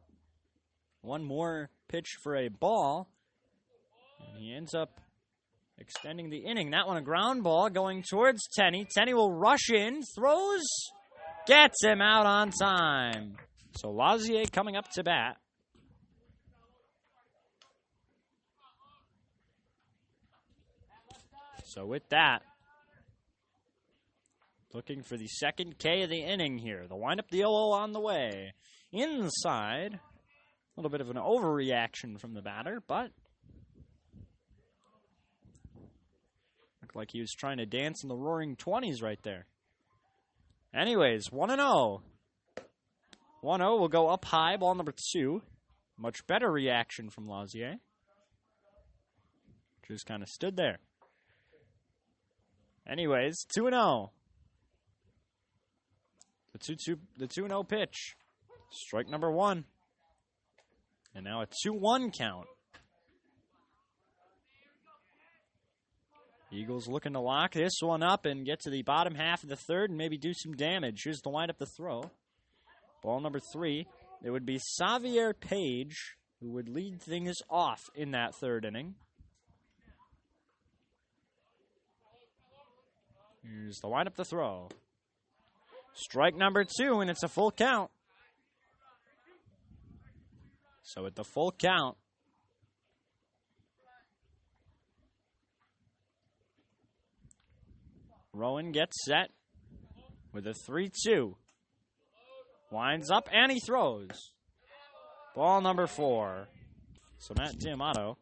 One 1.00 1.22
more 1.22 1.70
pitch 1.88 2.08
for 2.22 2.36
a 2.36 2.48
ball. 2.48 3.08
And 4.20 4.42
he 4.42 4.52
ends 4.52 4.74
up 4.74 5.00
extending 5.78 6.30
the 6.30 6.38
inning. 6.38 6.70
That 6.70 6.86
one 6.86 6.96
a 6.96 7.02
ground 7.02 7.44
ball 7.44 7.70
going 7.70 8.02
towards 8.02 8.48
Tenney. 8.54 8.86
Tenney 8.94 9.14
will 9.14 9.32
rush 9.32 9.70
in, 9.70 10.00
throws, 10.16 10.64
gets 11.46 11.82
him 11.82 12.00
out 12.00 12.26
on 12.26 12.50
time. 12.50 13.36
So 13.76 13.90
Lazier 13.90 14.46
coming 14.46 14.76
up 14.76 14.90
to 14.92 15.02
bat. 15.02 15.36
So 21.64 21.86
with 21.86 22.08
that, 22.10 22.42
looking 24.72 25.02
for 25.02 25.16
the 25.16 25.26
second 25.26 25.78
K 25.78 26.02
of 26.02 26.10
the 26.10 26.22
inning 26.22 26.58
here. 26.58 26.86
The 26.88 26.96
windup 26.96 27.30
the 27.30 27.38
0 27.38 27.50
on 27.50 27.92
the 27.92 28.00
way. 28.00 28.54
Inside, 28.92 29.94
a 29.94 30.00
little 30.76 30.90
bit 30.90 31.00
of 31.00 31.10
an 31.10 31.16
overreaction 31.16 32.20
from 32.20 32.34
the 32.34 32.42
batter, 32.42 32.80
but 32.86 33.10
looked 36.80 36.94
like 36.94 37.10
he 37.12 37.20
was 37.20 37.32
trying 37.32 37.58
to 37.58 37.66
dance 37.66 38.02
in 38.04 38.08
the 38.08 38.16
roaring 38.16 38.56
20s 38.56 39.02
right 39.02 39.20
there. 39.22 39.46
Anyways, 40.74 41.30
1 41.30 41.50
0. 41.50 42.02
1 43.42 43.60
0 43.60 43.76
will 43.76 43.88
go 43.88 44.08
up 44.08 44.24
high, 44.24 44.56
ball 44.56 44.74
number 44.74 44.94
2. 45.12 45.40
Much 45.96 46.26
better 46.26 46.50
reaction 46.50 47.10
from 47.10 47.28
Lazier. 47.28 47.76
Just 49.86 50.06
kind 50.06 50.22
of 50.22 50.28
stood 50.28 50.56
there. 50.56 50.78
Anyways, 52.90 53.46
2 53.54 53.70
0. 53.70 54.10
The 56.52 56.58
2 56.58 56.74
2 56.74 56.98
the 57.18 57.26
2 57.28 57.48
0 57.48 57.62
pitch. 57.62 58.16
Strike 58.70 59.08
number 59.08 59.30
1. 59.30 59.64
And 61.14 61.24
now 61.24 61.42
a 61.42 61.46
2 61.62 61.72
1 61.72 62.10
count. 62.10 62.46
Eagles 66.54 66.86
looking 66.86 67.14
to 67.14 67.20
lock 67.20 67.52
this 67.52 67.80
one 67.80 68.02
up 68.02 68.26
and 68.26 68.46
get 68.46 68.60
to 68.60 68.70
the 68.70 68.82
bottom 68.82 69.14
half 69.14 69.42
of 69.42 69.48
the 69.48 69.56
third 69.56 69.90
and 69.90 69.98
maybe 69.98 70.16
do 70.16 70.32
some 70.32 70.54
damage. 70.54 71.02
Here's 71.04 71.20
the 71.20 71.30
wind 71.30 71.50
up 71.50 71.58
the 71.58 71.66
throw. 71.66 72.10
Ball 73.02 73.20
number 73.20 73.40
three. 73.52 73.86
It 74.22 74.30
would 74.30 74.46
be 74.46 74.58
Xavier 74.58 75.34
Page 75.34 76.16
who 76.40 76.52
would 76.52 76.68
lead 76.68 77.02
things 77.02 77.36
off 77.50 77.80
in 77.94 78.12
that 78.12 78.34
third 78.34 78.64
inning. 78.64 78.94
Here's 83.42 83.78
the 83.80 83.88
wind 83.88 84.08
up 84.08 84.16
the 84.16 84.24
throw. 84.24 84.68
Strike 85.94 86.36
number 86.36 86.64
two, 86.64 87.00
and 87.00 87.10
it's 87.10 87.22
a 87.22 87.28
full 87.28 87.50
count. 87.50 87.90
So 90.82 91.06
at 91.06 91.14
the 91.14 91.24
full 91.24 91.52
count, 91.52 91.96
Rowan 98.34 98.72
gets 98.72 99.04
set 99.04 99.30
with 100.32 100.46
a 100.46 100.54
3 100.66 100.90
2. 101.06 101.36
Winds 102.70 103.10
up 103.10 103.28
and 103.32 103.52
he 103.52 103.60
throws. 103.60 104.32
Ball 105.36 105.60
number 105.60 105.86
four. 105.86 106.48
So 107.18 107.34
Matt 107.36 107.58
D'Amato 107.58 108.18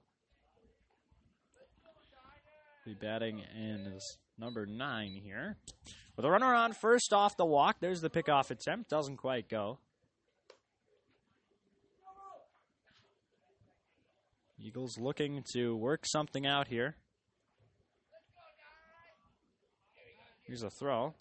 be 2.84 2.94
batting 2.94 3.42
in 3.56 3.84
his 3.92 4.18
number 4.38 4.66
nine 4.66 5.18
here. 5.22 5.56
With 6.16 6.26
a 6.26 6.30
runner 6.30 6.52
on 6.52 6.72
first 6.72 7.12
off 7.12 7.36
the 7.36 7.46
walk, 7.46 7.76
there's 7.80 8.00
the 8.00 8.10
pickoff 8.10 8.50
attempt. 8.50 8.90
Doesn't 8.90 9.16
quite 9.16 9.48
go. 9.48 9.78
Eagles 14.58 14.98
looking 14.98 15.44
to 15.54 15.74
work 15.76 16.04
something 16.06 16.46
out 16.46 16.68
here. 16.68 16.96
Here's 20.44 20.62
a 20.62 20.70
throw. 20.70 21.14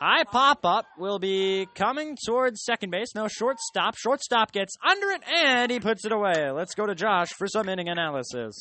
High 0.00 0.24
pop 0.24 0.66
up 0.66 0.86
will 0.98 1.18
be 1.18 1.68
coming 1.74 2.16
towards 2.26 2.64
second 2.64 2.90
base. 2.90 3.14
No 3.14 3.28
shortstop. 3.28 3.96
Shortstop 3.96 4.52
gets 4.52 4.74
under 4.84 5.10
it 5.10 5.22
and 5.32 5.70
he 5.70 5.78
puts 5.78 6.04
it 6.04 6.12
away. 6.12 6.50
Let's 6.50 6.74
go 6.74 6.86
to 6.86 6.94
Josh 6.94 7.30
for 7.30 7.46
some 7.46 7.68
inning 7.68 7.88
analysis. 7.88 8.54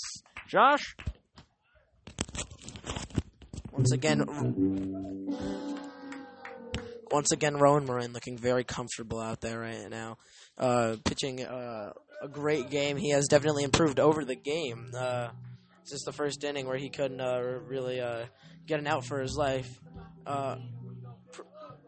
Josh? 0.48 0.96
Once 3.72 3.92
again, 3.92 4.24
once 7.12 7.32
again, 7.32 7.58
Rowan 7.58 7.86
Moran 7.86 8.14
looking 8.14 8.38
very 8.38 8.64
comfortable 8.64 9.20
out 9.20 9.42
there 9.42 9.60
right 9.60 9.90
now, 9.90 10.18
uh, 10.60 10.98
pitching 11.04 11.44
uh, 11.44 11.94
a 12.22 12.28
great 12.28 12.70
game. 12.70 12.98
He 12.98 13.10
has 13.10 13.28
definitely 13.28 13.64
improved 13.64 14.00
over 14.00 14.24
the 14.24 14.36
game. 14.36 14.92
Uh, 14.96 15.30
Is 15.92 16.02
the 16.02 16.14
first 16.14 16.44
inning 16.44 16.66
where 16.66 16.78
he 16.78 16.90
couldn't 16.90 17.22
uh, 17.22 17.40
really 17.68 18.00
uh, 18.00 18.26
get 18.66 18.80
an 18.80 18.88
out 18.88 19.06
for 19.06 19.22
his 19.22 19.36
life. 19.36 19.80
Uh, 20.26 20.56
pr- 21.32 21.42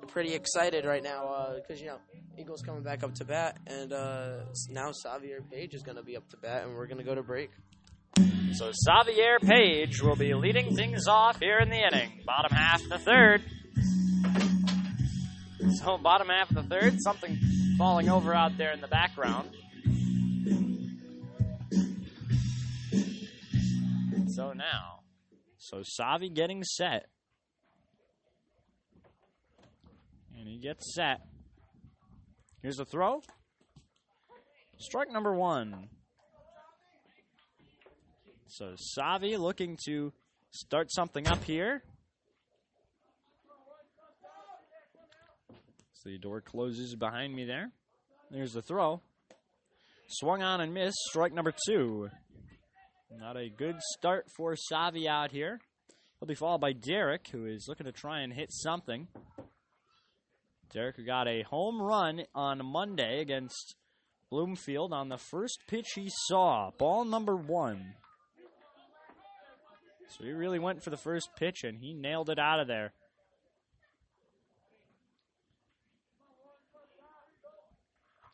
pretty 0.07 0.33
excited 0.33 0.85
right 0.85 1.01
now 1.01 1.55
because 1.55 1.81
you 1.81 1.87
know 1.87 1.97
Eagles 2.37 2.61
coming 2.61 2.83
back 2.83 3.03
up 3.03 3.15
to 3.15 3.25
bat, 3.25 3.57
and 3.65 3.93
uh, 3.93 4.39
now 4.69 4.91
Xavier 4.91 5.41
Page 5.41 5.73
is 5.73 5.81
going 5.81 5.97
to 5.97 6.03
be 6.03 6.17
up 6.17 6.27
to 6.29 6.37
bat, 6.37 6.65
and 6.65 6.75
we're 6.75 6.87
going 6.87 6.97
to 6.97 7.03
go 7.03 7.15
to 7.15 7.23
break. 7.23 7.49
So 8.53 8.71
Xavier 8.71 9.39
Page 9.41 10.01
will 10.01 10.15
be 10.15 10.33
leading 10.33 10.75
things 10.75 11.07
off 11.07 11.39
here 11.39 11.57
in 11.59 11.69
the 11.69 11.79
inning. 11.79 12.21
Bottom 12.25 12.55
half 12.55 12.81
the 12.87 12.99
third. 12.99 13.41
So 15.81 15.97
bottom 15.97 16.27
half 16.27 16.49
of 16.51 16.55
the 16.55 16.63
third, 16.63 16.97
something 17.01 17.37
falling 17.77 18.09
over 18.09 18.33
out 18.33 18.57
there 18.57 18.71
in 18.71 18.81
the 18.81 18.87
background. 18.87 19.49
So 24.35 24.47
mm. 24.47 24.57
now, 24.57 24.99
so 25.57 25.81
Savi 25.97 26.33
getting 26.33 26.61
set. 26.63 27.07
And 30.37 30.45
he 30.45 30.57
gets 30.57 30.93
set. 30.93 31.21
Here's 32.61 32.75
the 32.75 32.83
throw. 32.83 33.21
Strike 34.77 35.09
number 35.09 35.33
one. 35.33 35.87
So 38.47 38.75
Savi 38.97 39.39
looking 39.39 39.77
to 39.85 40.11
start 40.51 40.91
something 40.91 41.27
up 41.27 41.45
here. 41.45 41.81
So 45.93 46.09
the 46.09 46.17
door 46.17 46.41
closes 46.41 46.93
behind 46.95 47.33
me 47.33 47.45
there. 47.45 47.71
There's 48.31 48.51
the 48.51 48.61
throw. 48.61 48.99
Swung 50.09 50.43
on 50.43 50.59
and 50.59 50.73
missed. 50.73 50.97
Strike 51.09 51.33
number 51.33 51.53
two. 51.67 52.09
Not 53.19 53.37
a 53.37 53.49
good 53.49 53.77
start 53.81 54.27
for 54.35 54.55
Savi 54.55 55.07
out 55.07 55.31
here. 55.31 55.59
He'll 56.19 56.27
be 56.27 56.35
followed 56.35 56.61
by 56.61 56.73
Derek, 56.73 57.27
who 57.31 57.45
is 57.45 57.65
looking 57.67 57.85
to 57.85 57.91
try 57.91 58.21
and 58.21 58.33
hit 58.33 58.51
something. 58.51 59.07
Derek 60.73 60.97
who 60.97 61.05
got 61.05 61.27
a 61.27 61.43
home 61.43 61.81
run 61.81 62.23
on 62.33 62.65
Monday 62.65 63.21
against 63.21 63.75
Bloomfield 64.29 64.91
on 64.91 65.09
the 65.09 65.17
first 65.17 65.59
pitch 65.67 65.87
he 65.95 66.09
saw. 66.09 66.71
Ball 66.77 67.05
number 67.05 67.35
one. 67.35 67.93
So 70.09 70.23
he 70.23 70.31
really 70.31 70.59
went 70.59 70.83
for 70.83 70.89
the 70.89 70.97
first 70.97 71.29
pitch 71.37 71.63
and 71.63 71.79
he 71.79 71.93
nailed 71.93 72.29
it 72.29 72.39
out 72.39 72.59
of 72.59 72.67
there. 72.67 72.93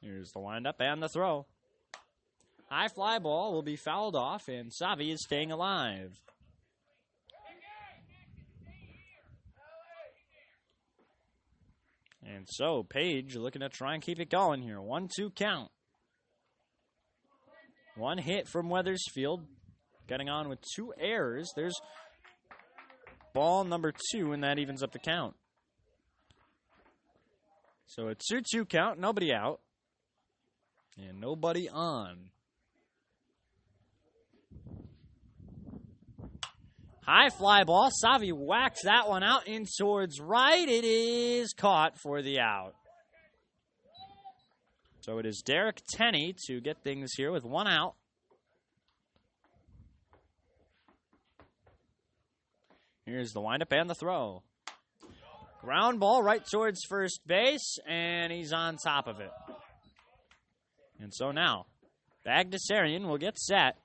Here's 0.02 0.32
the 0.32 0.39
windup 0.39 0.78
and 0.80 1.04
the 1.04 1.10
throw. 1.10 1.46
High 2.71 2.88
fly 2.88 3.19
ball 3.19 3.51
will 3.51 3.63
be 3.63 3.75
fouled 3.75 4.15
off, 4.15 4.47
and 4.47 4.71
Savi 4.71 5.12
is 5.12 5.21
staying 5.25 5.51
alive. 5.51 6.17
And 12.25 12.45
so 12.47 12.84
Page 12.84 13.36
looking 13.36 13.60
to 13.60 13.67
try 13.67 13.93
and 13.93 14.01
keep 14.01 14.21
it 14.21 14.29
going 14.29 14.62
here. 14.62 14.79
One 14.79 15.10
two 15.13 15.31
count. 15.31 15.69
One 17.97 18.17
hit 18.17 18.47
from 18.47 18.69
Wethersfield. 18.69 19.45
Getting 20.07 20.29
on 20.29 20.47
with 20.47 20.60
two 20.73 20.93
errors. 20.97 21.51
There's 21.57 21.77
ball 23.34 23.65
number 23.65 23.91
two, 24.13 24.31
and 24.31 24.45
that 24.45 24.60
evens 24.60 24.81
up 24.81 24.93
the 24.93 24.99
count. 24.99 25.36
So 27.86 28.07
a 28.07 28.15
2 28.15 28.41
2 28.49 28.63
count, 28.63 28.97
nobody 28.97 29.34
out. 29.34 29.60
And 30.97 31.19
nobody 31.19 31.67
on. 31.67 32.31
High 37.13 37.30
fly 37.30 37.65
ball. 37.65 37.89
Savi 38.02 38.32
whacks 38.32 38.84
that 38.84 39.10
one 39.10 39.21
out 39.21 39.45
in 39.45 39.65
towards 39.78 40.21
right. 40.21 40.65
It 40.65 40.86
is 40.86 41.52
caught 41.52 42.00
for 42.00 42.21
the 42.21 42.39
out. 42.39 42.74
So 45.02 45.17
it 45.17 45.26
is 45.26 45.43
Derek 45.45 45.82
Tenney 45.89 46.34
to 46.47 46.62
get 46.62 46.86
things 46.86 47.12
here 47.17 47.34
with 47.34 47.43
one 47.43 47.67
out. 47.67 47.95
Here's 53.06 53.34
the 53.34 53.41
windup 53.41 53.74
and 53.74 53.89
the 53.89 53.95
throw. 53.95 54.43
Ground 55.60 56.00
ball 56.00 56.24
right 56.24 56.45
towards 56.50 56.80
first 56.88 57.19
base, 57.28 57.78
and 57.86 58.32
he's 58.32 58.54
on 58.54 58.78
top 58.78 59.08
of 59.08 59.19
it. 59.19 59.32
And 61.02 61.13
so 61.13 61.32
now, 61.32 61.65
Bagdasarian 62.26 63.06
will 63.06 63.17
get 63.17 63.38
set. 63.38 63.76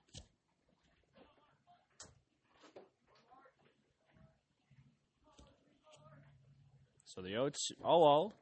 So 7.17 7.23
the 7.23 7.31
0 7.31 7.51
0. 7.81 8.33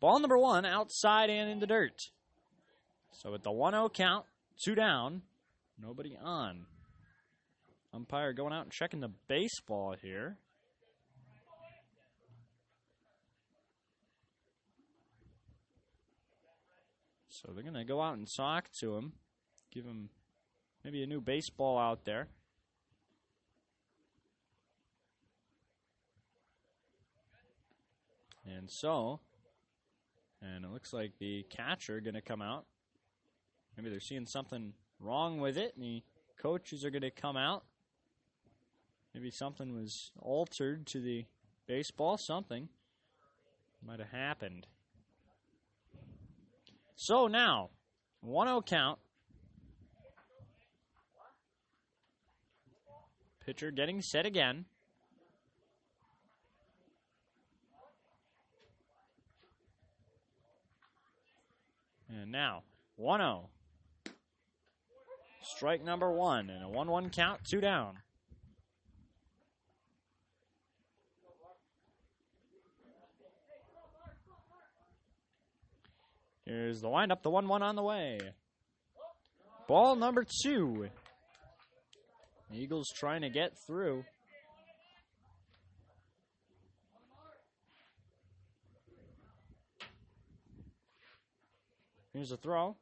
Ball 0.00 0.20
number 0.20 0.36
one 0.36 0.66
outside 0.66 1.30
and 1.30 1.50
in 1.50 1.60
the 1.60 1.66
dirt. 1.66 2.10
So 3.10 3.32
with 3.32 3.42
the 3.42 3.50
1 3.50 3.72
0 3.72 3.88
count, 3.88 4.26
two 4.62 4.74
down, 4.74 5.22
nobody 5.80 6.16
on. 6.22 6.66
Umpire 7.94 8.34
going 8.34 8.52
out 8.52 8.64
and 8.64 8.70
checking 8.70 9.00
the 9.00 9.10
baseball 9.28 9.96
here. 10.00 10.36
So 17.28 17.52
they're 17.54 17.62
going 17.62 17.74
to 17.74 17.84
go 17.84 18.02
out 18.02 18.18
and 18.18 18.28
talk 18.36 18.68
to 18.80 18.96
him, 18.96 19.12
give 19.72 19.86
him 19.86 20.10
maybe 20.84 21.02
a 21.02 21.06
new 21.06 21.22
baseball 21.22 21.78
out 21.78 22.04
there. 22.04 22.28
And 28.56 28.70
so, 28.70 29.20
and 30.40 30.64
it 30.64 30.70
looks 30.70 30.92
like 30.92 31.18
the 31.18 31.44
catcher 31.50 32.00
going 32.00 32.14
to 32.14 32.22
come 32.22 32.40
out. 32.40 32.64
Maybe 33.76 33.90
they're 33.90 34.00
seeing 34.00 34.26
something 34.26 34.72
wrong 34.98 35.38
with 35.40 35.56
it, 35.56 35.74
and 35.76 35.84
the 35.84 36.02
coaches 36.40 36.84
are 36.84 36.90
going 36.90 37.02
to 37.02 37.10
come 37.10 37.36
out. 37.36 37.64
Maybe 39.14 39.30
something 39.30 39.74
was 39.74 40.12
altered 40.18 40.86
to 40.88 41.00
the 41.00 41.26
baseball. 41.66 42.16
Something 42.16 42.68
might 43.84 43.98
have 43.98 44.10
happened. 44.10 44.66
So 46.96 47.26
now, 47.26 47.70
1 48.20 48.46
0 48.46 48.62
count. 48.62 48.98
Pitcher 53.44 53.70
getting 53.70 54.02
set 54.02 54.26
again. 54.26 54.66
And 62.08 62.32
now, 62.32 62.62
1 62.96 63.20
0. 63.20 63.50
Strike 65.42 65.84
number 65.84 66.10
one, 66.10 66.50
and 66.50 66.64
a 66.64 66.68
1 66.68 66.88
1 66.88 67.10
count, 67.10 67.40
two 67.44 67.60
down. 67.60 67.98
Here's 76.44 76.80
the 76.80 76.88
windup, 76.88 77.22
the 77.22 77.30
1 77.30 77.46
1 77.46 77.62
on 77.62 77.76
the 77.76 77.82
way. 77.82 78.18
Ball 79.66 79.96
number 79.96 80.24
two. 80.42 80.88
Eagles 82.50 82.88
trying 82.88 83.20
to 83.20 83.28
get 83.28 83.52
through. 83.66 84.04
Here's 92.18 92.32
a 92.32 92.36
throw. 92.36 92.74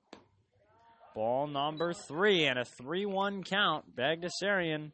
Ball 1.14 1.46
number 1.46 1.92
three 1.92 2.46
and 2.46 2.58
a 2.58 2.64
3 2.64 3.04
1 3.04 3.44
count. 3.44 3.94
Bagdasarian 3.94 4.92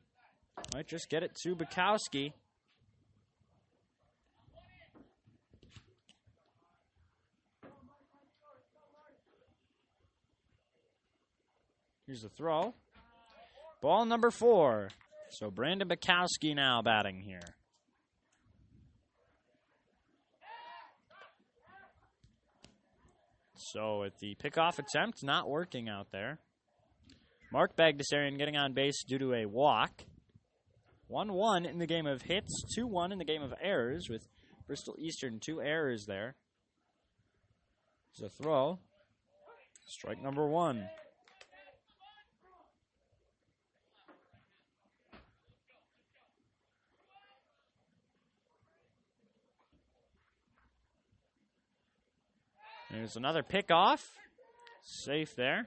might 0.75 0.89
just 0.89 1.09
get 1.09 1.23
it 1.23 1.37
to 1.45 1.55
Bukowski. 1.55 2.33
Here's 12.09 12.23
the 12.23 12.29
throw. 12.29 12.75
Ball 13.81 14.07
number 14.07 14.33
four. 14.33 14.89
So 15.31 15.53
Brandon 15.53 15.89
Bukowski 15.89 16.57
now 16.57 16.83
batting 16.83 17.21
here. 17.21 17.55
So 23.71 24.05
at 24.05 24.19
the 24.19 24.35
pickoff 24.43 24.79
attempt, 24.79 25.23
not 25.23 25.49
working 25.49 25.89
out 25.89 26.09
there. 26.13 26.39
Mark 27.53 27.77
Bagdasarian 27.77 28.39
getting 28.39 28.57
on 28.57 28.73
base 28.73 29.05
due 29.07 29.19
to 29.19 29.35
a 29.35 29.47
walk. 29.47 30.05
1 31.09 31.33
1 31.33 31.67
in 31.67 31.79
the 31.79 31.87
game 31.87 32.07
of 32.07 32.23
hits, 32.23 32.65
2 32.75 32.87
1 32.87 33.13
in 33.13 33.19
the 33.19 33.25
game 33.25 33.43
of 33.43 33.53
errors, 33.63 34.09
with 34.09 34.27
Bristol 34.67 34.97
Eastern 34.99 35.39
two 35.39 35.61
errors 35.61 36.07
there. 36.07 36.35
There's 38.19 38.33
a 38.33 38.43
throw. 38.43 38.79
Strike 39.87 40.23
number 40.23 40.47
one. 40.47 40.89
There's 52.93 53.17
another 53.17 53.43
pickoff. 53.43 54.07
Safe 54.83 55.35
there. 55.35 55.67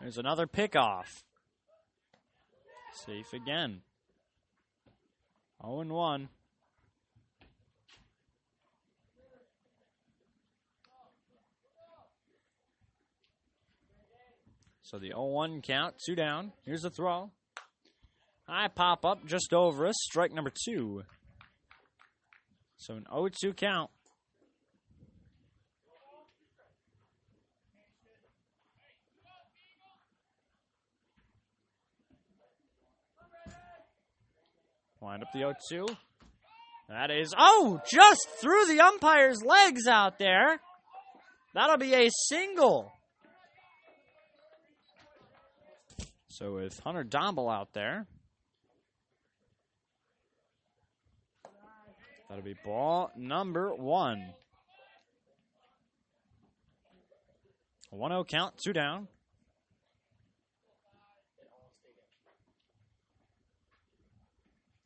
There's 0.00 0.18
another 0.18 0.48
pickoff. 0.48 1.22
Safe 2.92 3.32
again. 3.32 3.82
0 5.62 5.80
and 5.80 5.92
1. 5.92 6.28
So 14.90 14.98
the 14.98 15.08
0 15.08 15.26
1 15.26 15.60
count, 15.60 15.96
two 16.02 16.14
down. 16.14 16.50
Here's 16.64 16.80
the 16.80 16.88
throw. 16.88 17.30
High 18.46 18.68
pop 18.68 19.04
up 19.04 19.26
just 19.26 19.52
over 19.52 19.86
us. 19.86 19.94
Strike 19.98 20.32
number 20.32 20.50
two. 20.64 21.02
So 22.78 22.94
an 22.94 23.04
0 23.12 23.28
2 23.38 23.52
count. 23.52 23.90
Wind 35.02 35.22
up 35.22 35.28
the 35.34 35.40
0 35.40 35.54
2. 35.70 35.86
That 36.88 37.10
is, 37.10 37.34
oh, 37.36 37.82
just 37.92 38.26
through 38.40 38.64
the 38.68 38.80
umpire's 38.80 39.42
legs 39.44 39.86
out 39.86 40.18
there. 40.18 40.58
That'll 41.52 41.76
be 41.76 41.92
a 41.92 42.08
single. 42.30 42.90
So 46.38 46.54
with 46.54 46.78
Hunter 46.78 47.02
Domble 47.02 47.50
out 47.50 47.72
there, 47.72 48.06
that'll 52.28 52.44
be 52.44 52.54
ball 52.64 53.10
number 53.16 53.74
one. 53.74 54.24
1 57.90 58.10
0 58.12 58.22
count, 58.22 58.54
two 58.64 58.72
down. 58.72 59.08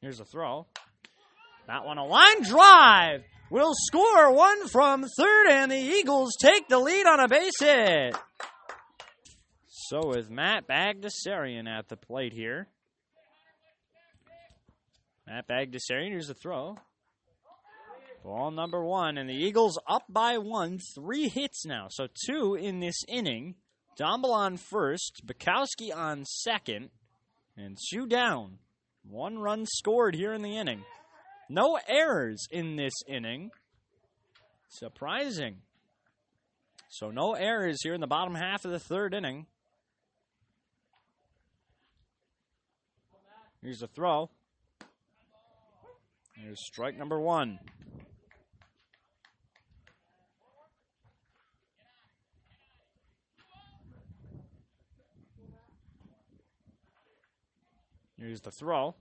Here's 0.00 0.20
a 0.20 0.24
throw. 0.24 0.66
That 1.66 1.84
one 1.84 1.98
a 1.98 2.06
line 2.06 2.44
drive. 2.44 3.24
Will 3.50 3.74
score 3.74 4.32
one 4.32 4.68
from 4.68 5.04
third, 5.18 5.48
and 5.50 5.70
the 5.70 5.76
Eagles 5.76 6.32
take 6.40 6.68
the 6.68 6.78
lead 6.78 7.04
on 7.04 7.20
a 7.20 7.28
base 7.28 7.60
hit. 7.60 8.16
So 9.92 10.06
with 10.06 10.30
Matt 10.30 10.66
Bagdasarian 10.66 11.68
at 11.68 11.90
the 11.90 11.98
plate 11.98 12.32
here. 12.32 12.66
Matt 15.26 15.46
Bagdasarian, 15.46 16.08
here's 16.08 16.28
the 16.28 16.34
throw. 16.34 16.78
Ball 18.24 18.52
number 18.52 18.82
one, 18.82 19.18
and 19.18 19.28
the 19.28 19.34
Eagles 19.34 19.78
up 19.86 20.04
by 20.08 20.38
one, 20.38 20.78
three 20.94 21.28
hits 21.28 21.66
now. 21.66 21.88
So 21.90 22.06
two 22.26 22.54
in 22.54 22.80
this 22.80 23.04
inning. 23.06 23.56
Domble 23.98 24.32
on 24.32 24.56
first, 24.56 25.26
Bukowski 25.26 25.94
on 25.94 26.24
second, 26.24 26.88
and 27.58 27.76
two 27.92 28.06
down. 28.06 28.60
One 29.06 29.40
run 29.40 29.66
scored 29.66 30.14
here 30.14 30.32
in 30.32 30.40
the 30.40 30.56
inning. 30.56 30.84
No 31.50 31.78
errors 31.86 32.46
in 32.50 32.76
this 32.76 32.94
inning. 33.06 33.50
Surprising. 34.70 35.56
So 36.88 37.10
no 37.10 37.34
errors 37.34 37.82
here 37.82 37.92
in 37.92 38.00
the 38.00 38.06
bottom 38.06 38.34
half 38.34 38.64
of 38.64 38.70
the 38.70 38.80
third 38.80 39.12
inning. 39.12 39.44
Here's 43.62 43.78
the 43.78 43.86
throw. 43.86 44.28
Here's 46.34 46.60
strike 46.60 46.98
number 46.98 47.20
one. 47.20 47.60
Here's 58.18 58.40
the 58.40 58.50
throw. 58.50 58.96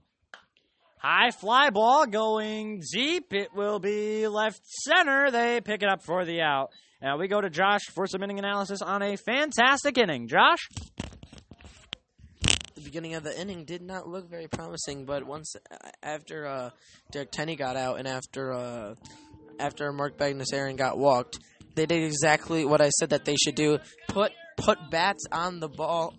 High 0.98 1.30
fly 1.32 1.70
ball 1.70 2.06
going 2.06 2.82
deep. 2.92 3.32
It 3.32 3.54
will 3.54 3.80
be 3.80 4.28
left 4.28 4.60
center. 4.64 5.32
They 5.32 5.60
pick 5.60 5.82
it 5.82 5.88
up 5.88 6.02
for 6.04 6.24
the 6.24 6.40
out. 6.40 6.70
Now 7.00 7.18
we 7.18 7.26
go 7.26 7.40
to 7.40 7.50
Josh 7.50 7.82
for 7.92 8.06
some 8.06 8.22
inning 8.22 8.38
analysis 8.38 8.80
on 8.80 9.02
a 9.02 9.16
fantastic 9.16 9.98
inning. 9.98 10.28
Josh? 10.28 10.68
Beginning 12.92 13.14
of 13.14 13.22
the 13.22 13.40
inning 13.40 13.64
did 13.64 13.80
not 13.80 14.06
look 14.06 14.28
very 14.28 14.48
promising, 14.48 15.06
but 15.06 15.24
once 15.24 15.56
after 16.02 16.46
uh, 16.46 16.70
Derek 17.10 17.30
Tenney 17.30 17.56
got 17.56 17.74
out 17.74 17.98
and 17.98 18.06
after 18.06 18.52
uh, 18.52 18.96
after 19.58 19.90
Mark 19.94 20.18
Bagdasarian 20.18 20.76
got 20.76 20.98
walked, 20.98 21.38
they 21.74 21.86
did 21.86 22.02
exactly 22.02 22.66
what 22.66 22.82
I 22.82 22.90
said 22.90 23.08
that 23.08 23.24
they 23.24 23.36
should 23.36 23.54
do: 23.54 23.78
put 24.08 24.32
put 24.58 24.90
bats 24.90 25.24
on 25.32 25.58
the 25.58 25.70
ball 25.70 26.12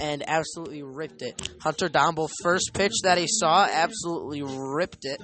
and 0.00 0.24
absolutely 0.26 0.82
ripped 0.82 1.22
it. 1.22 1.48
Hunter 1.60 1.88
Domble, 1.88 2.28
first 2.42 2.72
pitch 2.74 2.94
that 3.04 3.16
he 3.16 3.26
saw, 3.28 3.68
absolutely 3.70 4.42
ripped 4.42 5.04
it, 5.04 5.22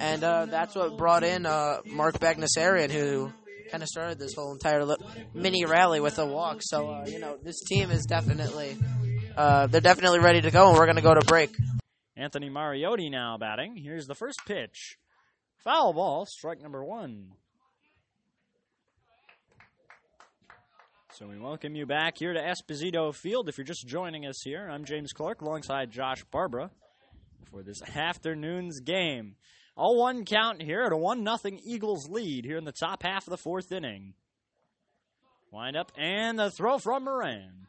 and 0.00 0.24
uh, 0.24 0.46
that's 0.46 0.74
what 0.74 0.98
brought 0.98 1.22
in 1.22 1.46
uh, 1.46 1.76
Mark 1.86 2.18
Bagdasarian, 2.18 2.90
who 2.90 3.32
kind 3.70 3.84
of 3.84 3.88
started 3.88 4.18
this 4.18 4.34
whole 4.34 4.52
entire 4.52 4.84
mini 5.32 5.64
rally 5.64 6.00
with 6.00 6.18
a 6.18 6.26
walk. 6.26 6.58
So 6.62 6.88
uh, 6.88 7.04
you 7.06 7.20
know, 7.20 7.38
this 7.40 7.60
team 7.68 7.92
is 7.92 8.04
definitely 8.04 8.76
uh, 9.38 9.68
they're 9.68 9.80
definitely 9.80 10.18
ready 10.18 10.40
to 10.40 10.50
go, 10.50 10.68
and 10.68 10.76
we're 10.76 10.86
going 10.86 10.96
to 10.96 11.02
go 11.02 11.14
to 11.14 11.24
break. 11.24 11.56
Anthony 12.16 12.50
Mariotti 12.50 13.08
now 13.08 13.38
batting. 13.38 13.76
Here's 13.76 14.08
the 14.08 14.16
first 14.16 14.44
pitch. 14.44 14.98
Foul 15.58 15.92
ball, 15.92 16.26
strike 16.26 16.60
number 16.60 16.84
one. 16.84 17.28
So 21.12 21.28
we 21.28 21.38
welcome 21.38 21.76
you 21.76 21.86
back 21.86 22.18
here 22.18 22.32
to 22.32 22.40
Esposito 22.40 23.14
Field. 23.14 23.48
If 23.48 23.58
you're 23.58 23.64
just 23.64 23.86
joining 23.86 24.26
us 24.26 24.42
here, 24.42 24.68
I'm 24.68 24.84
James 24.84 25.12
Clark 25.12 25.40
alongside 25.40 25.92
Josh 25.92 26.24
Barbara 26.32 26.70
for 27.48 27.62
this 27.62 27.80
afternoon's 27.96 28.80
game. 28.80 29.36
All 29.76 30.00
one 30.00 30.24
count 30.24 30.60
here 30.62 30.82
at 30.82 30.92
a 30.92 30.96
1 30.96 31.24
0 31.24 31.58
Eagles 31.64 32.08
lead 32.08 32.44
here 32.44 32.58
in 32.58 32.64
the 32.64 32.72
top 32.72 33.04
half 33.04 33.28
of 33.28 33.30
the 33.30 33.36
fourth 33.36 33.70
inning. 33.70 34.14
Wind 35.52 35.76
up 35.76 35.92
and 35.96 36.36
the 36.36 36.50
throw 36.50 36.78
from 36.78 37.04
Moran. 37.04 37.68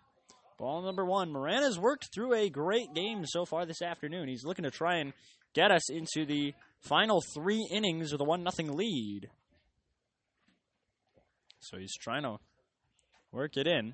Ball 0.59 0.81
number 0.81 1.05
one. 1.05 1.31
Moran 1.31 1.63
has 1.63 1.79
worked 1.79 2.09
through 2.13 2.33
a 2.33 2.49
great 2.49 2.93
game 2.93 3.25
so 3.25 3.45
far 3.45 3.65
this 3.65 3.81
afternoon. 3.81 4.27
He's 4.27 4.43
looking 4.43 4.63
to 4.63 4.71
try 4.71 4.97
and 4.97 5.13
get 5.53 5.71
us 5.71 5.89
into 5.89 6.25
the 6.25 6.53
final 6.81 7.21
three 7.33 7.65
innings 7.71 8.11
with 8.11 8.19
a 8.19 8.25
1 8.25 8.45
0 8.51 8.73
lead. 8.73 9.29
So 11.61 11.77
he's 11.77 11.95
trying 11.95 12.23
to 12.23 12.37
work 13.31 13.55
it 13.55 13.67
in. 13.67 13.93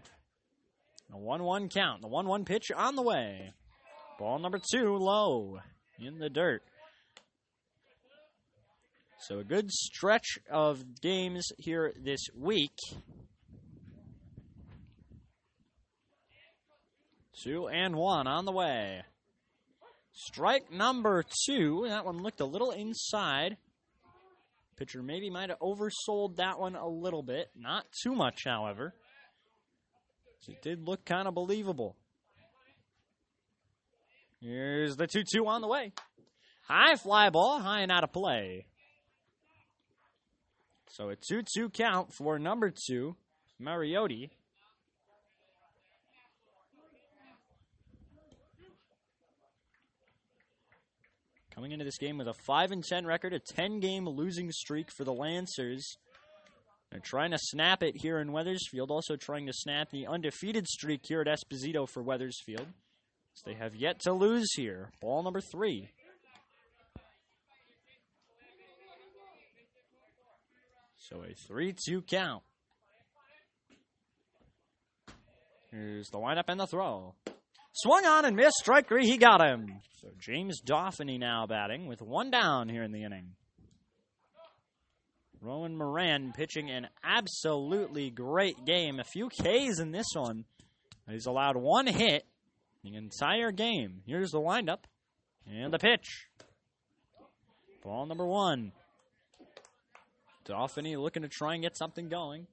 A 1.13 1.17
1 1.17 1.43
1 1.43 1.69
count. 1.69 2.01
The 2.01 2.07
1 2.07 2.27
1 2.27 2.45
pitch 2.45 2.71
on 2.75 2.95
the 2.95 3.03
way. 3.03 3.53
Ball 4.17 4.39
number 4.39 4.59
two, 4.71 4.95
low 4.95 5.59
in 5.99 6.17
the 6.17 6.29
dirt. 6.29 6.63
So 9.19 9.39
a 9.39 9.43
good 9.43 9.71
stretch 9.71 10.39
of 10.49 11.01
games 11.01 11.47
here 11.59 11.93
this 12.01 12.21
week. 12.35 12.77
Two 17.43 17.67
and 17.67 17.95
one 17.95 18.27
on 18.27 18.45
the 18.45 18.51
way. 18.51 19.03
Strike 20.13 20.71
number 20.71 21.23
two. 21.47 21.85
That 21.87 22.05
one 22.05 22.21
looked 22.21 22.39
a 22.39 22.45
little 22.45 22.71
inside. 22.71 23.57
Pitcher 24.77 25.01
maybe 25.01 25.29
might 25.29 25.49
have 25.49 25.59
oversold 25.59 26.37
that 26.37 26.59
one 26.59 26.75
a 26.75 26.87
little 26.87 27.23
bit. 27.23 27.49
Not 27.55 27.85
too 28.03 28.13
much, 28.13 28.43
however. 28.45 28.93
It 30.47 30.61
did 30.61 30.87
look 30.87 31.05
kind 31.05 31.27
of 31.27 31.33
believable. 31.33 31.95
Here's 34.41 34.95
the 34.95 35.07
2 35.07 35.23
2 35.23 35.47
on 35.47 35.61
the 35.61 35.67
way. 35.67 35.91
High 36.67 36.95
fly 36.95 37.29
ball, 37.29 37.59
high 37.59 37.81
and 37.81 37.91
out 37.91 38.03
of 38.03 38.13
play. 38.13 38.67
So 40.89 41.09
a 41.09 41.15
2 41.15 41.41
2 41.41 41.69
count 41.69 42.13
for 42.13 42.37
number 42.37 42.71
two, 42.71 43.15
Mariotti. 43.61 44.29
Coming 51.55 51.71
into 51.71 51.85
this 51.85 51.97
game 51.97 52.17
with 52.17 52.27
a 52.27 52.33
5 52.33 52.71
and 52.71 52.83
10 52.83 53.05
record, 53.05 53.31
a 53.31 53.39
10 53.39 53.79
game 53.79 54.05
losing 54.05 54.51
streak 54.51 54.91
for 54.91 55.05
the 55.05 55.13
Lancers. 55.13 55.97
They're 56.91 56.99
trying 56.99 57.31
to 57.31 57.37
snap 57.39 57.81
it 57.81 57.95
here 57.95 58.19
in 58.19 58.33
Wethersfield, 58.33 58.91
also 58.91 59.15
trying 59.15 59.45
to 59.47 59.53
snap 59.53 59.89
the 59.89 60.05
undefeated 60.05 60.67
streak 60.67 61.05
here 61.07 61.21
at 61.21 61.27
Esposito 61.27 61.87
for 61.87 62.03
Wethersfield. 62.03 62.67
So 63.33 63.49
they 63.49 63.55
have 63.55 63.73
yet 63.73 64.01
to 64.01 64.11
lose 64.11 64.53
here. 64.53 64.91
Ball 65.01 65.23
number 65.23 65.39
three. 65.39 65.89
So 70.97 71.23
a 71.23 71.33
3 71.47 71.73
2 71.87 72.01
count. 72.01 72.43
Here's 75.71 76.09
the 76.09 76.19
windup 76.19 76.49
and 76.49 76.59
the 76.59 76.67
throw. 76.67 77.15
Swung 77.77 78.05
on 78.05 78.23
and 78.23 78.37
missed. 78.37 78.55
Strike 78.55 78.87
three. 78.87 79.05
He 79.05 79.17
got 79.17 79.45
him. 79.45 79.81
So 80.01 80.07
James 80.17 80.61
Dauphiny 80.65 81.19
now 81.19 81.45
batting 81.45 81.87
with 81.87 82.01
one 82.01 82.31
down 82.31 82.69
here 82.69 82.83
in 82.83 82.93
the 82.93 83.03
inning. 83.03 83.31
Rowan 85.41 85.77
Moran 85.77 86.31
pitching 86.33 86.71
an 86.71 86.87
absolutely 87.03 88.11
great 88.11 88.65
game. 88.65 89.01
A 89.01 89.03
few 89.03 89.27
Ks 89.27 89.79
in 89.79 89.91
this 89.91 90.07
one. 90.13 90.45
He's 91.09 91.25
allowed 91.25 91.57
one 91.57 91.85
hit 91.85 92.23
the 92.81 92.95
entire 92.95 93.51
game. 93.51 94.01
Here's 94.07 94.31
the 94.31 94.39
windup 94.39 94.87
and 95.45 95.73
the 95.73 95.77
pitch. 95.77 96.27
Ball 97.83 98.05
number 98.05 98.25
one. 98.25 98.71
Dauphiny 100.47 100.97
looking 100.97 101.23
to 101.23 101.29
try 101.29 101.55
and 101.55 101.61
get 101.61 101.77
something 101.77 102.07
going. 102.07 102.47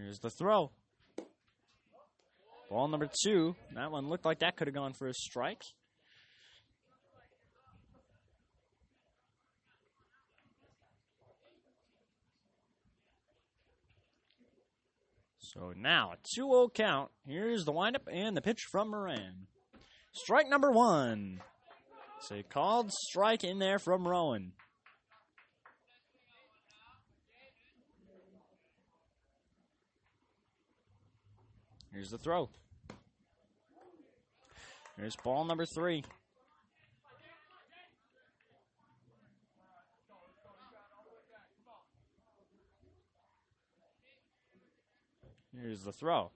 Here's 0.00 0.18
the 0.20 0.30
throw. 0.30 0.70
Ball 2.70 2.88
number 2.88 3.10
two. 3.22 3.54
That 3.74 3.90
one 3.90 4.08
looked 4.08 4.24
like 4.24 4.38
that 4.38 4.56
could 4.56 4.66
have 4.66 4.74
gone 4.74 4.94
for 4.94 5.08
a 5.08 5.14
strike. 5.14 5.62
So 15.38 15.74
now 15.76 16.12
a 16.12 16.16
2 16.34 16.46
0 16.46 16.70
count. 16.72 17.10
Here's 17.26 17.66
the 17.66 17.72
windup 17.72 18.08
and 18.10 18.34
the 18.34 18.40
pitch 18.40 18.62
from 18.70 18.90
Moran. 18.90 19.48
Strike 20.12 20.48
number 20.48 20.70
one. 20.70 21.40
A 22.30 22.42
called 22.42 22.90
strike 22.92 23.44
in 23.44 23.58
there 23.58 23.78
from 23.78 24.08
Rowan. 24.08 24.52
Here's 31.92 32.10
the 32.10 32.18
throw. 32.18 32.48
Here's 34.96 35.16
ball 35.16 35.44
number 35.44 35.66
three. 35.66 36.04
Here's 45.60 45.82
the 45.82 45.92
throw. 45.92 46.30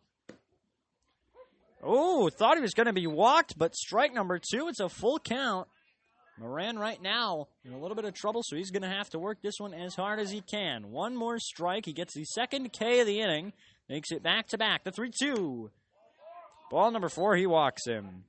Oh, 1.83 2.29
thought 2.29 2.57
he 2.57 2.63
was 2.63 2.75
going 2.75 2.87
to 2.87 2.93
be 2.93 3.07
walked, 3.07 3.57
but 3.57 3.75
strike 3.75 4.13
number 4.13 4.39
two. 4.39 4.69
It's 4.69 4.81
a 4.81 4.89
full 4.89 5.19
count. 5.19 5.69
Moran 6.39 6.79
right 6.79 7.01
now 7.01 7.49
in 7.65 7.73
a 7.73 7.79
little 7.79 7.95
bit 7.95 8.05
of 8.05 8.13
trouble, 8.13 8.43
so 8.45 8.57
he's 8.57 8.71
going 8.71 8.83
to 8.83 8.89
have 8.89 9.09
to 9.11 9.19
work 9.19 9.39
this 9.43 9.59
one 9.59 9.73
as 9.73 9.95
hard 9.95 10.21
as 10.21 10.31
he 10.31 10.43
can. 10.43 10.91
One 10.91 11.17
more 11.17 11.39
strike. 11.39 11.87
He 11.87 11.95
gets 11.95 12.13
the 12.13 12.25
second 12.25 12.75
K 12.75 13.01
of 13.01 13.07
the 13.07 13.21
inning. 13.21 13.55
Makes 13.89 14.11
it 14.11 14.23
back 14.23 14.49
to 14.49 14.59
back. 14.59 14.85
The 14.85 14.91
3 14.91 15.11
2. 15.21 15.71
Ball 16.71 16.91
number 16.91 17.09
four, 17.09 17.37
he 17.37 17.47
walks 17.47 17.87
him. 17.87 18.25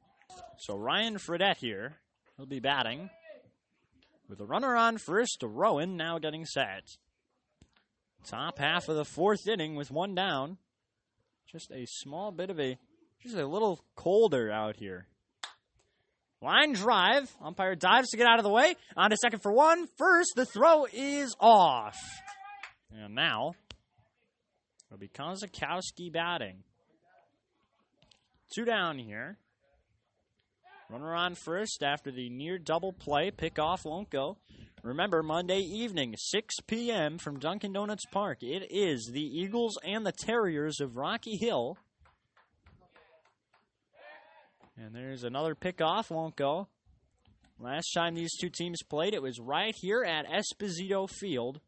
So 0.59 0.77
Ryan 0.77 1.15
Fredette 1.15 1.57
here. 1.57 1.95
He'll 2.35 2.45
be 2.45 2.59
batting. 2.59 3.09
With 4.29 4.39
a 4.39 4.45
runner 4.45 4.75
on 4.75 4.97
first, 4.99 5.41
Rowan 5.41 5.97
now 5.97 6.19
getting 6.19 6.45
set. 6.45 6.83
Top 8.25 8.59
half 8.59 8.89
of 8.89 8.95
the 8.95 9.05
fourth 9.05 9.47
inning 9.47 9.75
with 9.75 9.89
one 9.89 10.13
down. 10.13 10.57
Just 11.51 11.71
a 11.71 11.85
small 11.87 12.31
bit 12.31 12.49
of 12.49 12.59
a, 12.59 12.77
just 13.23 13.35
a 13.35 13.47
little 13.47 13.83
colder 13.95 14.51
out 14.51 14.75
here. 14.75 15.07
Line 16.41 16.73
drive. 16.73 17.31
Umpire 17.41 17.75
dives 17.75 18.09
to 18.09 18.17
get 18.17 18.27
out 18.27 18.37
of 18.37 18.43
the 18.43 18.51
way. 18.51 18.75
On 18.95 19.09
to 19.09 19.17
second 19.17 19.39
for 19.41 19.51
one. 19.51 19.87
First, 19.97 20.33
the 20.35 20.45
throw 20.45 20.85
is 20.91 21.35
off. 21.39 21.97
And 22.91 23.15
now, 23.15 23.53
it'll 24.89 24.99
be 24.99 25.07
Kozakowski 25.07 26.11
batting. 26.11 26.63
Two 28.53 28.65
down 28.65 28.97
here. 28.97 29.37
Runner 30.89 31.13
on 31.13 31.35
first 31.35 31.83
after 31.83 32.11
the 32.11 32.29
near 32.29 32.57
double 32.57 32.93
play. 32.93 33.29
Pickoff 33.29 33.83
won't 33.83 34.09
go. 34.09 34.37
Remember, 34.83 35.21
Monday 35.21 35.59
evening, 35.59 36.15
6 36.17 36.55
p.m. 36.67 37.17
from 37.17 37.39
Dunkin' 37.39 37.73
Donuts 37.73 38.05
Park. 38.05 38.41
It 38.41 38.71
is 38.71 39.09
the 39.11 39.21
Eagles 39.21 39.77
and 39.83 40.05
the 40.05 40.13
Terriers 40.13 40.79
of 40.79 40.95
Rocky 40.95 41.35
Hill. 41.35 41.77
And 44.77 44.95
there's 44.95 45.23
another 45.23 45.55
pickoff, 45.55 46.09
won't 46.09 46.35
go. 46.35 46.69
Last 47.59 47.91
time 47.93 48.13
these 48.13 48.37
two 48.39 48.49
teams 48.49 48.83
played, 48.83 49.15
it 49.15 49.21
was 49.21 49.39
right 49.39 49.75
here 49.75 50.03
at 50.03 50.27
Esposito 50.27 51.09
Field. 51.09 51.59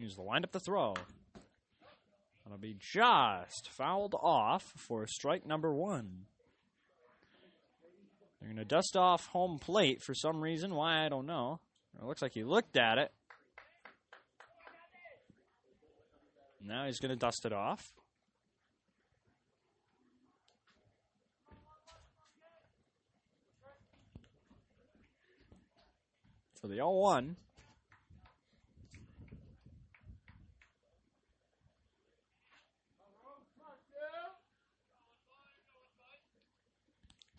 Here's 0.00 0.16
the 0.16 0.22
windup 0.22 0.50
to 0.52 0.60
throw. 0.60 0.94
That'll 2.42 2.56
be 2.58 2.74
just 2.80 3.68
fouled 3.68 4.14
off 4.14 4.72
for 4.74 5.06
strike 5.06 5.46
number 5.46 5.74
one. 5.74 6.24
They're 8.40 8.48
going 8.48 8.56
to 8.56 8.64
dust 8.64 8.96
off 8.96 9.26
home 9.26 9.58
plate 9.58 10.00
for 10.00 10.14
some 10.14 10.40
reason. 10.40 10.74
Why, 10.74 11.04
I 11.04 11.10
don't 11.10 11.26
know. 11.26 11.60
It 12.00 12.06
looks 12.06 12.22
like 12.22 12.32
he 12.32 12.44
looked 12.44 12.78
at 12.78 12.96
it. 12.96 13.12
Now 16.66 16.86
he's 16.86 16.98
going 16.98 17.10
to 17.10 17.16
dust 17.16 17.44
it 17.44 17.52
off. 17.52 17.92
So 26.62 26.68
the 26.68 26.80
all 26.80 27.02
1. 27.02 27.36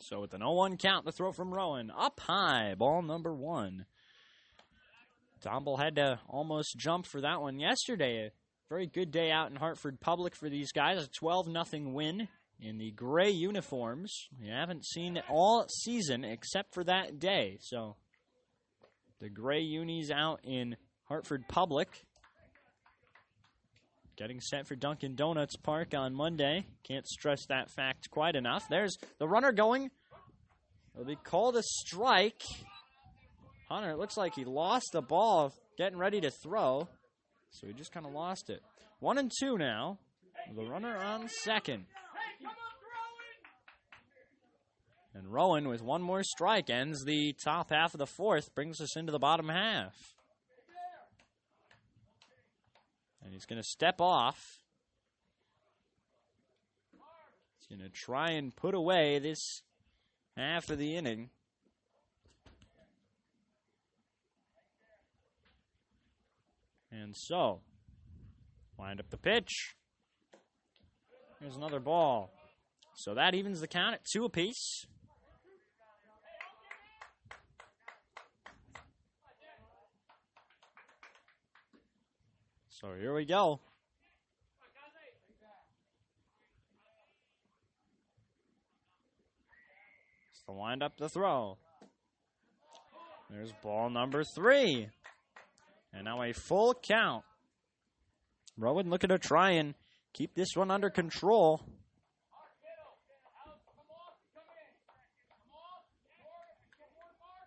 So 0.02 0.20
with 0.22 0.34
an 0.34 0.42
0 0.42 0.54
1 0.54 0.78
count, 0.78 1.06
the 1.06 1.12
throw 1.12 1.32
from 1.32 1.54
Rowan. 1.54 1.92
Up 1.96 2.20
high, 2.20 2.76
ball 2.76 3.02
number 3.02 3.34
one. 3.34 3.86
Domble 5.42 5.78
had 5.78 5.96
to 5.96 6.20
almost 6.28 6.78
jump 6.78 7.06
for 7.06 7.22
that 7.22 7.42
one 7.42 7.60
yesterday. 7.60 8.28
A 8.28 8.32
very 8.70 8.88
good 8.88 9.12
day 9.12 9.32
out 9.32 9.50
in 9.50 9.56
Hartford 9.56 10.00
Public 10.00 10.36
for 10.36 10.50
these 10.50 10.72
guys. 10.72 11.04
A 11.04 11.08
12 11.08 11.48
0 11.52 11.92
win 11.92 12.28
in 12.60 12.78
the 12.78 12.92
gray 12.92 13.30
uniforms. 13.30 14.28
We 14.40 14.50
haven't 14.50 14.86
seen 14.86 15.22
all 15.30 15.66
season 15.68 16.24
except 16.24 16.74
for 16.74 16.84
that 16.84 17.20
day. 17.20 17.58
So 17.62 17.96
the 19.20 19.30
gray 19.30 19.62
unis 19.62 20.12
out 20.12 20.42
in 20.44 20.78
Hartford 21.06 21.48
Public. 21.48 22.06
Getting 24.22 24.40
set 24.40 24.68
for 24.68 24.76
Dunkin' 24.76 25.16
Donuts 25.16 25.56
Park 25.56 25.96
on 25.96 26.14
Monday. 26.14 26.68
Can't 26.88 27.08
stress 27.08 27.48
that 27.48 27.72
fact 27.72 28.12
quite 28.12 28.36
enough. 28.36 28.70
There's 28.70 28.96
the 29.18 29.28
runner 29.28 29.52
going. 29.52 29.90
It'll 30.94 31.08
be 31.08 31.16
called 31.16 31.56
a 31.56 31.64
strike. 31.64 32.44
Hunter, 33.68 33.90
it 33.90 33.98
looks 33.98 34.18
like 34.18 34.36
he 34.36 34.46
lost 34.46 34.90
the 34.94 35.02
ball 35.02 35.52
getting 35.76 35.98
ready 35.98 36.22
to 36.22 36.30
throw. 36.30 36.88
So 37.50 37.66
he 37.66 37.74
just 37.74 37.92
kind 37.92 38.06
of 38.06 38.12
lost 38.12 38.52
it. 38.52 38.62
One 39.00 39.18
and 39.18 39.32
two 39.40 39.58
now. 39.58 39.98
The 40.56 40.66
runner 40.66 40.96
on 40.96 41.28
second. 41.28 41.86
And 45.16 45.34
Rowan, 45.34 45.68
with 45.68 45.82
one 45.82 46.04
more 46.04 46.22
strike, 46.22 46.70
ends 46.70 47.06
the 47.06 47.34
top 47.44 47.72
half 47.72 47.96
of 47.96 47.98
the 47.98 48.06
fourth, 48.06 48.54
brings 48.54 48.82
us 48.82 48.96
into 48.96 49.12
the 49.12 49.18
bottom 49.18 49.50
half. 49.50 49.96
And 53.24 53.34
he's 53.34 53.46
going 53.46 53.62
to 53.62 53.68
step 53.68 54.02
off. 54.02 54.40
He's 57.60 57.78
going 57.78 57.88
to 57.88 57.94
try 57.94 58.32
and 58.32 58.56
put 58.56 58.74
away 58.74 59.20
this 59.20 59.62
half 60.36 60.70
of 60.70 60.78
the 60.78 60.96
inning. 60.96 61.30
And 66.92 67.16
so, 67.16 67.62
wind 68.78 69.00
up 69.00 69.10
the 69.10 69.18
pitch. 69.18 69.76
Here's 71.40 71.56
another 71.56 71.80
ball. 71.80 72.32
So 72.96 73.14
that 73.16 73.34
evens 73.34 73.62
the 73.62 73.68
count 73.68 73.96
at 73.96 74.02
two 74.12 74.26
apiece. 74.26 74.86
So 82.82 82.94
here 83.00 83.14
we 83.14 83.26
go. 83.26 83.60
It's 90.32 90.42
the 90.48 90.54
wind 90.54 90.82
up 90.82 90.98
the 90.98 91.08
throw. 91.08 91.60
There's 93.30 93.52
ball 93.62 93.92
number 93.92 94.24
three. 94.24 94.90
And 95.94 96.06
now 96.06 96.24
a 96.24 96.34
full 96.34 96.74
count. 96.74 97.24
Rowan 98.58 98.90
looking 98.90 99.10
to 99.10 99.20
try 99.20 99.52
and 99.52 99.76
keep 100.12 100.34
this 100.34 100.56
one 100.56 100.72
under 100.72 100.90
control. 100.90 101.62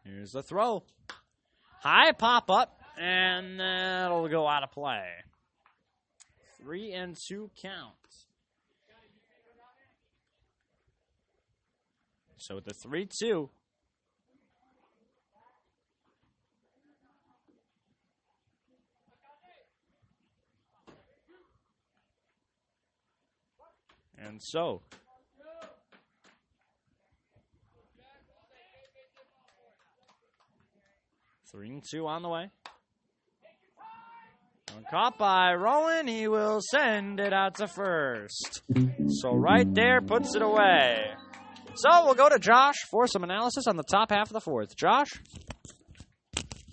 Here's 0.04 0.30
the 0.30 0.44
throw. 0.44 0.84
high 1.80 2.12
pop 2.12 2.48
up, 2.52 2.83
and 2.98 3.60
uh, 3.60 3.64
that'll 3.64 4.28
go 4.28 4.46
out 4.46 4.62
of 4.62 4.70
play. 4.72 5.04
Three 6.60 6.92
and 6.92 7.16
two 7.16 7.50
count. 7.60 7.94
So 12.36 12.60
the 12.60 12.74
3 12.74 13.06
2. 13.06 13.48
And 24.18 24.42
so. 24.42 24.82
Three 31.46 31.70
and 31.70 31.82
two 31.82 32.06
on 32.06 32.22
the 32.22 32.28
way. 32.28 32.50
Caught 34.90 35.18
by 35.18 35.54
Rowan, 35.54 36.06
he 36.06 36.28
will 36.28 36.60
send 36.70 37.20
it 37.20 37.32
out 37.32 37.56
to 37.56 37.68
first. 37.68 38.62
So 39.08 39.34
right 39.34 39.72
there 39.74 40.00
puts 40.00 40.34
it 40.34 40.42
away. 40.42 41.06
So 41.76 42.04
we'll 42.04 42.14
go 42.14 42.28
to 42.28 42.38
Josh 42.38 42.76
for 42.90 43.06
some 43.06 43.24
analysis 43.24 43.66
on 43.66 43.76
the 43.76 43.82
top 43.82 44.10
half 44.10 44.28
of 44.28 44.32
the 44.32 44.40
fourth. 44.40 44.76
Josh? 44.76 45.10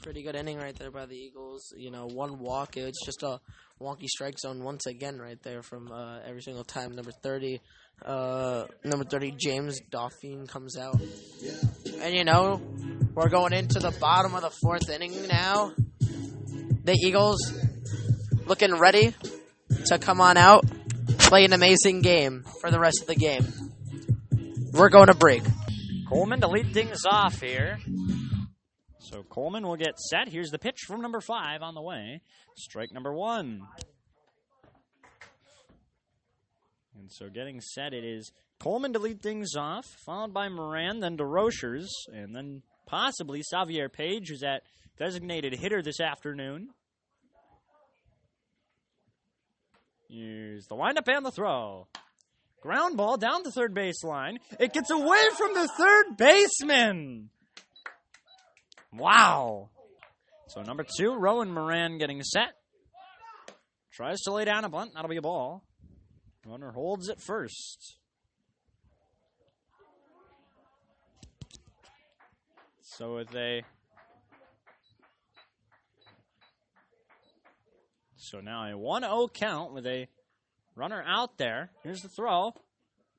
Pretty 0.01 0.23
good 0.23 0.35
inning 0.35 0.57
right 0.57 0.75
there 0.75 0.91
by 0.91 1.05
the 1.05 1.15
Eagles. 1.15 1.73
You 1.75 1.91
know, 1.91 2.07
one 2.07 2.39
walk. 2.39 2.77
It's 2.77 3.03
just 3.05 3.23
a 3.23 3.39
wonky 3.79 4.07
strike 4.07 4.37
zone 4.39 4.63
once 4.63 4.85
again 4.85 5.19
right 5.19 5.41
there 5.43 5.63
from 5.63 5.91
uh, 5.91 6.19
every 6.25 6.41
single 6.41 6.63
time. 6.63 6.95
Number 6.95 7.11
30, 7.11 7.59
uh, 8.05 8.65
number 8.83 9.05
30, 9.05 9.35
James 9.39 9.79
Dauphine 9.89 10.47
comes 10.47 10.77
out. 10.77 10.99
And, 12.01 12.13
you 12.15 12.23
know, 12.23 12.61
we're 13.13 13.29
going 13.29 13.53
into 13.53 13.79
the 13.79 13.91
bottom 13.91 14.35
of 14.35 14.41
the 14.41 14.51
fourth 14.61 14.89
inning 14.89 15.27
now. 15.27 15.73
The 16.83 16.97
Eagles 17.03 17.39
looking 18.51 18.75
ready 18.75 19.15
to 19.85 19.97
come 19.97 20.19
on 20.19 20.35
out, 20.35 20.65
play 21.19 21.45
an 21.45 21.53
amazing 21.53 22.01
game 22.01 22.43
for 22.59 22.69
the 22.69 22.77
rest 22.77 22.99
of 22.99 23.07
the 23.07 23.15
game. 23.15 23.47
We're 24.73 24.89
going 24.89 25.07
to 25.07 25.13
break. 25.13 25.41
Coleman 26.09 26.41
to 26.41 26.49
lead 26.49 26.73
things 26.73 27.05
off 27.09 27.39
here. 27.39 27.79
So 28.99 29.23
Coleman 29.23 29.65
will 29.65 29.77
get 29.77 29.97
set. 29.97 30.27
Here's 30.27 30.49
the 30.49 30.59
pitch 30.59 30.79
from 30.85 30.99
number 30.99 31.21
five 31.21 31.61
on 31.61 31.75
the 31.75 31.81
way. 31.81 32.23
Strike 32.57 32.91
number 32.91 33.13
one. 33.13 33.61
And 36.99 37.09
so 37.09 37.29
getting 37.29 37.61
set, 37.61 37.93
it 37.93 38.03
is 38.03 38.33
Coleman 38.59 38.91
to 38.91 38.99
lead 38.99 39.21
things 39.21 39.55
off, 39.55 39.85
followed 40.05 40.33
by 40.33 40.49
Moran, 40.49 40.99
then 40.99 41.15
DeRochers, 41.15 41.87
and 42.11 42.35
then 42.35 42.63
possibly 42.85 43.43
Xavier 43.43 43.87
Page, 43.87 44.27
who's 44.27 44.43
at 44.43 44.63
designated 44.99 45.53
hitter 45.53 45.81
this 45.81 46.01
afternoon. 46.01 46.71
Here's 50.11 50.67
the 50.67 50.75
windup 50.75 51.07
and 51.07 51.25
the 51.25 51.31
throw. 51.31 51.87
Ground 52.61 52.97
ball 52.97 53.15
down 53.15 53.43
the 53.43 53.51
third 53.51 53.73
baseline. 53.73 54.39
It 54.59 54.73
gets 54.73 54.89
away 54.89 55.21
from 55.37 55.53
the 55.53 55.69
third 55.77 56.17
baseman. 56.17 57.29
Wow. 58.93 59.69
So 60.47 60.61
number 60.63 60.85
two, 60.97 61.15
Rowan 61.15 61.53
Moran 61.53 61.97
getting 61.97 62.21
set. 62.23 62.53
Tries 63.93 64.19
to 64.23 64.33
lay 64.33 64.43
down 64.43 64.65
a 64.65 64.69
bunt. 64.69 64.91
That'll 64.93 65.09
be 65.09 65.15
a 65.15 65.21
ball. 65.21 65.63
Runner 66.45 66.71
holds 66.71 67.07
it 67.07 67.21
first. 67.21 67.97
So 72.81 73.15
with 73.15 73.33
a 73.33 73.63
So 78.21 78.39
now 78.39 78.65
a 78.65 78.77
1-0 78.77 79.33
count 79.33 79.73
with 79.73 79.87
a 79.87 80.07
runner 80.75 81.03
out 81.07 81.39
there. 81.39 81.71
Here's 81.83 82.03
the 82.03 82.07
throw. 82.07 82.53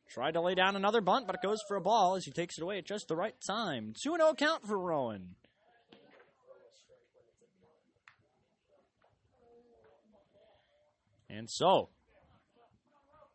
Tried 0.08 0.34
to 0.34 0.40
lay 0.40 0.54
down 0.54 0.76
another 0.76 1.00
bunt, 1.00 1.26
but 1.26 1.34
it 1.34 1.42
goes 1.42 1.60
for 1.66 1.76
a 1.76 1.80
ball 1.80 2.14
as 2.14 2.24
he 2.24 2.30
takes 2.30 2.56
it 2.56 2.62
away 2.62 2.78
at 2.78 2.86
just 2.86 3.08
the 3.08 3.16
right 3.16 3.34
time. 3.44 3.94
2 4.00 4.16
0 4.16 4.34
count 4.34 4.64
for 4.64 4.78
Rowan. 4.78 5.34
And 11.28 11.50
so, 11.50 11.88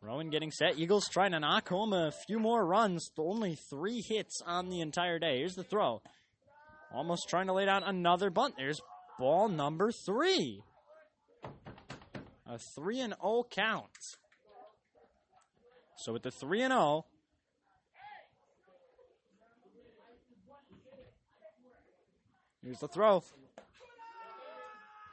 Rowan 0.00 0.30
getting 0.30 0.52
set. 0.52 0.78
Eagles 0.78 1.08
trying 1.08 1.32
to 1.32 1.40
knock 1.40 1.68
home 1.68 1.92
a 1.92 2.12
few 2.26 2.38
more 2.38 2.64
runs. 2.64 3.10
Only 3.18 3.56
three 3.56 4.00
hits 4.00 4.40
on 4.46 4.70
the 4.70 4.80
entire 4.80 5.18
day. 5.18 5.38
Here's 5.38 5.56
the 5.56 5.64
throw. 5.64 6.00
Almost 6.94 7.28
trying 7.28 7.48
to 7.48 7.52
lay 7.52 7.66
down 7.66 7.82
another 7.82 8.30
bunt. 8.30 8.54
There's 8.56 8.80
ball 9.18 9.48
number 9.48 9.92
three. 9.92 10.62
A 12.48 12.58
3 12.58 13.00
and 13.00 13.14
0 13.20 13.44
count. 13.50 13.90
So 15.96 16.14
with 16.14 16.22
the 16.22 16.30
3 16.30 16.62
and 16.62 16.72
0, 16.72 17.04
here's 22.62 22.78
the 22.78 22.88
throw. 22.88 23.22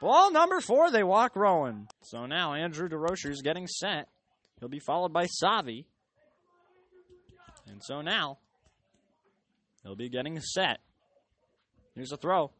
Ball 0.00 0.30
number 0.30 0.60
four, 0.60 0.90
they 0.90 1.02
walk 1.02 1.36
Rowan. 1.36 1.88
So 2.02 2.26
now 2.26 2.54
Andrew 2.54 2.88
DeRocher 2.88 3.30
is 3.30 3.42
getting 3.42 3.66
set. 3.66 4.08
He'll 4.60 4.68
be 4.68 4.78
followed 4.78 5.12
by 5.12 5.26
Savi. 5.26 5.84
And 7.68 7.82
so 7.82 8.00
now 8.00 8.38
he'll 9.82 9.96
be 9.96 10.08
getting 10.08 10.40
set. 10.40 10.78
Here's 11.94 12.12
a 12.12 12.16
throw. 12.16 12.50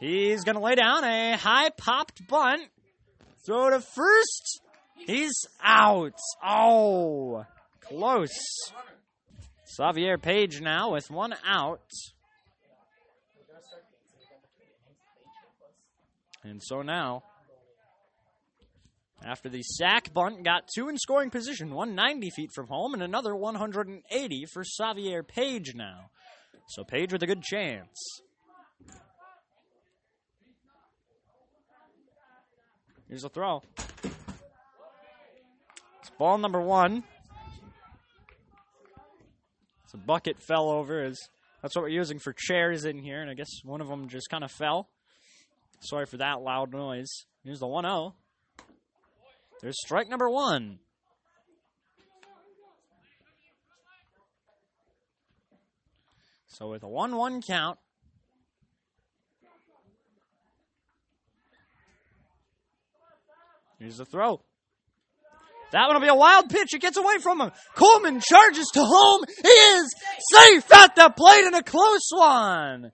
He's 0.00 0.44
going 0.44 0.56
to 0.56 0.62
lay 0.62 0.74
down 0.74 1.04
a 1.04 1.36
high 1.36 1.70
popped 1.70 2.26
bunt. 2.28 2.62
Throw 3.46 3.70
to 3.70 3.80
first. 3.80 4.60
He's 4.96 5.46
out. 5.62 6.18
Oh, 6.44 7.44
close. 7.80 8.36
Xavier 9.76 10.18
Page 10.18 10.60
now 10.60 10.92
with 10.92 11.10
one 11.10 11.34
out. 11.46 11.80
And 16.42 16.60
so 16.62 16.82
now, 16.82 17.22
after 19.24 19.48
the 19.48 19.62
sac 19.62 20.12
bunt, 20.12 20.44
got 20.44 20.68
two 20.72 20.88
in 20.88 20.96
scoring 20.96 21.30
position, 21.30 21.74
190 21.74 22.30
feet 22.30 22.50
from 22.54 22.66
home, 22.68 22.94
and 22.94 23.02
another 23.02 23.34
180 23.34 24.44
for 24.52 24.62
Xavier 24.64 25.22
Page 25.22 25.74
now. 25.74 26.10
So 26.68 26.84
Page 26.84 27.12
with 27.12 27.22
a 27.22 27.26
good 27.26 27.42
chance. 27.42 28.22
Here's 33.08 33.24
a 33.24 33.28
throw. 33.28 33.62
It's 36.00 36.10
ball 36.18 36.38
number 36.38 36.60
one. 36.60 37.04
It's 39.84 39.94
a 39.94 39.98
bucket 39.98 40.42
fell 40.42 40.68
over. 40.68 41.04
Is 41.04 41.28
that's 41.62 41.76
what 41.76 41.82
we're 41.82 41.88
using 41.88 42.18
for 42.18 42.34
chairs 42.36 42.84
in 42.84 42.98
here, 42.98 43.20
and 43.20 43.30
I 43.30 43.34
guess 43.34 43.60
one 43.64 43.80
of 43.80 43.86
them 43.86 44.08
just 44.08 44.28
kind 44.28 44.42
of 44.42 44.50
fell. 44.50 44.88
Sorry 45.80 46.06
for 46.06 46.16
that 46.16 46.42
loud 46.42 46.72
noise. 46.72 47.26
Here's 47.44 47.60
the 47.60 47.68
1 47.68 47.84
0. 47.84 48.14
There's 49.62 49.80
strike 49.80 50.08
number 50.08 50.28
one. 50.28 50.80
So 56.48 56.70
with 56.70 56.82
a 56.82 56.88
1 56.88 57.16
1 57.16 57.42
count, 57.42 57.78
here's 63.78 63.98
the 63.98 64.04
throw. 64.04 64.40
That 65.72 65.86
one 65.86 65.94
will 65.94 66.02
be 66.02 66.08
a 66.08 66.14
wild 66.14 66.48
pitch. 66.48 66.74
It 66.74 66.80
gets 66.80 66.96
away 66.96 67.18
from 67.18 67.40
him. 67.40 67.50
Coleman 67.74 68.20
charges 68.20 68.68
to 68.74 68.80
home. 68.84 69.24
He 69.42 69.48
is 69.48 69.94
safe 70.32 70.72
at 70.72 70.94
the 70.94 71.12
plate 71.16 71.44
in 71.44 71.54
a 71.54 71.62
close 71.62 72.08
one. 72.12 72.92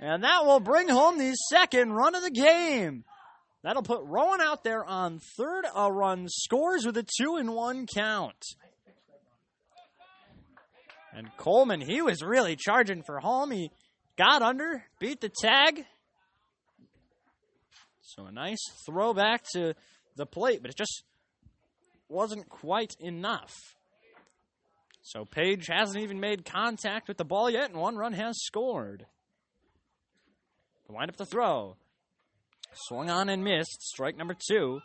And 0.00 0.22
that 0.22 0.44
will 0.44 0.60
bring 0.60 0.88
home 0.88 1.18
the 1.18 1.34
second 1.50 1.92
run 1.92 2.14
of 2.14 2.22
the 2.22 2.30
game. 2.30 3.04
That'll 3.64 3.82
put 3.82 4.02
Rowan 4.04 4.40
out 4.40 4.62
there 4.62 4.84
on 4.84 5.18
third. 5.36 5.64
A 5.74 5.92
run 5.92 6.26
scores 6.28 6.86
with 6.86 6.96
a 6.96 7.06
two 7.18 7.36
and 7.36 7.54
one 7.54 7.86
count. 7.86 8.44
And 11.12 11.28
Coleman, 11.36 11.80
he 11.80 12.00
was 12.00 12.22
really 12.22 12.54
charging 12.54 13.02
for 13.02 13.18
home. 13.18 13.50
He 13.50 13.72
got 14.16 14.42
under, 14.42 14.84
beat 15.00 15.20
the 15.20 15.30
tag. 15.30 15.84
So 18.08 18.24
a 18.24 18.32
nice 18.32 18.62
throwback 18.86 19.44
to 19.52 19.74
the 20.16 20.24
plate, 20.24 20.62
but 20.62 20.70
it 20.70 20.78
just 20.78 21.04
wasn't 22.08 22.48
quite 22.48 22.94
enough. 23.00 23.54
So 25.02 25.26
Page 25.26 25.66
hasn't 25.66 26.02
even 26.02 26.18
made 26.18 26.46
contact 26.46 27.06
with 27.06 27.18
the 27.18 27.26
ball 27.26 27.50
yet, 27.50 27.68
and 27.68 27.78
one 27.78 27.96
run 27.96 28.14
has 28.14 28.42
scored. 28.42 29.04
The 30.86 30.94
wind 30.94 31.10
up 31.10 31.18
the 31.18 31.26
throw. 31.26 31.76
Swung 32.72 33.10
on 33.10 33.28
and 33.28 33.44
missed. 33.44 33.82
Strike 33.82 34.16
number 34.16 34.34
two. 34.48 34.80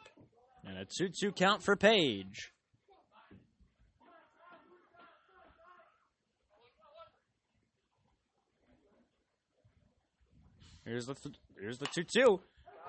And 0.66 0.78
a 0.78 0.86
2 0.86 1.08
2 1.18 1.32
count 1.32 1.64
for 1.64 1.78
Page. 1.78 2.52
Here's 10.84 11.06
the 11.06 11.14
th- 11.16 11.36
here's 11.58 11.78
the 11.78 11.88
2 11.88 12.04
2. 12.04 12.42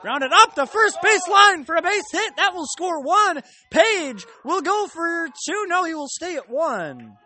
Grounded 0.02 0.32
up 0.32 0.54
the 0.54 0.66
first 0.66 0.98
baseline 1.02 1.64
for 1.64 1.76
a 1.76 1.82
base 1.82 2.04
hit. 2.12 2.36
That 2.36 2.54
will 2.54 2.66
score 2.66 3.00
one. 3.02 3.40
Page 3.70 4.26
will 4.44 4.60
go 4.60 4.86
for 4.86 5.28
two. 5.46 5.64
No, 5.66 5.84
he 5.84 5.94
will 5.94 6.08
stay 6.08 6.36
at 6.36 6.50
one. 6.50 7.16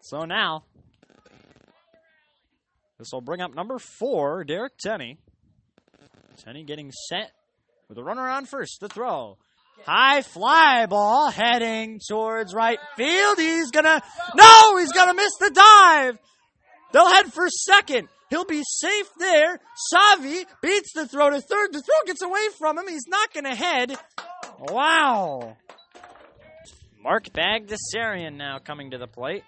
So 0.00 0.24
now, 0.24 0.64
this 2.98 3.12
will 3.12 3.20
bring 3.20 3.42
up 3.42 3.54
number 3.54 3.78
four, 3.78 4.44
Derek 4.44 4.78
Tenney. 4.78 5.18
Tenney 6.42 6.64
getting 6.64 6.90
set 6.92 7.32
with 7.88 7.98
a 7.98 8.02
runner 8.02 8.26
on 8.26 8.46
first. 8.46 8.80
The 8.80 8.88
throw. 8.88 9.36
High 9.84 10.22
fly 10.22 10.86
ball 10.86 11.30
heading 11.30 12.00
towards 12.06 12.54
right 12.54 12.78
field. 12.96 13.38
He's 13.38 13.70
gonna, 13.70 14.02
no, 14.34 14.76
he's 14.78 14.92
gonna 14.92 15.14
miss 15.14 15.36
the 15.38 15.50
dive. 15.50 16.18
They'll 16.92 17.08
head 17.08 17.32
for 17.32 17.48
second. 17.48 18.08
He'll 18.30 18.44
be 18.44 18.62
safe 18.66 19.08
there. 19.18 19.58
Savi 19.92 20.44
beats 20.60 20.92
the 20.94 21.08
throw 21.08 21.30
to 21.30 21.40
third. 21.40 21.72
The 21.72 21.82
throw 21.82 22.06
gets 22.06 22.22
away 22.22 22.48
from 22.58 22.78
him. 22.78 22.86
He's 22.88 23.06
not 23.08 23.32
going 23.32 23.44
to 23.44 23.54
head. 23.54 23.96
Wow. 24.58 25.56
Mark 27.02 27.28
Bagdasarian 27.30 28.36
now 28.36 28.58
coming 28.58 28.90
to 28.90 28.98
the 28.98 29.06
plate. 29.06 29.44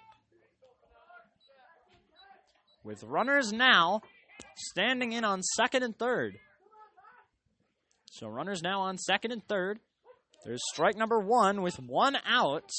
With 2.83 3.03
runners 3.03 3.53
now 3.53 4.01
standing 4.57 5.11
in 5.11 5.23
on 5.23 5.43
second 5.43 5.83
and 5.83 5.95
third. 5.95 6.37
So 8.11 8.27
runners 8.27 8.61
now 8.63 8.81
on 8.81 8.97
second 8.97 9.31
and 9.31 9.47
third. 9.47 9.79
There's 10.43 10.61
strike 10.73 10.97
number 10.97 11.19
one 11.19 11.61
with 11.61 11.75
one 11.79 12.17
out. 12.25 12.69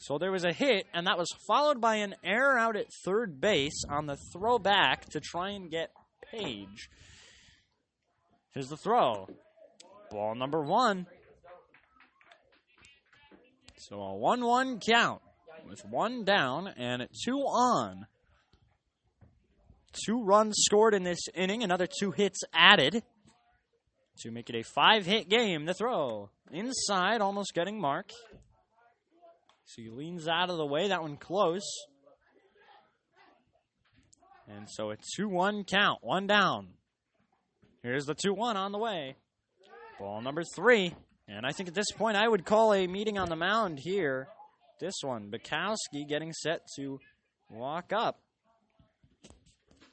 So 0.00 0.18
there 0.18 0.32
was 0.32 0.44
a 0.44 0.52
hit, 0.52 0.86
and 0.92 1.06
that 1.06 1.18
was 1.18 1.28
followed 1.46 1.80
by 1.80 1.96
an 1.96 2.14
error 2.24 2.58
out 2.58 2.76
at 2.76 2.86
third 3.04 3.40
base 3.40 3.84
on 3.88 4.06
the 4.06 4.16
throw 4.32 4.58
back 4.58 5.08
to 5.10 5.20
try 5.20 5.50
and 5.50 5.70
get 5.70 5.90
Page. 6.30 6.88
Here's 8.52 8.68
the 8.68 8.76
throw. 8.76 9.28
Ball 10.10 10.34
number 10.34 10.62
one. 10.62 11.06
So 13.78 13.96
a 14.00 14.14
1 14.14 14.44
1 14.44 14.80
count 14.80 15.22
with 15.68 15.84
one 15.84 16.24
down 16.24 16.68
and 16.68 17.08
two 17.24 17.38
on. 17.38 18.06
Two 20.04 20.22
runs 20.22 20.54
scored 20.58 20.94
in 20.94 21.02
this 21.02 21.18
inning, 21.34 21.64
another 21.64 21.88
two 21.88 22.12
hits 22.12 22.40
added 22.54 23.02
to 24.20 24.30
make 24.30 24.48
it 24.50 24.56
a 24.56 24.62
five 24.62 25.06
hit 25.06 25.28
game. 25.28 25.64
The 25.64 25.74
throw 25.74 26.30
inside, 26.52 27.20
almost 27.20 27.54
getting 27.54 27.80
Mark. 27.80 28.12
So 29.70 29.82
he 29.82 29.88
leans 29.88 30.26
out 30.26 30.50
of 30.50 30.56
the 30.56 30.66
way. 30.66 30.88
That 30.88 31.02
one 31.02 31.16
close. 31.16 31.62
And 34.48 34.68
so 34.68 34.90
a 34.90 34.96
2 35.16 35.28
1 35.28 35.62
count. 35.62 36.00
One 36.02 36.26
down. 36.26 36.70
Here's 37.84 38.04
the 38.04 38.14
2 38.14 38.34
1 38.34 38.56
on 38.56 38.72
the 38.72 38.78
way. 38.78 39.14
Ball 40.00 40.22
number 40.22 40.42
three. 40.56 40.92
And 41.28 41.46
I 41.46 41.52
think 41.52 41.68
at 41.68 41.74
this 41.76 41.92
point 41.92 42.16
I 42.16 42.26
would 42.26 42.44
call 42.44 42.74
a 42.74 42.88
meeting 42.88 43.16
on 43.16 43.28
the 43.28 43.36
mound 43.36 43.78
here. 43.80 44.26
This 44.80 44.96
one. 45.04 45.30
Bukowski 45.30 46.08
getting 46.08 46.32
set 46.32 46.62
to 46.74 46.98
walk 47.48 47.92
up. 47.92 48.18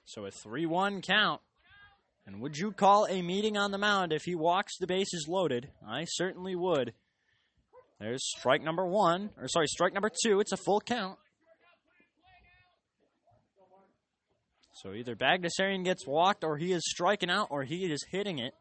So 0.06 0.26
a 0.26 0.32
3 0.32 0.66
1 0.66 1.04
count. 1.04 1.42
And 2.26 2.42
would 2.42 2.58
you 2.58 2.72
call 2.72 3.06
a 3.06 3.22
meeting 3.22 3.58
on 3.58 3.70
the 3.70 3.78
mound 3.78 4.12
if 4.12 4.24
he 4.24 4.34
walks 4.34 4.80
the 4.80 4.88
bases 4.88 5.28
loaded? 5.30 5.70
I 5.88 6.06
certainly 6.06 6.56
would. 6.56 6.94
There's 8.00 8.22
strike 8.38 8.62
number 8.62 8.86
one, 8.86 9.32
or 9.38 9.48
sorry, 9.48 9.68
strike 9.68 9.94
number 9.94 10.12
two. 10.24 10.40
It's 10.40 10.52
a 10.52 10.58
full 10.58 10.80
count. 10.80 11.18
So 14.74 14.94
either 14.94 15.16
Bagdasarian 15.16 15.84
gets 15.84 16.06
walked, 16.06 16.44
or 16.44 16.58
he 16.58 16.72
is 16.72 16.84
striking 16.86 17.32
out, 17.32 17.48
or 17.50 17.64
he 17.64 17.92
is 17.92 18.06
hitting 18.12 18.38
it. 18.38 18.54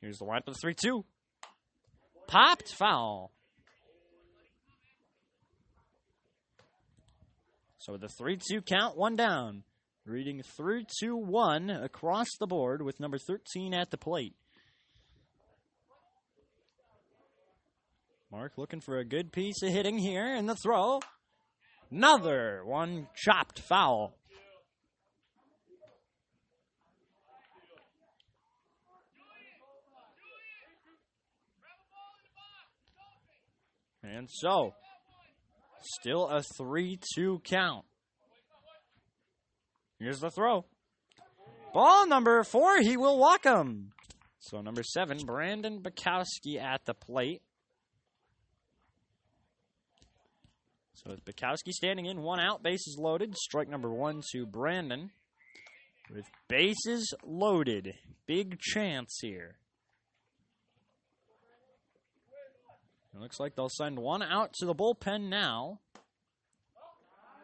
Here's 0.00 0.18
the 0.18 0.24
lineup 0.24 0.46
of 0.46 0.54
the 0.54 0.60
3 0.60 0.74
2. 0.74 1.04
Popped 2.28 2.68
foul. 2.68 3.32
So 7.78 7.96
the 7.96 8.08
3 8.08 8.38
2 8.50 8.62
count, 8.62 8.96
one 8.96 9.16
down. 9.16 9.64
Reading 10.06 10.42
3 10.42 10.86
2 11.00 11.16
1 11.16 11.70
across 11.70 12.28
the 12.38 12.46
board 12.46 12.82
with 12.82 13.00
number 13.00 13.18
13 13.18 13.74
at 13.74 13.90
the 13.90 13.98
plate. 13.98 14.36
Mark 18.34 18.58
looking 18.58 18.80
for 18.80 18.98
a 18.98 19.04
good 19.04 19.30
piece 19.30 19.62
of 19.62 19.70
hitting 19.70 19.96
here 19.96 20.34
in 20.34 20.46
the 20.46 20.56
throw. 20.56 20.98
Another 21.88 22.62
one 22.64 23.06
chopped 23.14 23.60
foul. 23.60 24.12
And 34.02 34.28
so, 34.28 34.74
still 35.80 36.26
a 36.26 36.42
3 36.42 36.98
2 37.14 37.40
count. 37.44 37.84
Here's 40.00 40.18
the 40.18 40.30
throw. 40.32 40.64
Ball 41.72 42.08
number 42.08 42.42
four, 42.42 42.80
he 42.80 42.96
will 42.96 43.16
walk 43.16 43.44
him. 43.44 43.92
So, 44.40 44.60
number 44.60 44.82
seven, 44.82 45.18
Brandon 45.24 45.80
Bukowski 45.80 46.60
at 46.60 46.84
the 46.84 46.94
plate. 46.94 47.42
So 50.94 51.10
it's 51.10 51.20
Bukowski 51.20 51.72
standing 51.72 52.06
in, 52.06 52.22
one 52.22 52.40
out, 52.40 52.62
bases 52.62 52.96
loaded. 52.98 53.36
Strike 53.36 53.68
number 53.68 53.92
one 53.92 54.22
to 54.32 54.46
Brandon. 54.46 55.10
With 56.10 56.26
bases 56.48 57.12
loaded. 57.24 57.94
Big 58.26 58.58
chance 58.60 59.18
here. 59.20 59.56
It 63.14 63.20
looks 63.20 63.38
like 63.38 63.54
they'll 63.54 63.68
send 63.68 63.98
one 63.98 64.22
out 64.22 64.52
to 64.54 64.66
the 64.66 64.74
bullpen 64.74 65.28
now. 65.28 65.80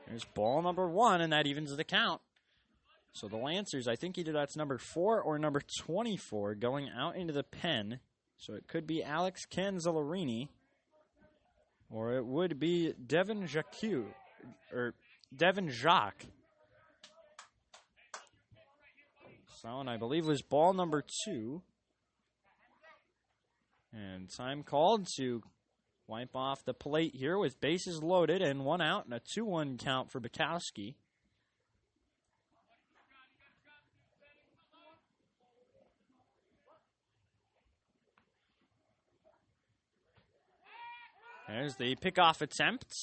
There's 0.06 0.24
ball 0.24 0.62
number 0.62 0.88
one, 0.88 1.20
and 1.20 1.32
that 1.32 1.46
evens 1.46 1.74
the 1.74 1.84
count. 1.84 2.20
So 3.12 3.28
the 3.28 3.36
Lancers, 3.36 3.86
I 3.86 3.96
think 3.96 4.18
either 4.18 4.32
that's 4.32 4.56
number 4.56 4.78
four 4.78 5.20
or 5.20 5.38
number 5.38 5.60
24 5.78 6.56
going 6.56 6.88
out 6.88 7.16
into 7.16 7.32
the 7.32 7.42
pen. 7.42 8.00
So 8.36 8.54
it 8.54 8.66
could 8.66 8.86
be 8.86 9.02
Alex 9.02 9.46
Canzellarini 9.50 10.48
or 11.90 12.14
it 12.14 12.24
would 12.24 12.58
be 12.58 12.92
Devin 13.06 13.46
Jacques, 13.46 14.06
or 14.72 14.94
Devin 15.34 15.68
Jacques. 15.68 16.24
So, 19.60 19.80
and 19.80 19.90
I 19.90 19.96
believe 19.96 20.24
was 20.26 20.42
ball 20.42 20.72
number 20.72 21.04
two. 21.24 21.62
And 23.92 24.30
time 24.30 24.62
called 24.62 25.06
to 25.18 25.42
wipe 26.06 26.34
off 26.34 26.64
the 26.64 26.74
plate 26.74 27.14
here 27.14 27.38
with 27.38 27.60
bases 27.60 28.02
loaded 28.02 28.40
and 28.40 28.64
one 28.64 28.80
out 28.80 29.04
and 29.04 29.14
a 29.14 29.20
2 29.34 29.44
1 29.44 29.78
count 29.78 30.10
for 30.10 30.20
Bukowski. 30.20 30.94
There's 41.52 41.74
the 41.74 41.96
pickoff 41.96 42.40
attempt. 42.42 42.94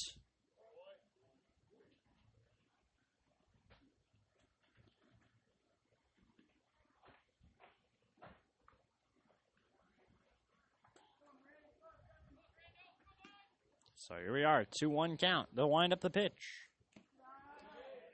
So 13.96 14.16
here 14.16 14.32
we 14.32 14.46
are, 14.46 14.64
2 14.64 14.90
1 14.90 15.18
count. 15.18 15.50
They'll 15.54 15.70
wind 15.70 15.92
up 15.92 16.00
the 16.00 16.10
pitch. 16.10 16.32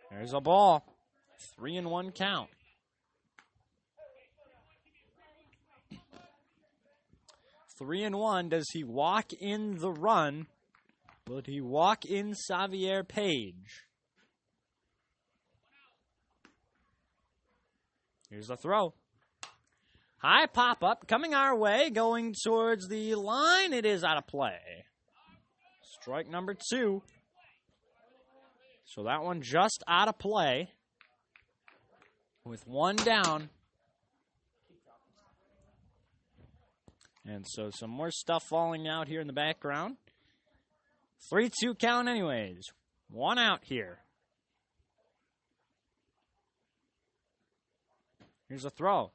There's 0.09 0.33
a 0.33 0.41
ball. 0.41 0.83
3 1.55 1.77
and 1.77 1.91
1 1.91 2.11
count. 2.11 2.49
Three 7.83 8.03
and 8.03 8.15
one. 8.15 8.47
Does 8.47 8.69
he 8.71 8.85
walk 8.85 9.33
in 9.33 9.77
the 9.79 9.91
run? 9.91 10.47
Will 11.27 11.41
he 11.45 11.59
walk 11.59 12.05
in 12.05 12.33
Xavier 12.33 13.03
Page? 13.03 13.83
Here's 18.29 18.47
the 18.47 18.55
throw. 18.55 18.93
High 20.19 20.45
pop 20.45 20.81
up 20.81 21.09
coming 21.09 21.33
our 21.33 21.53
way, 21.57 21.89
going 21.89 22.33
towards 22.41 22.87
the 22.87 23.15
line. 23.15 23.73
It 23.73 23.85
is 23.85 24.05
out 24.05 24.15
of 24.15 24.27
play. 24.27 24.85
Strike 25.99 26.29
number 26.29 26.55
two. 26.71 27.01
So 28.85 29.03
that 29.03 29.23
one 29.23 29.41
just 29.41 29.83
out 29.89 30.07
of 30.07 30.17
play. 30.17 30.69
With 32.45 32.65
one 32.65 32.95
down. 32.95 33.49
And 37.25 37.45
so 37.47 37.69
some 37.69 37.89
more 37.89 38.11
stuff 38.11 38.43
falling 38.43 38.87
out 38.87 39.07
here 39.07 39.21
in 39.21 39.27
the 39.27 39.33
background. 39.33 39.95
3 41.29 41.49
2 41.61 41.75
count, 41.75 42.07
anyways. 42.07 42.65
One 43.09 43.39
out 43.39 43.61
here. 43.63 43.99
Here's 48.49 48.65
a 48.65 48.69
throw. 48.69 49.11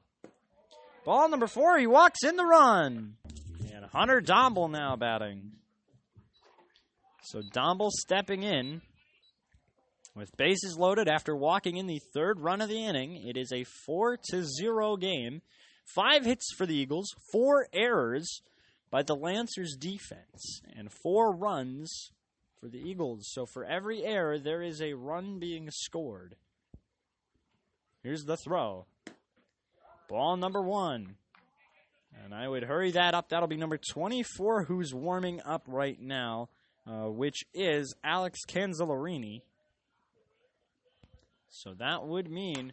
Ball 1.04 1.28
number 1.28 1.46
four. 1.46 1.78
He 1.78 1.86
walks 1.86 2.24
in 2.24 2.36
the 2.36 2.44
run. 2.44 3.14
And 3.72 3.84
Hunter 3.84 4.20
Domble 4.20 4.68
now 4.68 4.96
batting. 4.96 5.52
So 7.22 7.42
Domble 7.52 7.90
stepping 7.90 8.42
in 8.42 8.80
with 10.16 10.36
bases 10.36 10.76
loaded 10.78 11.08
after 11.08 11.36
walking 11.36 11.76
in 11.76 11.86
the 11.86 12.00
third 12.14 12.40
run 12.40 12.60
of 12.60 12.68
the 12.68 12.84
inning. 12.84 13.22
It 13.26 13.36
is 13.36 13.52
a 13.52 13.64
4 13.86 14.18
to 14.30 14.44
0 14.44 14.96
game 14.96 15.42
Five 15.94 16.26
hits 16.26 16.52
for 16.54 16.66
the 16.66 16.76
Eagles, 16.76 17.14
four 17.32 17.66
errors 17.72 18.42
by 18.90 19.02
the 19.02 19.16
Lancers 19.16 19.74
defense, 19.74 20.60
and 20.76 20.92
four 20.92 21.34
runs 21.34 22.10
for 22.60 22.68
the 22.68 22.78
Eagles. 22.78 23.28
So 23.30 23.46
for 23.46 23.64
every 23.64 24.04
error, 24.04 24.38
there 24.38 24.62
is 24.62 24.82
a 24.82 24.92
run 24.92 25.38
being 25.38 25.70
scored. 25.70 26.36
Here's 28.02 28.24
the 28.24 28.36
throw. 28.36 28.84
Ball 30.08 30.36
number 30.36 30.62
one. 30.62 31.16
And 32.24 32.34
I 32.34 32.48
would 32.48 32.64
hurry 32.64 32.90
that 32.90 33.14
up. 33.14 33.30
That'll 33.30 33.48
be 33.48 33.56
number 33.56 33.78
24 33.78 34.64
who's 34.64 34.92
warming 34.92 35.40
up 35.42 35.62
right 35.66 35.98
now, 36.00 36.48
uh, 36.86 37.10
which 37.10 37.44
is 37.54 37.94
Alex 38.04 38.40
Canzellarini. 38.46 39.40
So 41.48 41.72
that 41.78 42.06
would 42.06 42.30
mean 42.30 42.72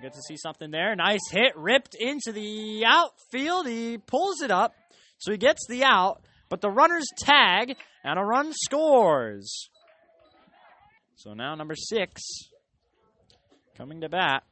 get 0.00 0.14
to 0.14 0.22
see 0.22 0.36
something 0.36 0.70
there. 0.70 0.94
Nice 0.96 1.30
hit, 1.30 1.56
ripped 1.56 1.94
into 1.94 2.32
the 2.32 2.84
outfield. 2.86 3.66
He 3.66 3.98
pulls 3.98 4.42
it 4.42 4.50
up, 4.50 4.74
so 5.18 5.32
he 5.32 5.38
gets 5.38 5.66
the 5.68 5.84
out, 5.84 6.22
but 6.48 6.60
the 6.60 6.70
runners 6.70 7.06
tag, 7.18 7.76
and 8.04 8.18
a 8.18 8.22
run 8.22 8.52
scores. 8.52 9.68
So 11.16 11.34
now 11.34 11.54
number 11.54 11.74
six 11.76 12.22
coming 13.76 14.00
to 14.00 14.08
bat. 14.08 14.42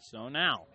So 0.00 0.28
now. 0.28 0.66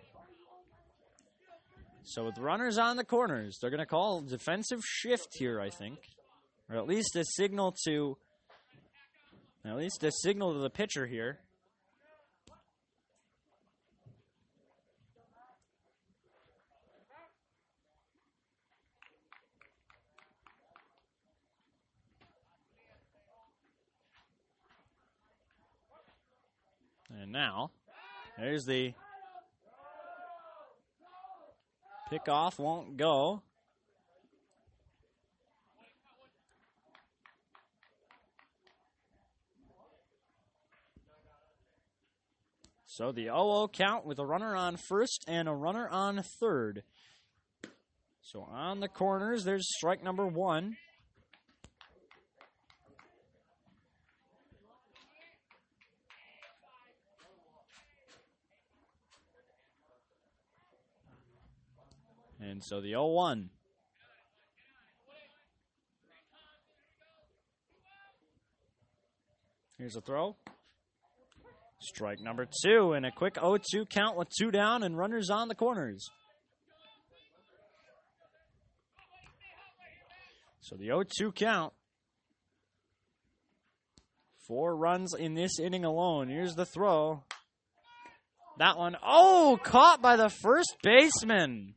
So 2.04 2.26
with 2.26 2.38
runners 2.38 2.78
on 2.78 2.98
the 2.98 3.06
corners, 3.06 3.58
they're 3.62 3.70
going 3.70 3.80
to 3.80 3.86
call 3.86 4.22
defensive 4.22 4.82
shift 4.84 5.30
here, 5.38 5.62
I 5.62 5.70
think. 5.70 6.00
Or 6.70 6.78
at 6.78 6.88
least 6.88 7.16
a 7.16 7.24
signal 7.24 7.76
to 7.86 8.18
at 9.64 9.78
least 9.78 10.04
a 10.04 10.12
signal 10.12 10.54
to 10.54 10.60
the 10.60 10.70
pitcher 10.70 11.06
here. 11.06 11.39
And 27.22 27.32
now, 27.32 27.69
there's 28.36 28.65
the 28.65 28.95
pickoff, 32.11 32.57
won't 32.57 32.97
go. 32.97 33.43
So 42.88 43.11
the 43.11 43.26
0 43.26 43.69
count 43.72 44.07
with 44.07 44.17
a 44.17 44.26
runner 44.26 44.55
on 44.55 44.78
first 44.78 45.24
and 45.28 45.47
a 45.47 45.53
runner 45.53 45.88
on 45.88 46.24
third. 46.39 46.82
So 48.24 48.41
on 48.41 48.80
the 48.80 48.88
corners, 48.88 49.43
there's 49.43 49.67
strike 49.78 50.03
number 50.03 50.26
one. 50.26 50.76
And 62.42 62.64
so 62.64 62.82
the 62.82 62.89
0 62.89 63.08
1. 63.08 63.50
Here's 69.78 69.96
a 69.96 70.02
throw. 70.02 70.36
Strike 71.80 72.20
number 72.20 72.48
two, 72.64 72.94
and 72.94 73.06
a 73.06 73.12
quick 73.12 73.36
0 73.36 73.58
2 73.58 73.86
count 73.86 74.18
with 74.18 74.28
two 74.30 74.52
down 74.52 74.84
and 74.84 74.98
runners 74.98 75.30
on 75.30 75.48
the 75.48 75.56
corners. 75.56 76.10
So 80.62 80.76
the 80.76 80.86
0 80.86 81.04
2 81.18 81.32
count. 81.32 81.74
Four 84.48 84.76
runs 84.76 85.14
in 85.14 85.36
this 85.36 85.60
inning 85.60 85.86
alone. 85.86 86.28
Here's 86.28 86.56
the 86.56 86.66
throw. 86.66 87.24
That 88.58 88.78
one, 88.78 88.98
oh, 89.04 89.60
caught 89.64 90.02
by 90.02 90.16
the 90.16 90.30
first 90.30 90.76
baseman. 90.84 91.76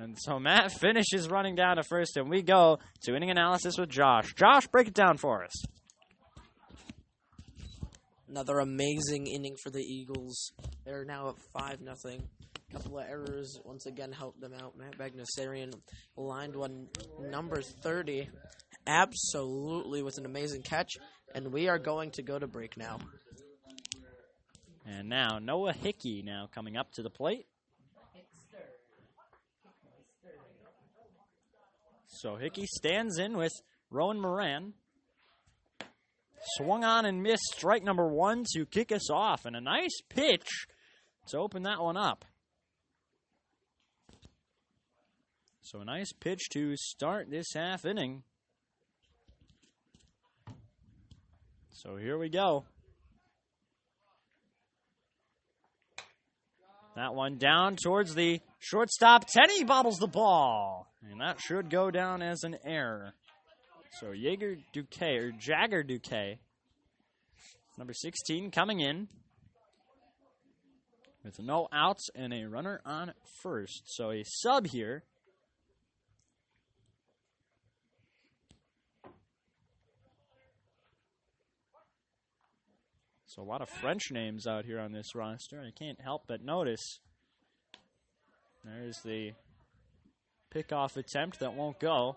And 0.00 0.16
so 0.18 0.38
Matt 0.38 0.72
finishes 0.72 1.28
running 1.28 1.56
down 1.56 1.76
to 1.76 1.82
first, 1.82 2.16
and 2.16 2.30
we 2.30 2.40
go 2.40 2.78
to 3.02 3.14
inning 3.14 3.30
analysis 3.30 3.76
with 3.76 3.90
Josh. 3.90 4.32
Josh, 4.34 4.66
break 4.68 4.88
it 4.88 4.94
down 4.94 5.18
for 5.18 5.44
us. 5.44 5.52
Another 8.26 8.60
amazing 8.60 9.26
inning 9.26 9.56
for 9.62 9.68
the 9.68 9.82
Eagles. 9.82 10.52
They're 10.86 11.04
now 11.04 11.28
at 11.28 11.34
five 11.52 11.82
nothing. 11.82 12.22
A 12.70 12.72
couple 12.72 12.98
of 12.98 13.04
errors 13.10 13.60
once 13.62 13.84
again 13.84 14.10
helped 14.10 14.40
them 14.40 14.54
out. 14.54 14.74
Matt 14.78 14.96
Bagdasarian 14.96 15.74
lined 16.16 16.56
one 16.56 16.86
number 17.20 17.60
thirty, 17.60 18.30
absolutely 18.86 20.02
with 20.02 20.16
an 20.16 20.24
amazing 20.24 20.62
catch, 20.62 20.92
and 21.34 21.52
we 21.52 21.68
are 21.68 21.78
going 21.78 22.12
to 22.12 22.22
go 22.22 22.38
to 22.38 22.46
break 22.46 22.78
now. 22.78 23.00
And 24.86 25.10
now 25.10 25.38
Noah 25.38 25.74
Hickey 25.74 26.22
now 26.24 26.48
coming 26.54 26.78
up 26.78 26.90
to 26.92 27.02
the 27.02 27.10
plate. 27.10 27.46
So 32.20 32.36
Hickey 32.36 32.66
stands 32.66 33.18
in 33.18 33.34
with 33.38 33.52
Rowan 33.90 34.20
Moran. 34.20 34.74
Swung 36.58 36.84
on 36.84 37.06
and 37.06 37.22
missed 37.22 37.54
strike 37.54 37.82
number 37.82 38.06
one 38.06 38.44
to 38.52 38.66
kick 38.66 38.92
us 38.92 39.10
off, 39.10 39.46
and 39.46 39.56
a 39.56 39.60
nice 39.60 40.02
pitch 40.10 40.66
to 41.28 41.38
open 41.38 41.62
that 41.62 41.80
one 41.80 41.96
up. 41.96 42.26
So 45.62 45.80
a 45.80 45.84
nice 45.86 46.12
pitch 46.12 46.50
to 46.52 46.76
start 46.76 47.30
this 47.30 47.46
half 47.54 47.86
inning. 47.86 48.22
So 51.70 51.96
here 51.96 52.18
we 52.18 52.28
go. 52.28 52.66
That 56.96 57.14
one 57.14 57.38
down 57.38 57.76
towards 57.82 58.14
the 58.14 58.40
shortstop. 58.58 59.26
Teddy 59.26 59.64
bobbles 59.64 59.96
the 59.96 60.06
ball. 60.06 60.89
And 61.02 61.20
that 61.20 61.40
should 61.40 61.70
go 61.70 61.90
down 61.90 62.22
as 62.22 62.42
an 62.44 62.56
error. 62.64 63.14
So 63.98 64.12
Jaeger 64.12 64.56
Duque 64.72 65.02
or 65.02 65.32
Jagger 65.32 65.82
Duque, 65.82 66.38
number 67.78 67.92
16, 67.94 68.50
coming 68.50 68.80
in 68.80 69.08
with 71.24 71.38
no 71.40 71.68
outs 71.72 72.08
and 72.14 72.32
a 72.32 72.44
runner 72.44 72.80
on 72.84 73.12
first. 73.42 73.82
So 73.86 74.10
a 74.10 74.22
sub 74.24 74.66
here. 74.66 75.04
So 83.26 83.42
a 83.42 83.44
lot 83.44 83.62
of 83.62 83.68
French 83.68 84.10
names 84.10 84.46
out 84.46 84.64
here 84.64 84.80
on 84.80 84.92
this 84.92 85.14
roster. 85.14 85.60
I 85.60 85.70
can't 85.70 86.00
help 86.00 86.24
but 86.26 86.42
notice. 86.42 86.98
There's 88.64 88.98
the 89.04 89.32
pickoff 90.54 90.96
attempt 90.96 91.40
that 91.40 91.54
won't 91.54 91.78
go. 91.78 92.16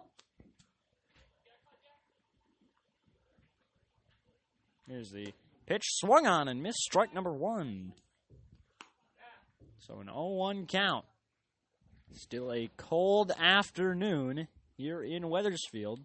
Here's 4.88 5.12
the 5.12 5.34
pitch 5.66 5.84
swung 5.86 6.28
on 6.28 6.48
and 6.48 6.62
missed 6.62 6.80
strike 6.80 7.14
number 7.14 7.34
one. 7.34 7.94
So 9.80 10.00
an 10.00 10.08
0 10.08 10.36
1 10.36 10.66
count. 10.68 11.06
Still 12.14 12.54
a 12.54 12.70
cold 12.78 13.32
afternoon 13.40 14.48
here 14.78 15.02
in 15.02 15.30
Wethersfield. 15.30 16.02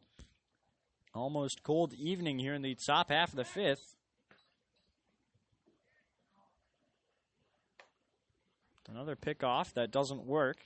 Almost 1.15 1.63
cold 1.63 1.93
evening 1.95 2.39
here 2.39 2.55
in 2.55 2.63
the 2.63 2.77
top 2.87 3.11
half 3.11 3.31
of 3.31 3.37
the 3.37 3.45
fifth. 3.45 3.95
Another 8.89 9.17
pickoff 9.17 9.75
that 9.75 9.91
doesn't 9.91 10.25
work. 10.25 10.57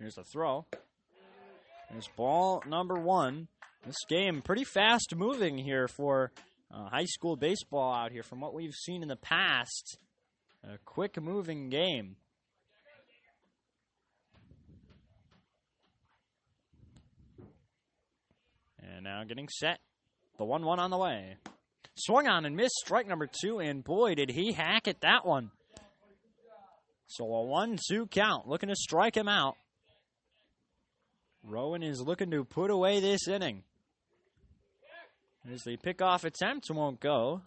Here's 0.00 0.14
the 0.14 0.24
throw. 0.24 0.64
There's 1.90 2.08
ball 2.16 2.62
number 2.66 2.94
one. 2.94 3.48
This 3.84 3.98
game 4.08 4.40
pretty 4.40 4.64
fast 4.64 5.14
moving 5.14 5.58
here 5.58 5.88
for 5.88 6.32
uh, 6.72 6.88
high 6.88 7.04
school 7.04 7.36
baseball 7.36 7.92
out 7.92 8.10
here 8.10 8.22
from 8.22 8.40
what 8.40 8.54
we've 8.54 8.72
seen 8.72 9.02
in 9.02 9.08
the 9.08 9.16
past. 9.16 9.98
A 10.64 10.78
quick 10.86 11.20
moving 11.20 11.68
game. 11.68 12.16
And 18.82 19.04
now 19.04 19.22
getting 19.24 19.48
set. 19.50 19.80
The 20.38 20.46
1 20.46 20.64
1 20.64 20.78
on 20.78 20.90
the 20.90 20.96
way. 20.96 21.36
Swung 21.94 22.26
on 22.26 22.46
and 22.46 22.56
missed 22.56 22.76
strike 22.76 23.06
number 23.06 23.28
two, 23.28 23.58
and 23.58 23.84
boy, 23.84 24.14
did 24.14 24.30
he 24.30 24.52
hack 24.52 24.88
at 24.88 25.02
that 25.02 25.26
one. 25.26 25.50
So 27.06 27.24
a 27.26 27.44
1 27.44 27.78
2 27.90 28.06
count, 28.06 28.48
looking 28.48 28.70
to 28.70 28.76
strike 28.76 29.14
him 29.14 29.28
out. 29.28 29.56
Rowan 31.42 31.82
is 31.82 32.00
looking 32.00 32.30
to 32.30 32.44
put 32.44 32.70
away 32.70 33.00
this 33.00 33.26
inning. 33.26 33.62
As 35.50 35.62
the 35.62 35.76
pickoff 35.78 36.24
attempt 36.24 36.70
won't 36.70 37.00
go. 37.00 37.42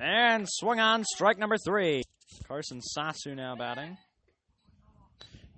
And 0.00 0.46
swung 0.48 0.78
on, 0.78 1.04
strike 1.04 1.38
number 1.38 1.56
three. 1.58 2.02
Carson 2.46 2.80
Sasu 2.96 3.34
now 3.34 3.56
batting. 3.56 3.96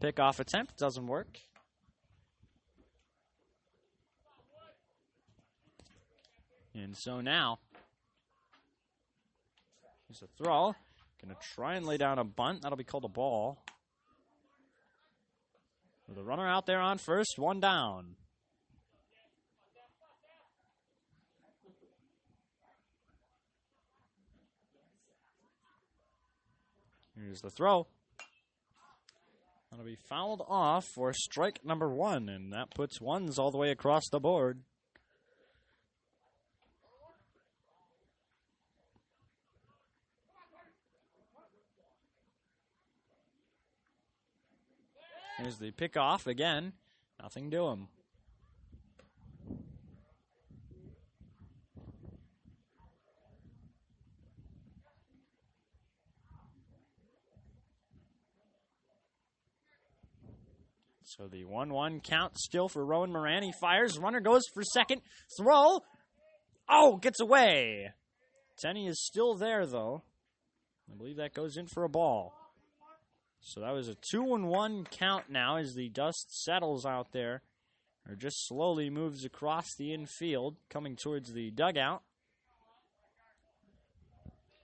Pickoff 0.01 0.41
attempt 0.41 0.79
doesn't 0.79 1.07
work. 1.07 1.39
And 6.75 6.97
so 6.97 7.21
now, 7.21 7.59
here's 10.07 10.23
a 10.23 10.29
throw. 10.43 10.75
Gonna 11.21 11.37
try 11.55 11.75
and 11.75 11.85
lay 11.85 11.97
down 11.97 12.19
a 12.19 12.25
bunt. 12.25 12.63
That'll 12.63 12.79
be 12.79 12.85
called 12.85 13.05
a 13.05 13.09
ball. 13.09 13.63
With 16.09 16.19
a 16.19 16.25
runner 16.25 16.47
out 16.47 16.67
there 16.67 16.81
on 16.81 16.99
first, 16.99 17.39
one 17.39 17.61
down. 17.61 18.17
Here's 27.17 27.43
the 27.43 27.51
throw. 27.51 27.87
That'll 29.71 29.85
be 29.85 29.99
fouled 30.09 30.43
off 30.49 30.87
for 30.87 31.13
strike 31.13 31.65
number 31.65 31.89
one, 31.89 32.29
and 32.29 32.53
that 32.53 32.75
puts 32.75 33.01
ones 33.01 33.39
all 33.39 33.51
the 33.51 33.59
way 33.59 33.71
across 33.71 34.09
the 34.11 34.19
board. 34.19 34.63
Here's 45.41 45.57
the 45.57 45.71
pickoff 45.71 46.27
again. 46.27 46.75
Nothing 47.21 47.51
to 47.51 47.69
him. 47.69 47.89
So 61.05 61.27
the 61.27 61.45
1 61.45 61.73
1 61.73 62.01
count 62.01 62.39
still 62.39 62.69
for 62.69 62.85
Rowan 62.85 63.11
Moran. 63.11 63.43
He 63.43 63.53
fires. 63.53 63.99
Runner 63.99 64.21
goes 64.21 64.43
for 64.55 64.63
second. 64.63 65.01
Throw. 65.39 65.81
Oh, 66.69 66.99
gets 66.99 67.21
away. 67.21 67.91
Tenney 68.59 68.87
is 68.87 69.05
still 69.05 69.35
there, 69.35 69.67
though. 69.67 70.03
I 70.91 70.97
believe 70.97 71.17
that 71.17 71.35
goes 71.35 71.57
in 71.57 71.67
for 71.67 71.85
a 71.85 71.89
ball. 71.89 72.40
So 73.43 73.61
that 73.61 73.73
was 73.73 73.89
a 73.89 73.95
2 73.95 74.35
and 74.35 74.49
1 74.49 74.87
count 74.91 75.31
now 75.31 75.57
as 75.57 75.75
the 75.75 75.89
dust 75.89 76.45
settles 76.45 76.85
out 76.85 77.13
there, 77.13 77.43
or 78.09 78.15
just 78.15 78.47
slowly 78.47 78.91
moves 78.91 79.25
across 79.25 79.75
the 79.75 79.93
infield, 79.93 80.57
coming 80.69 80.95
towards 80.95 81.33
the 81.33 81.51
dugout. 81.51 82.03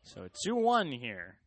So 0.03 0.23
a 0.23 0.29
2 0.29 0.55
1 0.55 0.93
here. 0.93 1.39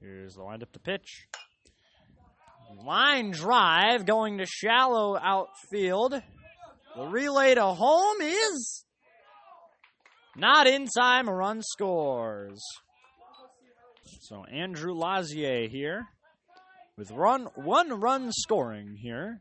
Here's 0.00 0.34
the 0.34 0.44
windup 0.44 0.72
to 0.72 0.78
pitch. 0.78 1.28
Line 2.78 3.32
drive 3.32 4.06
going 4.06 4.38
to 4.38 4.46
shallow 4.46 5.16
outfield. 5.16 6.12
The 6.96 7.02
relay 7.06 7.54
to 7.54 7.66
home 7.66 8.20
is 8.20 8.84
not 10.36 10.68
in 10.68 10.86
time. 10.86 11.28
A 11.28 11.34
run 11.34 11.62
scores. 11.62 12.62
So 14.20 14.44
Andrew 14.44 14.92
Lazier 14.92 15.68
here 15.68 16.06
with 16.96 17.10
run 17.10 17.48
one 17.56 18.00
run 18.00 18.30
scoring 18.32 18.96
here. 18.96 19.40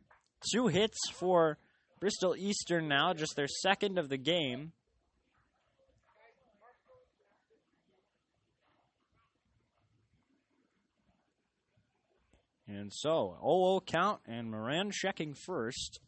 Two 0.52 0.68
hits 0.68 0.98
for 1.12 1.60
Bristol 2.00 2.36
Eastern 2.36 2.88
now, 2.88 3.14
just 3.14 3.36
their 3.36 3.48
second 3.48 4.00
of 4.00 4.10
the 4.10 4.18
game. 4.18 4.72
And 12.70 12.94
so, 12.94 13.36
0 13.42 13.80
0 13.80 13.84
count, 13.88 14.20
and 14.28 14.52
Moran 14.52 14.92
checking 14.92 15.34
first. 15.34 16.00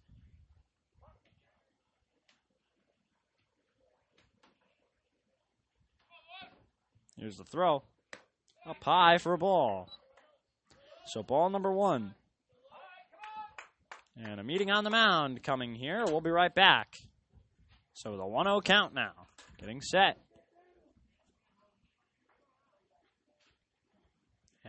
Here's 7.17 7.37
the 7.37 7.43
throw. 7.43 7.83
Up 8.67 8.83
high 8.83 9.17
for 9.17 9.33
a 9.33 9.39
ball. 9.39 9.89
So, 11.07 11.23
ball 11.23 11.49
number 11.49 11.71
one. 11.71 12.13
And 14.15 14.39
a 14.39 14.43
meeting 14.43 14.69
on 14.69 14.83
the 14.83 14.91
mound 14.91 15.41
coming 15.41 15.73
here. 15.73 16.03
We'll 16.05 16.21
be 16.21 16.29
right 16.29 16.53
back. 16.53 16.99
So, 17.93 18.15
the 18.17 18.25
1 18.25 18.45
0 18.45 18.61
count 18.61 18.93
now. 18.93 19.13
Getting 19.57 19.81
set. 19.81 20.19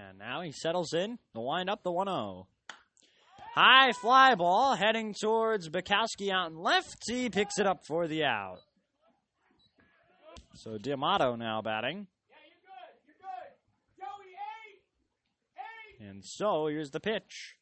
And 0.09 0.19
now 0.19 0.41
he 0.41 0.53
settles 0.53 0.93
in. 0.93 1.19
The 1.35 1.41
wind 1.41 1.71
up 1.71 1.83
the 1.83 1.93
1 1.93 2.07
0. 2.07 2.47
High 3.55 3.93
fly 3.93 4.35
ball 4.35 4.75
heading 4.75 5.15
towards 5.15 5.69
Bukowski 5.69 6.31
out 6.31 6.51
in 6.51 6.57
left. 6.57 6.99
He 7.07 7.29
picks 7.29 7.59
it 7.59 7.67
up 7.67 7.85
for 7.87 8.09
the 8.09 8.25
out. 8.25 8.61
So 10.55 10.79
D'Amato 10.79 11.37
now 11.37 11.61
batting. 11.63 12.07
And 16.01 16.25
so 16.25 16.67
here's 16.67 16.91
the 16.91 17.01
pitch. 17.01 17.57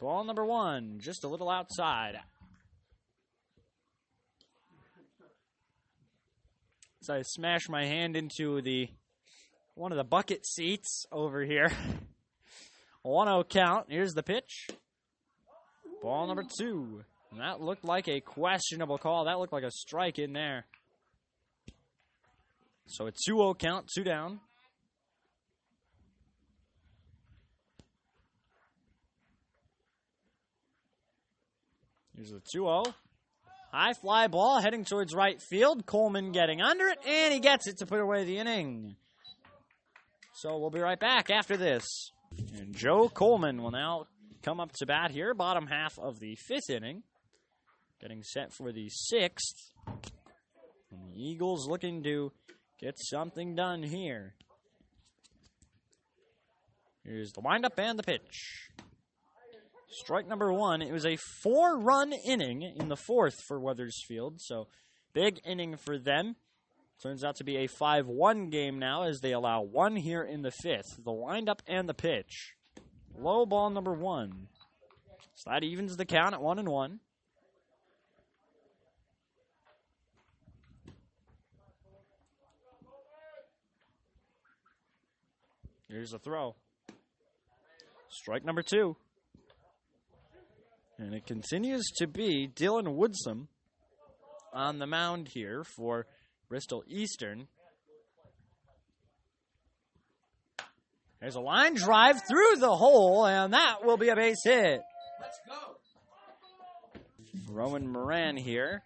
Ball 0.00 0.24
number 0.24 0.44
one, 0.44 0.98
just 0.98 1.24
a 1.24 1.28
little 1.28 1.50
outside. 1.50 2.18
So 7.02 7.14
I 7.14 7.22
smash 7.22 7.68
my 7.68 7.84
hand 7.84 8.16
into 8.16 8.62
the 8.62 8.88
one 9.74 9.92
of 9.92 9.98
the 9.98 10.04
bucket 10.04 10.46
seats 10.46 11.06
over 11.10 11.42
here. 11.42 11.70
1 13.02 13.26
0 13.26 13.44
count. 13.44 13.86
Here's 13.88 14.14
the 14.14 14.22
pitch. 14.22 14.68
Ball 16.02 16.26
number 16.26 16.44
two. 16.58 17.04
And 17.30 17.40
that 17.40 17.60
looked 17.60 17.84
like 17.84 18.08
a 18.08 18.20
questionable 18.20 18.98
call. 18.98 19.24
That 19.24 19.38
looked 19.38 19.52
like 19.52 19.64
a 19.64 19.70
strike 19.70 20.18
in 20.18 20.32
there. 20.32 20.66
So 22.86 23.06
a 23.06 23.10
2 23.10 23.16
0 23.24 23.54
count, 23.54 23.88
two 23.92 24.04
down. 24.04 24.40
Here's 32.14 32.30
the 32.30 32.40
2 32.52 32.64
0. 32.64 32.84
High 33.72 33.94
fly 33.94 34.26
ball 34.26 34.60
heading 34.60 34.84
towards 34.84 35.14
right 35.14 35.40
field. 35.40 35.86
Coleman 35.86 36.32
getting 36.32 36.60
under 36.60 36.86
it, 36.88 36.98
and 37.06 37.32
he 37.32 37.40
gets 37.40 37.66
it 37.66 37.78
to 37.78 37.86
put 37.86 38.00
away 38.00 38.24
the 38.24 38.38
inning. 38.38 38.96
So 40.42 40.58
we'll 40.58 40.70
be 40.70 40.80
right 40.80 40.98
back 40.98 41.30
after 41.30 41.56
this. 41.56 42.10
And 42.58 42.74
Joe 42.74 43.08
Coleman 43.08 43.62
will 43.62 43.70
now 43.70 44.08
come 44.42 44.58
up 44.58 44.72
to 44.72 44.86
bat 44.86 45.12
here, 45.12 45.34
bottom 45.34 45.68
half 45.68 45.96
of 46.00 46.18
the 46.18 46.34
fifth 46.34 46.68
inning. 46.68 47.04
Getting 48.00 48.24
set 48.24 48.52
for 48.52 48.72
the 48.72 48.88
sixth. 48.88 49.70
And 49.86 51.12
the 51.12 51.14
Eagles 51.14 51.68
looking 51.68 52.02
to 52.02 52.32
get 52.80 52.96
something 52.98 53.54
done 53.54 53.84
here. 53.84 54.34
Here's 57.04 57.30
the 57.30 57.40
windup 57.40 57.78
and 57.78 57.96
the 57.96 58.02
pitch. 58.02 58.68
Strike 59.90 60.26
number 60.26 60.52
one. 60.52 60.82
It 60.82 60.90
was 60.90 61.06
a 61.06 61.18
four 61.44 61.78
run 61.78 62.12
inning 62.12 62.62
in 62.62 62.88
the 62.88 62.96
fourth 62.96 63.36
for 63.46 63.60
Wethersfield, 63.60 64.40
so 64.40 64.66
big 65.12 65.38
inning 65.44 65.76
for 65.76 65.98
them. 65.98 66.34
Turns 67.02 67.24
out 67.24 67.34
to 67.36 67.44
be 67.44 67.56
a 67.56 67.66
5 67.66 68.06
1 68.06 68.50
game 68.50 68.78
now 68.78 69.02
as 69.02 69.20
they 69.20 69.32
allow 69.32 69.62
one 69.62 69.96
here 69.96 70.22
in 70.22 70.42
the 70.42 70.52
fifth. 70.52 71.02
The 71.04 71.12
windup 71.12 71.60
and 71.66 71.88
the 71.88 71.94
pitch. 71.94 72.54
Low 73.18 73.44
ball 73.44 73.70
number 73.70 73.92
one. 73.92 74.46
So 75.34 75.50
that 75.50 75.64
evens 75.64 75.96
the 75.96 76.04
count 76.04 76.34
at 76.34 76.40
1 76.40 76.60
and 76.60 76.68
1. 76.68 77.00
Here's 85.88 86.12
a 86.12 86.18
throw. 86.20 86.54
Strike 88.08 88.44
number 88.44 88.62
two. 88.62 88.96
And 90.98 91.14
it 91.14 91.26
continues 91.26 91.84
to 91.96 92.06
be 92.06 92.48
Dylan 92.48 92.96
Woodsum 92.96 93.48
on 94.52 94.78
the 94.78 94.86
mound 94.86 95.28
here 95.34 95.64
for 95.64 96.06
Bristol 96.52 96.84
Eastern. 96.86 97.48
There's 101.18 101.34
a 101.34 101.40
line 101.40 101.72
drive 101.72 102.20
through 102.28 102.56
the 102.58 102.76
hole, 102.76 103.24
and 103.24 103.54
that 103.54 103.86
will 103.86 103.96
be 103.96 104.10
a 104.10 104.14
base 104.14 104.44
hit. 104.44 104.82
Let's 105.18 105.40
go. 105.48 105.76
Rowan 107.48 107.90
Moran 107.90 108.36
here. 108.36 108.82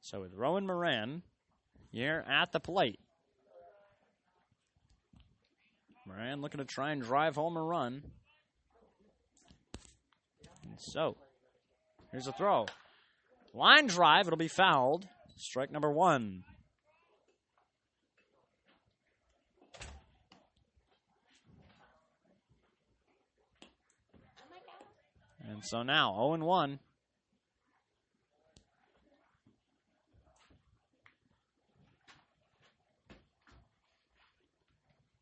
So 0.00 0.22
with 0.22 0.32
Rowan 0.32 0.66
Moran 0.66 1.20
here 1.92 2.24
at 2.26 2.52
the 2.52 2.60
plate. 2.60 2.98
Moran 6.06 6.40
looking 6.40 6.60
to 6.60 6.64
try 6.64 6.92
and 6.92 7.02
drive 7.02 7.34
home 7.34 7.58
a 7.58 7.62
run. 7.62 8.02
And 10.62 10.80
so, 10.80 11.18
here's 12.12 12.28
a 12.28 12.32
throw. 12.32 12.64
Line 13.52 13.88
drive, 13.88 14.26
it'll 14.26 14.38
be 14.38 14.48
fouled. 14.48 15.06
Strike 15.40 15.72
number 15.72 15.90
one. 15.90 16.44
And 25.48 25.64
so 25.64 25.82
now 25.82 26.12
0 26.14 26.34
and 26.34 26.44
1. 26.44 26.78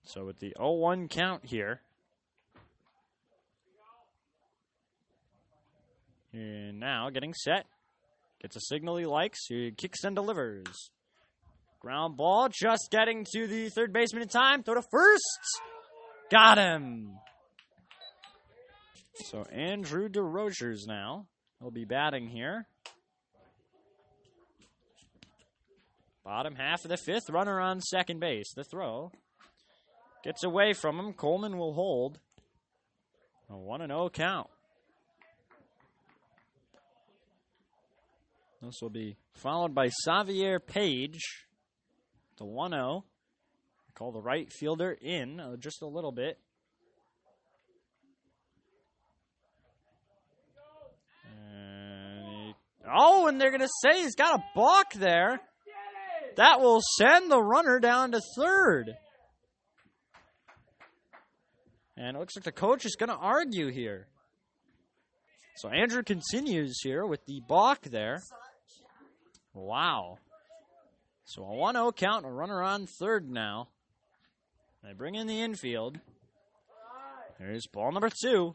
So 0.04 0.24
with 0.24 0.40
the 0.40 0.52
0 0.58 0.72
1 0.72 1.06
count 1.08 1.46
here. 1.46 1.80
And 6.32 6.80
now 6.80 7.08
getting 7.10 7.34
set. 7.34 7.66
Gets 8.41 8.57
a 8.57 8.61
signal 8.61 8.97
he 8.97 9.07
likes. 9.07 9.47
He 9.49 9.72
kicks 9.72 10.05
and 10.05 10.14
delivers. 10.14 10.91
Ground 11.80 12.16
ball 12.16 12.49
just 12.49 12.89
getting 12.91 13.24
to 13.34 13.47
the 13.47 13.68
third 13.68 13.93
baseman 13.93 14.22
in 14.22 14.28
time. 14.28 14.62
Throw 14.62 14.74
to 14.74 14.82
first. 14.91 15.22
Got 16.30 16.59
him. 16.59 17.12
So 19.14 19.45
Andrew 19.53 20.09
DeRochers 20.09 20.86
now 20.86 21.26
will 21.61 21.70
be 21.70 21.84
batting 21.84 22.28
here. 22.28 22.66
Bottom 26.24 26.55
half 26.57 26.84
of 26.84 26.91
the 26.91 26.97
fifth, 26.97 27.30
runner 27.30 27.59
on 27.59 27.80
second 27.80 28.20
base. 28.20 28.53
The 28.55 28.62
throw 28.62 29.11
gets 30.22 30.45
away 30.45 30.74
from 30.74 30.99
him. 30.99 31.12
Coleman 31.14 31.57
will 31.57 31.72
hold. 31.72 32.18
A 33.51 33.57
1 33.57 33.86
0 33.86 34.11
count. 34.11 34.49
This 38.61 38.78
will 38.82 38.90
be 38.90 39.16
followed 39.34 39.74
by 39.74 39.88
Xavier 40.04 40.59
Page. 40.59 41.20
The 42.38 42.44
1 42.44 42.72
0. 42.72 43.04
Call 43.94 44.12
the 44.12 44.20
right 44.20 44.52
fielder 44.52 44.96
in 45.00 45.40
uh, 45.40 45.56
just 45.56 45.82
a 45.82 45.86
little 45.86 46.12
bit. 46.12 46.38
Oh, 52.90 53.26
and 53.26 53.40
they're 53.40 53.50
going 53.50 53.61
to 53.61 53.68
say 53.82 54.02
he's 54.02 54.14
got 54.14 54.40
a 54.40 54.42
balk 54.54 54.94
there. 54.94 55.40
That 56.36 56.61
will 56.61 56.80
send 56.98 57.30
the 57.30 57.42
runner 57.42 57.80
down 57.80 58.12
to 58.12 58.20
third. 58.36 58.96
And 61.96 62.16
it 62.16 62.20
looks 62.20 62.36
like 62.36 62.44
the 62.44 62.52
coach 62.52 62.86
is 62.86 62.96
going 62.96 63.11
to 63.11 63.16
argue 63.16 63.70
here. 63.70 64.06
So 65.56 65.68
Andrew 65.68 66.04
continues 66.04 66.78
here 66.82 67.04
with 67.04 67.26
the 67.26 67.40
balk 67.48 67.82
there. 67.82 68.22
Wow. 69.59 70.18
So 71.24 71.42
a 71.42 71.54
1 71.54 71.74
0 71.74 71.92
count, 71.92 72.24
a 72.24 72.28
runner 72.28 72.62
on 72.62 72.86
third 72.86 73.28
now. 73.28 73.68
They 74.82 74.92
bring 74.92 75.14
in 75.14 75.26
the 75.26 75.40
infield. 75.40 75.98
There's 77.38 77.66
ball 77.66 77.92
number 77.92 78.09
two. 78.09 78.54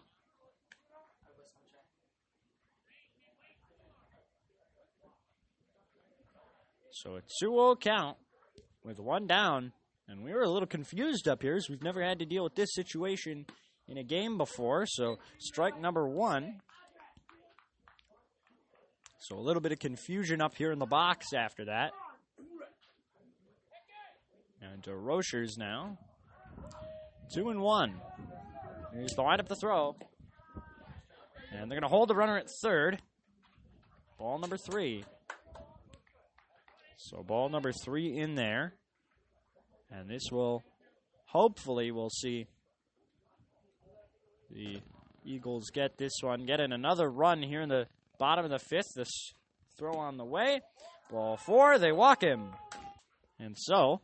So 6.92 7.18
a 7.18 7.22
2 7.22 7.26
0 7.40 7.76
count 7.76 8.18
with 8.84 9.00
one 9.00 9.28
down. 9.28 9.74
And 10.08 10.24
we 10.24 10.34
were 10.34 10.44
a 10.44 10.50
little 10.50 10.68
confused 10.68 11.28
up 11.28 11.42
here 11.42 11.56
as 11.56 11.70
we've 11.70 11.84
never 11.84 12.02
had 12.02 12.20
to 12.20 12.26
deal 12.26 12.44
with 12.44 12.56
this 12.56 12.74
situation 12.74 13.46
in 13.88 13.98
a 13.98 14.04
game 14.04 14.38
before. 14.38 14.86
So 14.86 15.20
strike 15.38 15.80
number 15.80 16.08
one. 16.08 16.62
So 19.24 19.38
a 19.38 19.40
little 19.40 19.62
bit 19.62 19.72
of 19.72 19.80
confusion 19.80 20.42
up 20.42 20.54
here 20.54 20.74
in 20.74 20.80
the 20.80 20.86
box 20.86 21.32
after 21.32 21.64
that. 21.66 21.92
And 24.62 24.84
DeRochers 24.84 25.58
now. 25.58 25.98
Two 27.34 27.50
and 27.50 27.62
one. 27.62 28.02
Here's 28.94 29.14
the 29.14 29.22
line 29.22 29.40
up 29.40 29.48
the 29.48 29.56
throw. 29.56 29.96
And 31.54 31.72
they're 31.72 31.80
going 31.80 31.84
to 31.84 31.88
hold 31.88 32.10
the 32.10 32.16
runner 32.16 32.38
at 32.38 32.50
third. 32.62 33.02
Ball 34.20 34.40
number 34.40 34.58
three. 34.58 35.06
So 36.98 37.24
ball 37.24 37.48
number 37.48 37.72
three 37.72 38.18
in 38.18 38.36
there. 38.36 38.74
And 39.90 40.10
this 40.10 40.24
will, 40.34 40.64
hopefully, 41.28 41.92
we'll 41.92 42.10
see 42.10 42.48
the 44.52 44.82
Eagles 45.24 45.70
get 45.70 45.98
this 45.98 46.20
one, 46.22 46.46
get 46.46 46.60
in 46.60 46.74
another 46.74 47.10
run 47.10 47.42
here 47.42 47.62
in 47.62 47.70
the 47.70 47.88
bottom 48.20 48.46
of 48.46 48.52
the 48.52 48.60
fifth. 48.60 48.94
This 48.96 49.34
throw 49.78 49.94
on 49.94 50.18
the 50.18 50.26
way. 50.26 50.62
Ball 51.12 51.38
four, 51.38 51.78
they 51.78 51.92
walk 51.92 52.22
him. 52.22 52.50
And 53.40 53.56
so, 53.58 54.02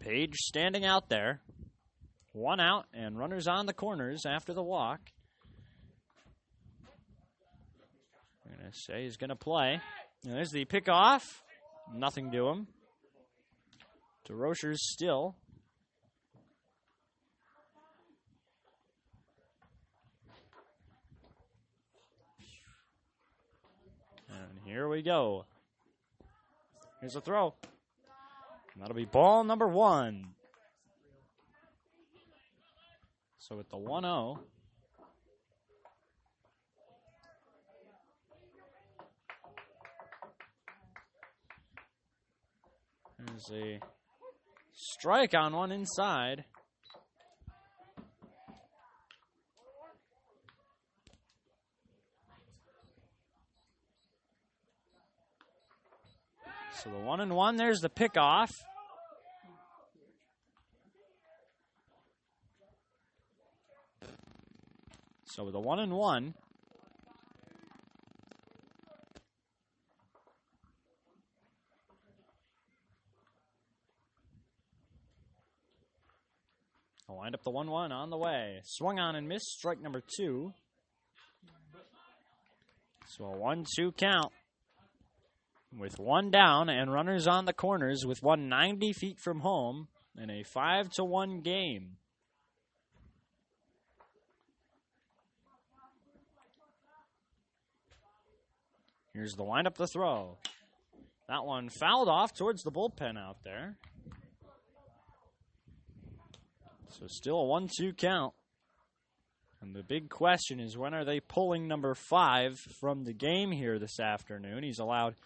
Page 0.00 0.36
standing 0.36 0.84
out 0.84 1.08
there. 1.08 1.40
One 2.32 2.60
out, 2.60 2.86
and 2.94 3.18
runners 3.18 3.48
on 3.48 3.66
the 3.66 3.72
corners 3.72 4.22
after 4.26 4.52
the 4.52 4.62
walk. 4.62 5.00
I'm 8.46 8.58
going 8.60 8.70
to 8.70 8.78
say 8.78 9.02
he's 9.02 9.16
going 9.16 9.30
to 9.30 9.36
play. 9.36 9.80
And 10.24 10.34
there's 10.34 10.50
the 10.50 10.64
pickoff. 10.64 11.22
Nothing 11.92 12.30
to 12.32 12.48
him. 12.48 12.68
DeRochers 14.28 14.76
still. 14.76 15.36
And 24.28 24.57
here 24.68 24.86
we 24.86 25.00
go. 25.02 25.46
Here's 27.00 27.16
a 27.16 27.20
throw. 27.20 27.54
That'll 28.78 28.94
be 28.94 29.06
ball 29.06 29.42
number 29.44 29.66
one. 29.66 30.34
So 33.38 33.56
with 33.56 33.70
the 33.70 33.78
1 33.78 34.02
0. 34.02 34.40
There's 43.18 43.50
a 43.50 43.80
strike 44.74 45.34
on 45.34 45.54
one 45.54 45.72
inside. 45.72 46.44
So 56.82 56.90
the 56.90 56.98
one 56.98 57.20
and 57.20 57.34
one, 57.34 57.56
there's 57.56 57.80
the 57.80 57.90
pickoff. 57.90 58.50
So 65.24 65.42
with 65.42 65.54
the 65.54 65.60
one 65.60 65.80
and 65.80 65.92
one, 65.92 66.34
I'll 77.08 77.16
wind 77.16 77.34
up 77.34 77.42
the 77.42 77.50
1 77.50 77.68
1 77.68 77.90
on 77.90 78.10
the 78.10 78.16
way. 78.16 78.60
Swung 78.62 79.00
on 79.00 79.16
and 79.16 79.26
missed. 79.26 79.46
Strike 79.46 79.80
number 79.80 80.02
two. 80.16 80.52
So 83.08 83.24
a 83.24 83.36
1 83.36 83.64
2 83.76 83.92
count 83.92 84.32
with 85.76 85.98
one 85.98 86.30
down 86.30 86.68
and 86.68 86.92
runners 86.92 87.26
on 87.26 87.44
the 87.44 87.52
corners 87.52 88.06
with 88.06 88.22
one 88.22 88.48
90 88.48 88.92
feet 88.92 89.20
from 89.20 89.40
home 89.40 89.88
in 90.16 90.30
a 90.30 90.42
5 90.42 90.90
to 90.90 91.04
1 91.04 91.40
game. 91.40 91.96
Here's 99.12 99.34
the 99.34 99.44
windup, 99.44 99.76
the 99.76 99.86
throw. 99.86 100.38
That 101.28 101.44
one 101.44 101.68
fouled 101.68 102.08
off 102.08 102.34
towards 102.34 102.62
the 102.62 102.70
bullpen 102.70 103.18
out 103.18 103.38
there. 103.44 103.76
So 106.90 107.06
still 107.06 107.40
a 107.40 107.44
1 107.44 107.68
2 107.76 107.92
count. 107.94 108.34
And 109.60 109.74
the 109.74 109.82
big 109.82 110.08
question 110.08 110.60
is 110.60 110.78
when 110.78 110.94
are 110.94 111.04
they 111.04 111.20
pulling 111.20 111.66
number 111.66 111.94
five 111.94 112.58
from 112.58 113.04
the 113.04 113.12
game 113.12 113.50
here 113.50 113.78
this 113.78 113.98
afternoon? 113.98 114.62
He's 114.62 114.78
allowed 114.78 115.16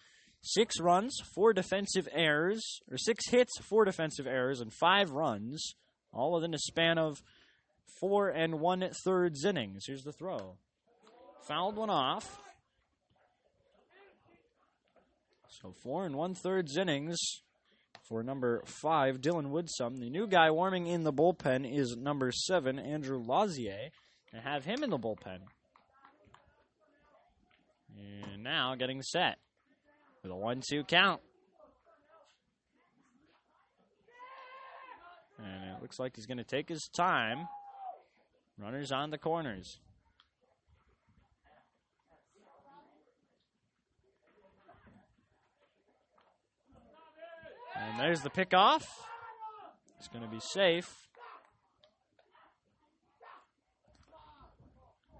six 0.43 0.79
runs, 0.79 1.17
four 1.33 1.53
defensive 1.53 2.07
errors, 2.11 2.79
or 2.91 2.97
six 2.97 3.29
hits, 3.29 3.57
four 3.59 3.85
defensive 3.85 4.27
errors, 4.27 4.61
and 4.61 4.71
five 4.71 5.11
runs, 5.11 5.75
all 6.11 6.33
within 6.33 6.53
a 6.53 6.59
span 6.59 6.97
of 6.97 7.17
four 7.99 8.29
and 8.29 8.59
one 8.59 8.87
thirds 9.03 9.43
innings. 9.45 9.85
Here's 9.87 10.03
the 10.03 10.11
throw. 10.11 10.57
Fouled 11.47 11.75
one 11.75 11.89
off. 11.89 12.39
So 15.61 15.73
four 15.81 16.05
and 16.05 16.15
one 16.15 16.35
thirds 16.35 16.77
innings 16.77 17.17
for 18.07 18.21
number 18.21 18.63
five, 18.65 19.21
Dylan 19.21 19.51
Woodsum. 19.51 19.99
The 19.99 20.09
new 20.09 20.27
guy 20.27 20.51
warming 20.51 20.87
in 20.87 21.03
the 21.03 21.13
bullpen 21.13 21.65
is 21.65 21.95
number 21.95 22.31
seven, 22.31 22.77
Andrew 22.77 23.17
Lazier 23.17 23.89
and 24.33 24.41
have 24.41 24.65
him 24.65 24.83
in 24.83 24.89
the 24.89 24.97
bullpen. 24.97 25.39
And 27.95 28.43
now 28.43 28.75
getting 28.75 29.01
set 29.03 29.37
with 30.23 30.31
a 30.31 30.35
1 30.35 30.61
2 30.67 30.83
count. 30.85 31.21
And 35.37 35.75
it 35.75 35.81
looks 35.81 35.99
like 35.99 36.15
he's 36.15 36.25
going 36.25 36.37
to 36.37 36.43
take 36.43 36.69
his 36.69 36.87
time. 36.87 37.47
Runners 38.57 38.91
on 38.91 39.09
the 39.09 39.17
corners. 39.17 39.79
And 47.75 47.99
there's 47.99 48.21
the 48.21 48.29
pickoff. 48.29 48.85
It's 49.99 50.07
going 50.07 50.23
to 50.23 50.29
be 50.29 50.39
safe. 50.39 51.09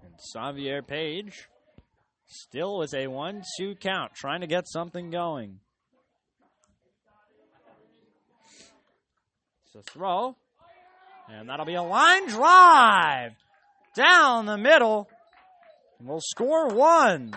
And 0.02 0.14
Xavier 0.32 0.80
Page 0.82 1.48
still 2.26 2.78
with 2.78 2.94
a 2.94 3.06
1 3.06 3.42
2 3.58 3.74
count, 3.76 4.14
trying 4.14 4.40
to 4.40 4.46
get 4.46 4.66
something 4.68 5.10
going. 5.10 5.60
It's 9.66 9.74
a 9.74 9.82
throw, 9.90 10.36
and 11.28 11.48
that'll 11.48 11.66
be 11.66 11.74
a 11.74 11.82
line 11.82 12.28
drive 12.28 13.32
down 13.96 14.46
the 14.46 14.58
middle. 14.58 15.08
And 15.98 16.08
we'll 16.08 16.20
score 16.20 16.68
one. 16.68 17.34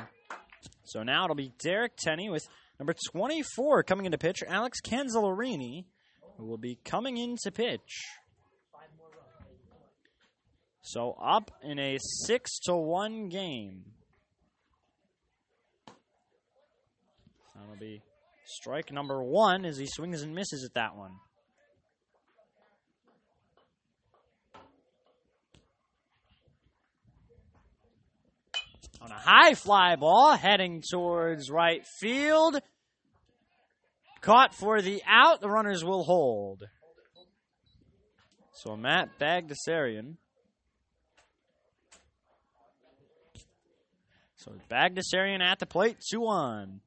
So 0.84 1.04
now 1.04 1.26
it'll 1.26 1.36
be 1.36 1.54
Derek 1.60 1.96
Tenney 1.98 2.30
with 2.30 2.48
number 2.80 2.94
24 3.12 3.84
coming 3.84 4.06
into 4.06 4.18
pitch, 4.18 4.44
Alex 4.48 4.80
Canzellarini, 4.86 5.86
who 6.38 6.46
will 6.46 6.58
be 6.58 6.80
coming 6.84 7.18
into 7.18 7.52
pitch. 7.52 8.06
So 10.82 11.18
up 11.22 11.52
in 11.64 11.80
a 11.80 11.98
six 12.00 12.60
to 12.60 12.76
one 12.76 13.28
game. 13.28 13.84
That'll 17.58 17.76
be 17.80 18.02
strike 18.46 18.92
number 18.92 19.22
one 19.24 19.66
as 19.66 19.78
he 19.78 19.88
swings 19.88 20.22
and 20.22 20.34
misses 20.36 20.64
at 20.64 20.74
that 20.76 20.96
one. 20.96 21.12
On 29.02 29.12
a 29.12 29.16
high 29.16 29.54
fly 29.54 29.96
ball 29.96 30.36
heading 30.36 30.82
towards 30.90 31.50
right 31.50 31.86
field. 32.00 32.60
Caught 34.22 34.54
for 34.54 34.82
the 34.82 35.02
out. 35.08 35.42
The 35.42 35.50
runners 35.50 35.84
will 35.84 36.04
hold. 36.04 36.64
So 38.54 38.76
Matt 38.76 39.20
Bagdasarian 39.20 40.16
So 44.48 44.54
Bagdasarian 44.72 45.42
at 45.42 45.60
the 45.60 45.66
plate, 45.66 45.98
2 46.10 46.22
1. 46.22 46.80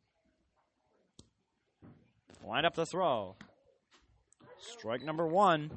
Wind 2.50 2.66
up 2.66 2.74
the 2.74 2.84
throw. 2.84 3.36
Strike 4.58 5.04
number 5.04 5.24
one. 5.24 5.70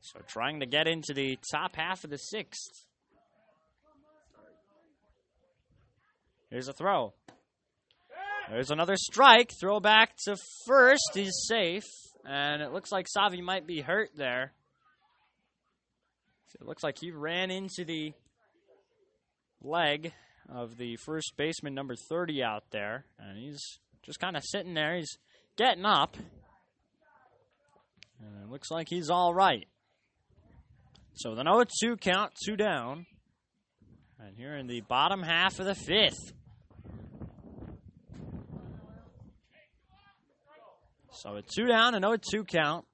So 0.00 0.20
trying 0.26 0.60
to 0.60 0.66
get 0.66 0.88
into 0.88 1.12
the 1.12 1.38
top 1.52 1.76
half 1.76 2.04
of 2.04 2.10
the 2.10 2.16
sixth. 2.16 2.86
Here's 6.48 6.68
a 6.68 6.72
throw. 6.72 7.12
There's 8.48 8.70
another 8.70 8.96
strike. 8.96 9.52
Throw 9.60 9.78
back 9.78 10.16
to 10.24 10.38
first. 10.66 11.10
He's 11.12 11.44
safe. 11.46 11.84
And 12.24 12.62
it 12.62 12.72
looks 12.72 12.90
like 12.90 13.06
Savi 13.14 13.42
might 13.42 13.66
be 13.66 13.82
hurt 13.82 14.08
there. 14.16 14.54
It 16.58 16.66
looks 16.66 16.82
like 16.82 16.96
he 16.98 17.10
ran 17.10 17.50
into 17.50 17.84
the 17.84 18.14
leg 19.60 20.14
of 20.50 20.76
the 20.76 20.96
first 20.96 21.34
baseman, 21.36 21.74
number 21.74 21.94
30, 21.94 22.42
out 22.42 22.64
there. 22.70 23.04
And 23.18 23.38
he's 23.38 23.78
just 24.02 24.18
kind 24.18 24.36
of 24.36 24.42
sitting 24.44 24.74
there. 24.74 24.96
He's 24.96 25.18
getting 25.56 25.84
up. 25.84 26.16
And 28.20 28.42
it 28.42 28.50
looks 28.50 28.70
like 28.70 28.88
he's 28.88 29.10
all 29.10 29.32
right. 29.32 29.66
So 31.14 31.34
the 31.34 31.42
0 31.42 31.64
2 31.82 31.96
count, 31.96 32.32
two 32.44 32.56
down. 32.56 33.06
And 34.18 34.36
here 34.36 34.56
in 34.56 34.66
the 34.66 34.80
bottom 34.82 35.22
half 35.22 35.58
of 35.58 35.66
the 35.66 35.74
fifth. 35.74 36.32
So 41.12 41.36
a 41.36 41.42
two 41.42 41.66
down, 41.66 41.94
a 41.94 42.00
0 42.00 42.16
2 42.30 42.44
count. 42.44 42.86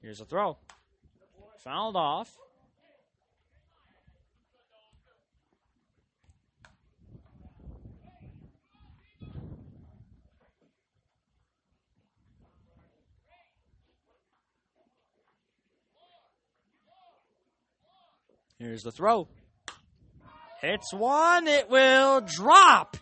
Here's 0.00 0.20
a 0.20 0.26
throw. 0.26 0.58
Fouled 1.64 1.96
off. 1.96 2.30
Here's 18.58 18.82
the 18.82 18.92
throw. 18.92 19.28
It's 20.62 20.92
one. 20.92 21.48
It 21.48 21.70
will 21.70 22.20
drop. 22.20 22.98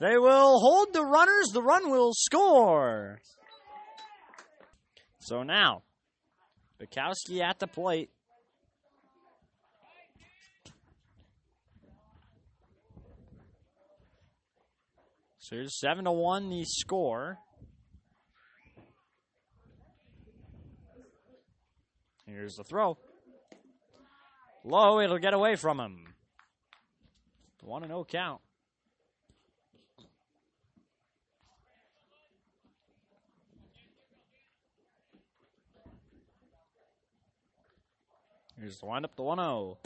They 0.00 0.18
will 0.18 0.58
hold 0.58 0.92
the 0.92 1.04
runners. 1.04 1.50
The 1.52 1.62
run 1.62 1.90
will 1.90 2.12
score. 2.14 3.20
So 5.20 5.44
now, 5.44 5.82
Bukowski 6.80 7.40
at 7.40 7.58
the 7.58 7.66
plate. 7.66 8.10
So 15.38 15.56
here's 15.56 15.78
seven 15.80 16.04
to 16.04 16.12
one 16.12 16.50
the 16.50 16.64
score. 16.64 17.38
Here's 22.26 22.56
the 22.56 22.64
throw. 22.64 22.98
Low, 24.62 25.00
it'll 25.00 25.18
get 25.18 25.32
away 25.32 25.56
from 25.56 25.80
him. 25.80 26.04
One 27.62 27.82
and 27.82 27.90
no 27.90 28.04
count. 28.04 28.42
Here's 38.60 38.78
the 38.78 38.86
windup, 38.86 39.14
the 39.14 39.22
1 39.22 39.38
0. 39.38 39.78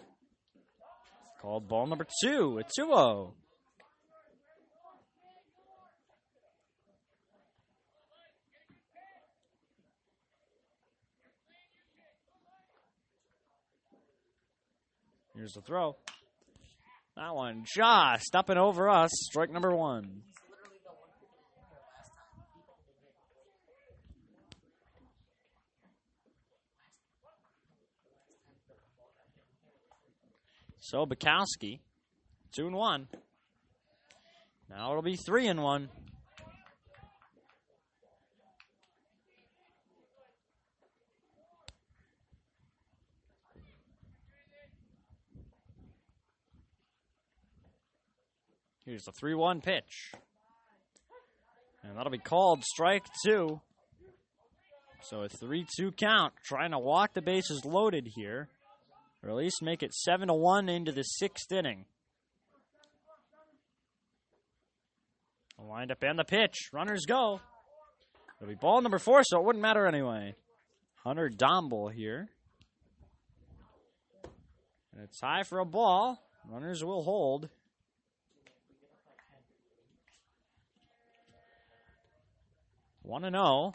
Called 1.43 1.69
ball 1.69 1.87
number 1.87 2.07
two, 2.23 2.59
a 2.59 2.63
2 2.63 2.87
0. 2.87 3.35
Here's 15.35 15.53
the 15.53 15.61
throw. 15.61 15.97
That 17.17 17.35
one 17.35 17.65
just 17.67 18.35
up 18.35 18.49
and 18.49 18.59
over 18.59 18.89
us. 18.89 19.11
Strike 19.13 19.51
number 19.51 19.75
one. 19.75 20.23
So 30.93 31.07
Bukowski, 31.07 31.81
two 32.55 32.67
and 32.67 32.77
one. 32.77 33.09
Now 34.69 34.91
it'll 34.91 35.01
be 35.01 35.17
three 35.17 35.47
and 35.47 35.63
one. 35.63 35.89
Here's 48.85 49.05
the 49.05 49.13
3 49.13 49.35
1 49.35 49.63
pitch. 49.63 50.13
And 51.83 51.97
that'll 51.97 52.13
be 52.13 52.19
called 52.19 52.65
strike 52.65 53.07
two. 53.25 53.63
So 55.05 55.23
a 55.23 55.31
3 55.31 55.65
2 55.79 55.93
count, 55.93 56.35
trying 56.45 56.73
to 56.73 56.79
walk 56.79 57.15
the 57.15 57.23
bases 57.23 57.65
loaded 57.65 58.09
here. 58.15 58.51
Or 59.23 59.31
at 59.31 59.37
least 59.37 59.63
make 59.63 59.83
it 59.83 59.95
7 59.95 60.29
to 60.29 60.35
1 60.35 60.69
into 60.69 60.93
the 60.93 61.03
sixth 61.03 61.53
inning. 61.53 61.85
The 65.57 65.65
windup 65.65 66.03
and 66.03 66.19
the 66.19 66.25
pitch. 66.25 66.71
Runners 66.73 67.05
go. 67.07 67.41
It'll 68.41 68.49
be 68.49 68.57
ball 68.57 68.81
number 68.81 68.99
four, 68.99 69.23
so 69.23 69.39
it 69.39 69.45
wouldn't 69.45 69.63
matter 69.63 69.87
anyway. 69.87 70.35
Hunter 71.05 71.29
Domble 71.29 71.89
here. 71.89 72.29
And 74.93 75.05
it's 75.05 75.21
high 75.21 75.45
for 75.45 75.61
a 75.61 75.65
ball. 75.65 76.21
Runners 76.51 76.85
will 76.85 77.05
hold. 77.05 77.49
One 83.03 83.25
and 83.25 83.35
zero. 83.37 83.75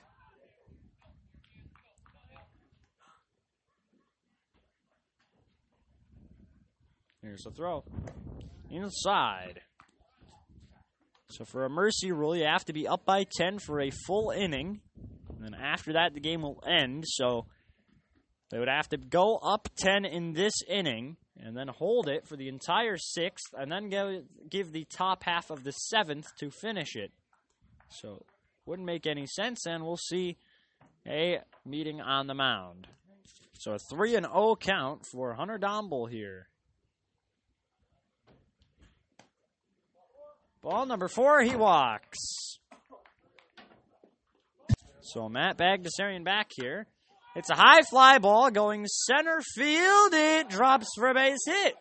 Here's 7.28 7.44
the 7.44 7.52
throw. 7.52 7.84
Inside. 8.72 9.60
So 11.30 11.44
for 11.44 11.66
a 11.66 11.70
mercy 11.70 12.14
rule, 12.14 12.34
you 12.34 12.46
have 12.46 12.64
to 12.66 12.74
be 12.74 12.88
up 12.88 13.04
by 13.04 13.26
10 13.30 13.60
for 13.60 13.82
a 13.82 13.92
full 13.92 14.32
inning. 14.32 14.80
And 15.36 15.44
then 15.44 15.54
after 15.54 15.94
that, 15.94 16.14
the 16.14 16.22
game 16.22 16.42
will 16.42 16.64
end. 16.66 17.04
So 17.06 17.48
they 18.50 18.60
would 18.60 18.70
have 18.70 18.88
to 18.90 18.98
go 18.98 19.36
up 19.38 19.68
10 19.78 20.06
in 20.06 20.32
this 20.32 20.54
inning 20.70 21.18
and 21.38 21.56
then 21.56 21.68
hold 21.68 22.08
it 22.08 22.26
for 22.26 22.38
the 22.38 22.48
entire 22.48 22.96
sixth 22.98 23.54
and 23.54 23.70
then 23.70 23.90
go, 23.90 24.22
give 24.50 24.72
the 24.72 24.86
top 24.86 25.24
half 25.24 25.50
of 25.50 25.66
the 25.66 25.72
seventh 25.72 26.28
to 26.40 26.50
finish 26.50 26.96
it. 26.96 27.12
So 27.90 28.24
wouldn't 28.66 28.86
make 28.86 29.06
any 29.06 29.26
sense, 29.26 29.66
and 29.66 29.84
we'll 29.84 29.98
see 29.98 30.38
a 31.06 31.40
meeting 31.66 32.00
on 32.00 32.28
the 32.28 32.34
mound. 32.34 32.88
So 33.60 33.74
a 33.74 33.80
3 33.80 34.16
and 34.16 34.26
0 34.26 34.56
count 34.60 35.06
for 35.06 35.34
Hunter 35.34 35.58
Domble 35.58 36.06
here. 36.06 36.48
Ball 40.68 40.86
number 40.86 41.08
four, 41.08 41.42
he 41.44 41.56
walks. 41.56 42.60
So 45.00 45.30
Matt 45.30 45.58
Bagdasarian 45.58 46.26
back 46.26 46.50
here. 46.54 46.88
It's 47.38 47.50
a 47.50 47.56
high 47.56 47.84
fly 47.84 48.18
ball 48.18 48.52
going 48.52 48.86
center 48.86 49.40
field. 49.56 50.14
It 50.14 50.50
drops 50.50 50.88
for 50.98 51.08
a 51.08 51.14
base 51.14 51.40
hit. 51.46 51.76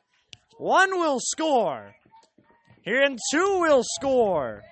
One 0.58 1.00
will 1.00 1.18
score. 1.18 1.96
Here 2.82 3.02
and 3.02 3.18
two 3.32 3.58
will 3.58 3.82
score. 3.82 4.62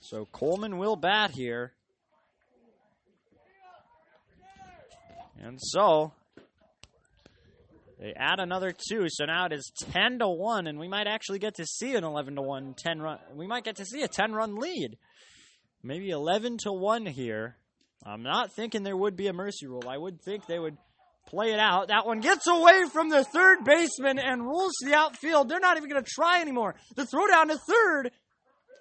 So 0.00 0.26
Coleman 0.32 0.78
will 0.78 0.96
bat 0.96 1.30
here. 1.30 1.74
And 5.42 5.58
so 5.60 6.14
they 8.04 8.12
add 8.14 8.38
another 8.38 8.70
two, 8.70 9.06
so 9.08 9.24
now 9.24 9.46
it 9.46 9.54
is 9.54 9.72
ten 9.90 10.18
to 10.18 10.28
one, 10.28 10.66
and 10.66 10.78
we 10.78 10.88
might 10.88 11.06
actually 11.06 11.38
get 11.38 11.54
to 11.54 11.64
see 11.64 11.94
an 11.94 12.04
eleven 12.04 12.36
to 12.36 12.42
one 12.42 12.74
10 12.76 13.00
run. 13.00 13.18
We 13.34 13.46
might 13.46 13.64
get 13.64 13.76
to 13.76 13.86
see 13.86 14.02
a 14.02 14.08
ten 14.08 14.34
run 14.34 14.56
lead, 14.56 14.98
maybe 15.82 16.10
eleven 16.10 16.58
to 16.64 16.72
one 16.72 17.06
here. 17.06 17.56
I'm 18.04 18.22
not 18.22 18.52
thinking 18.52 18.82
there 18.82 18.94
would 18.94 19.16
be 19.16 19.28
a 19.28 19.32
mercy 19.32 19.66
rule. 19.66 19.84
I 19.88 19.96
would 19.96 20.20
think 20.20 20.44
they 20.44 20.58
would 20.58 20.76
play 21.26 21.54
it 21.54 21.58
out. 21.58 21.88
That 21.88 22.04
one 22.04 22.20
gets 22.20 22.46
away 22.46 22.84
from 22.92 23.08
the 23.08 23.24
third 23.24 23.64
baseman 23.64 24.18
and 24.18 24.46
rolls 24.46 24.74
to 24.82 24.90
the 24.90 24.94
outfield. 24.94 25.48
They're 25.48 25.58
not 25.58 25.78
even 25.78 25.88
going 25.88 26.04
to 26.04 26.10
try 26.14 26.42
anymore. 26.42 26.74
The 26.96 27.06
throw 27.06 27.26
down 27.26 27.48
to 27.48 27.56
third, 27.56 28.10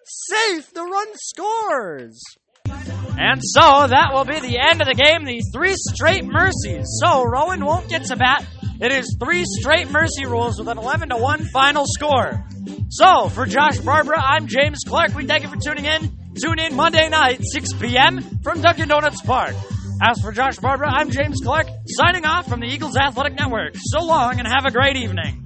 safe. 0.03 0.73
The 0.73 0.83
run 0.83 1.07
scores. 1.13 2.21
And 2.65 3.39
so 3.41 3.87
that 3.87 4.09
will 4.11 4.25
be 4.25 4.41
the 4.41 4.59
end 4.59 4.81
of 4.81 4.87
the 4.87 5.01
game. 5.01 5.23
These 5.23 5.49
three 5.53 5.75
straight 5.77 6.25
mercies. 6.25 6.87
So 6.99 7.23
Rowan 7.23 7.63
won't 7.63 7.87
get 7.87 8.03
to 8.07 8.17
bat. 8.17 8.45
It 8.83 8.91
is 8.91 9.15
three 9.17 9.45
straight 9.45 9.89
mercy 9.91 10.25
rules 10.25 10.59
with 10.59 10.67
an 10.67 10.77
11 10.77 11.07
to 11.07 11.15
1 11.15 11.45
final 11.53 11.85
score. 11.87 12.43
So 12.89 13.29
for 13.29 13.45
Josh 13.45 13.77
Barbara, 13.77 14.21
I'm 14.21 14.47
James 14.47 14.79
Clark. 14.85 15.15
We 15.15 15.25
thank 15.25 15.43
you 15.43 15.49
for 15.49 15.55
tuning 15.55 15.85
in. 15.85 16.11
Tune 16.35 16.59
in 16.59 16.75
Monday 16.75 17.07
night, 17.07 17.39
6 17.41 17.73
p.m. 17.79 18.41
from 18.43 18.59
Dunkin' 18.59 18.89
Donuts 18.89 19.21
Park. 19.21 19.55
As 20.01 20.19
for 20.19 20.33
Josh 20.33 20.57
Barbara, 20.57 20.89
I'm 20.91 21.11
James 21.11 21.39
Clark, 21.41 21.67
signing 21.87 22.25
off 22.25 22.49
from 22.49 22.59
the 22.59 22.67
Eagles 22.67 22.97
Athletic 22.97 23.39
Network. 23.39 23.75
So 23.77 24.03
long 24.03 24.39
and 24.39 24.45
have 24.49 24.65
a 24.65 24.71
great 24.71 24.97
evening. 24.97 25.42